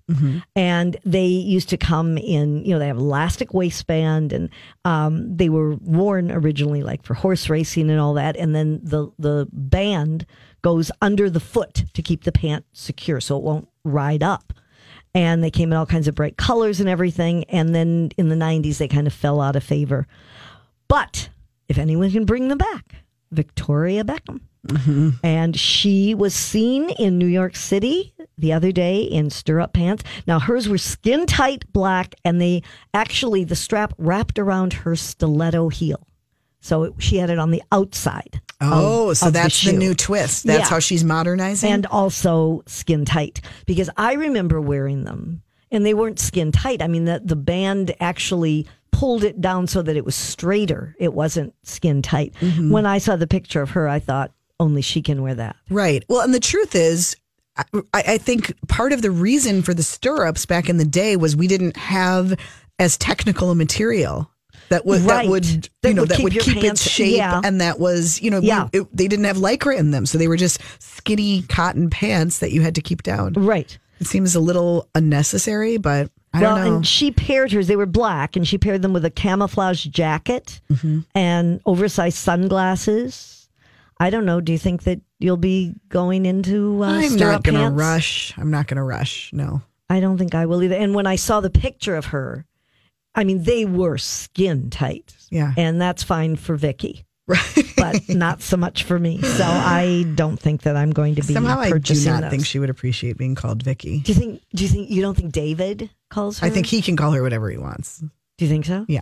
And 0.54 0.96
they 1.04 1.26
used 1.26 1.68
to 1.70 1.76
come 1.78 2.18
in, 2.18 2.64
you 2.64 2.72
know, 2.72 2.78
they 2.78 2.88
have 2.88 2.98
elastic 2.98 3.54
waistband 3.54 4.32
and 4.32 4.50
um, 4.84 5.34
they 5.34 5.48
were 5.48 5.76
worn 5.76 6.30
originally 6.30 6.82
like 6.82 7.04
for 7.04 7.14
horse 7.14 7.48
racing 7.48 7.88
and 7.88 7.98
all 7.98 8.14
that. 8.14 8.36
And 8.36 8.54
then 8.54 8.80
the, 8.82 9.10
the 9.18 9.48
band 9.52 10.26
goes 10.60 10.90
under 11.00 11.30
the 11.30 11.40
foot 11.40 11.84
to 11.94 12.02
keep 12.02 12.24
the 12.24 12.32
pant 12.32 12.66
secure 12.72 13.20
so 13.20 13.36
it 13.38 13.42
won't 13.44 13.68
ride 13.84 14.22
up 14.22 14.52
and 15.14 15.42
they 15.42 15.50
came 15.50 15.72
in 15.72 15.78
all 15.78 15.86
kinds 15.86 16.08
of 16.08 16.14
bright 16.14 16.36
colors 16.36 16.80
and 16.80 16.88
everything. 16.88 17.44
And 17.44 17.74
then 17.74 18.10
in 18.16 18.28
the 18.28 18.34
90s, 18.34 18.78
they 18.78 18.88
kind 18.88 19.06
of 19.06 19.12
fell 19.12 19.40
out 19.40 19.56
of 19.56 19.62
favor. 19.62 20.06
But 20.88 21.28
if 21.68 21.78
anyone 21.78 22.10
can 22.10 22.24
bring 22.24 22.48
them 22.48 22.58
back, 22.58 22.96
Victoria 23.30 24.04
Beckham. 24.04 24.40
Mm-hmm. 24.66 25.10
And 25.22 25.58
she 25.58 26.14
was 26.14 26.34
seen 26.34 26.90
in 26.90 27.18
New 27.18 27.26
York 27.26 27.54
City 27.54 28.14
the 28.38 28.52
other 28.52 28.72
day 28.72 29.02
in 29.02 29.30
stirrup 29.30 29.74
pants. 29.74 30.02
Now, 30.26 30.38
hers 30.38 30.68
were 30.68 30.78
skin 30.78 31.26
tight 31.26 31.70
black, 31.72 32.14
and 32.24 32.40
they 32.40 32.62
actually, 32.94 33.44
the 33.44 33.56
strap 33.56 33.92
wrapped 33.98 34.38
around 34.38 34.72
her 34.72 34.96
stiletto 34.96 35.68
heel. 35.68 36.06
So 36.60 36.84
it, 36.84 36.94
she 36.98 37.18
had 37.18 37.28
it 37.28 37.38
on 37.38 37.50
the 37.50 37.62
outside. 37.72 38.40
Of- 38.61 38.72
Oh, 38.72 39.12
so 39.14 39.26
of 39.28 39.32
that's 39.32 39.61
the, 39.64 39.70
shoe. 39.72 39.78
new 39.78 39.94
twist. 39.94 40.44
That's 40.44 40.61
Yeah. 40.61 40.68
how 40.68 40.78
she's 40.78 41.05
modernizing. 41.05 41.70
and 41.72 41.86
also 41.86 42.62
skin 42.66 43.05
tight 43.05 43.40
because 43.66 43.90
I 43.96 44.14
remember 44.14 44.61
wearing 44.61 45.05
them 45.05 45.42
and 45.70 45.84
they 45.84 45.94
weren't 45.94 46.18
skin 46.20 46.52
tight. 46.52 46.82
I 46.82 46.88
mean, 46.88 47.05
the, 47.05 47.20
the 47.24 47.36
band 47.36 47.94
actually 48.00 48.66
pulled 48.92 49.24
it 49.24 49.40
down 49.40 49.66
so 49.66 49.82
that 49.82 49.96
it 49.96 50.05
was 50.05 50.14
straighter. 50.14 50.94
It 51.00 51.12
wasn't 51.14 51.52
skin 51.64 52.00
tight. 52.00 52.32
Mm-hmm. 52.40 52.70
When 52.70 52.86
I 52.86 52.98
saw 52.98 53.16
the 53.16 53.26
picture 53.26 53.61
of 53.61 53.70
her, 53.70 53.88
I 53.88 53.98
thought 53.98 54.32
only 54.61 54.82
she 54.82 55.02
can 55.02 55.20
wear 55.22 55.34
that. 55.34 55.57
right. 55.68 56.05
Well, 56.09 56.20
and 56.20 56.32
the 56.32 56.38
truth 56.40 56.76
is, 56.76 57.16
I, 57.57 57.64
I 57.92 58.18
think 58.18 58.52
part 58.68 58.92
of 58.92 59.02
the 59.02 59.11
reason 59.11 59.62
for 59.62 59.74
the 59.74 59.82
stirrups 59.82 60.46
back 60.46 60.68
in 60.68 60.76
the 60.76 60.84
day 60.84 61.16
was 61.16 61.34
we 61.36 61.48
didn't 61.48 61.76
have 61.76 62.38
as 62.78 62.96
technical 62.96 63.50
a 63.50 63.55
material. 63.55 64.30
That 64.70 64.86
would 64.86 65.02
Right. 65.02 65.24
that 65.24 65.30
would 65.30 65.44
That 65.82 65.88
you 65.88 65.94
know 65.94 66.02
would 66.02 66.08
that 66.10 66.16
keep 66.16 66.24
would 66.24 66.32
keep 66.40 66.60
pants- 66.60 66.84
its 66.86 66.90
shape 66.94 67.16
yeah. 67.16 67.40
and 67.44 67.60
that 67.60 67.78
was 67.78 68.20
you 68.22 68.30
know 68.30 68.40
we- 68.40 68.46
Yeah. 68.48 68.68
it- 68.72 68.96
they 68.96 69.08
didn't 69.08 69.24
have 69.26 69.36
lycra 69.36 69.76
in 69.76 69.90
them 69.90 70.06
so 70.06 70.16
they 70.18 70.28
were 70.28 70.36
just 70.36 70.58
skinny 70.78 71.42
cotton 71.42 71.90
pants 71.90 72.38
that 72.38 72.52
you 72.52 72.62
had 72.62 72.74
to 72.76 72.80
keep 72.80 73.02
down. 73.02 73.34
Right. 73.34 73.76
It 74.00 74.06
seems 74.06 74.34
a 74.34 74.40
little 74.40 74.88
unnecessary, 74.94 75.76
but 75.76 76.10
I 76.32 76.40
well, 76.42 76.56
don't 76.56 76.64
know. 76.64 76.74
and 76.76 76.86
she 76.86 77.10
paired 77.12 77.52
hers, 77.52 77.68
they 77.68 77.76
were 77.76 77.86
black, 77.86 78.34
and 78.34 78.46
she 78.46 78.58
paired 78.58 78.82
them 78.82 78.92
with 78.92 79.04
a 79.04 79.10
camouflage 79.10 79.84
jacket 79.86 80.60
Mm-hmm. 80.72 81.00
and 81.14 81.60
oversized 81.64 82.16
sunglasses. 82.18 83.48
I 84.00 84.10
don't 84.10 84.24
know. 84.24 84.40
Do 84.40 84.50
you 84.50 84.58
think 84.58 84.82
that 84.84 85.00
you'll 85.20 85.36
be 85.36 85.74
going 85.88 86.26
into 86.26 86.82
uh, 86.82 86.88
I'm 86.88 87.16
not 87.16 87.44
going 87.44 87.58
to 87.60 87.70
rush. 87.70 88.34
I'm 88.36 88.50
not 88.50 88.66
going 88.66 88.76
to 88.78 88.82
rush. 88.82 89.30
No. 89.32 89.62
I 89.88 90.00
don't 90.00 90.18
think 90.18 90.34
I 90.34 90.46
will 90.46 90.62
either. 90.62 90.74
And 90.74 90.94
when 90.94 91.06
I 91.06 91.14
saw 91.16 91.40
the 91.40 91.50
picture 91.50 91.94
of 91.94 92.06
her, 92.06 92.44
I 93.14 93.24
mean, 93.24 93.42
they 93.44 93.64
were 93.64 93.98
skin 93.98 94.70
tight. 94.70 95.14
Yeah. 95.30 95.52
And 95.56 95.80
that's 95.80 96.02
fine 96.02 96.36
for 96.36 96.56
Vicky, 96.56 97.04
Right. 97.26 97.40
but 97.76 98.08
not 98.08 98.42
so 98.42 98.56
much 98.56 98.82
for 98.84 98.98
me. 98.98 99.20
So 99.22 99.44
I 99.44 100.04
don't 100.14 100.38
think 100.38 100.62
that 100.62 100.76
I'm 100.76 100.90
going 100.90 101.14
to 101.16 101.22
be 101.22 101.32
Somehow 101.34 101.58
I 101.60 101.70
do 101.78 101.94
not 102.04 102.20
those. 102.22 102.30
think 102.30 102.46
she 102.46 102.58
would 102.58 102.70
appreciate 102.70 103.16
being 103.16 103.34
called 103.34 103.62
Vicky. 103.62 104.00
Do 104.00 104.12
you 104.12 104.18
think? 104.18 104.42
Do 104.54 104.62
you 104.64 104.68
think 104.68 104.90
you 104.90 105.00
don't 105.02 105.16
think 105.16 105.32
David 105.32 105.90
calls 106.10 106.38
her? 106.40 106.46
I 106.46 106.50
think 106.50 106.66
he 106.66 106.82
can 106.82 106.96
call 106.96 107.12
her 107.12 107.22
whatever 107.22 107.50
he 107.50 107.56
wants. 107.58 107.98
Do 107.98 108.44
you 108.44 108.48
think 108.48 108.64
so? 108.64 108.84
Yeah. 108.88 109.00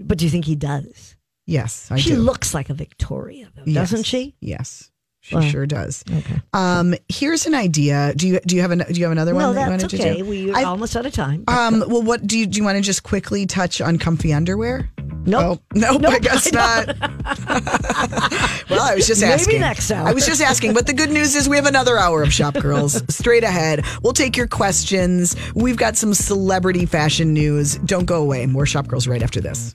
But 0.00 0.18
do 0.18 0.24
you 0.24 0.30
think 0.30 0.44
he 0.44 0.54
does? 0.54 1.16
Yes, 1.46 1.90
I 1.90 1.96
she 1.98 2.10
do. 2.10 2.16
looks 2.18 2.52
like 2.54 2.68
a 2.70 2.74
Victoria, 2.74 3.48
though, 3.56 3.62
Yes. 3.64 3.90
doesn't 3.90 4.04
she? 4.04 4.36
Yes, 4.40 4.90
she 5.28 5.34
Well, 5.36 5.44
sure 5.44 5.66
does. 5.66 6.02
Okay. 6.10 6.40
Um, 6.54 6.94
here's 7.08 7.46
an 7.46 7.54
idea. 7.54 8.14
Do 8.16 8.26
you 8.26 8.40
do 8.46 8.56
you 8.56 8.62
have 8.62 8.70
an, 8.70 8.78
do 8.90 8.94
you 8.98 9.04
have 9.04 9.12
another 9.12 9.32
No, 9.34 9.46
one 9.48 9.54
that 9.54 9.64
you 9.64 9.70
that's 9.78 9.82
wanted 9.84 9.96
to 9.98 10.02
okay. 10.10 10.16
do? 10.22 10.24
We're 10.24 10.56
I- 10.56 10.64
almost 10.64 10.96
out 10.96 11.04
of 11.06 11.12
time. 11.12 11.44
um, 11.48 11.84
well, 11.86 12.02
what 12.02 12.26
do 12.26 12.38
you 12.38 12.46
do? 12.46 12.56
You 12.58 12.64
want 12.64 12.76
to 12.76 12.82
just 12.82 13.02
quickly 13.02 13.44
touch 13.46 13.80
on 13.80 13.98
comfy 13.98 14.32
underwear? 14.32 14.90
Nope. 15.26 15.60
Oh, 15.60 15.78
nope, 15.78 16.02
I 16.06 16.18
guess 16.20 16.48
I 16.54 16.84
not. 16.86 16.96
well, 18.70 18.80
I 18.80 18.94
was 18.94 19.06
just 19.06 19.22
asking. 19.22 19.54
Maybe 19.54 19.60
next 19.60 19.88
time. 19.88 20.06
I 20.06 20.12
was 20.14 20.24
just 20.24 20.40
asking. 20.40 20.72
But 20.72 20.86
the 20.86 20.94
good 20.94 21.10
news 21.10 21.34
is 21.34 21.48
we 21.48 21.56
have 21.56 21.66
another 21.66 21.98
hour 21.98 22.22
of 22.22 22.32
Shop 22.32 22.54
Girls 22.54 23.02
straight 23.14 23.44
ahead. 23.44 23.84
We'll 24.02 24.14
take 24.14 24.36
your 24.36 24.46
questions. 24.46 25.36
We've 25.54 25.76
got 25.76 25.96
some 25.96 26.14
celebrity 26.14 26.86
fashion 26.86 27.34
news. 27.34 27.76
Don't 27.78 28.06
go 28.06 28.22
away. 28.22 28.46
More 28.46 28.64
Shop 28.64 28.86
Girls 28.86 29.06
right 29.06 29.22
after 29.22 29.40
this. 29.40 29.74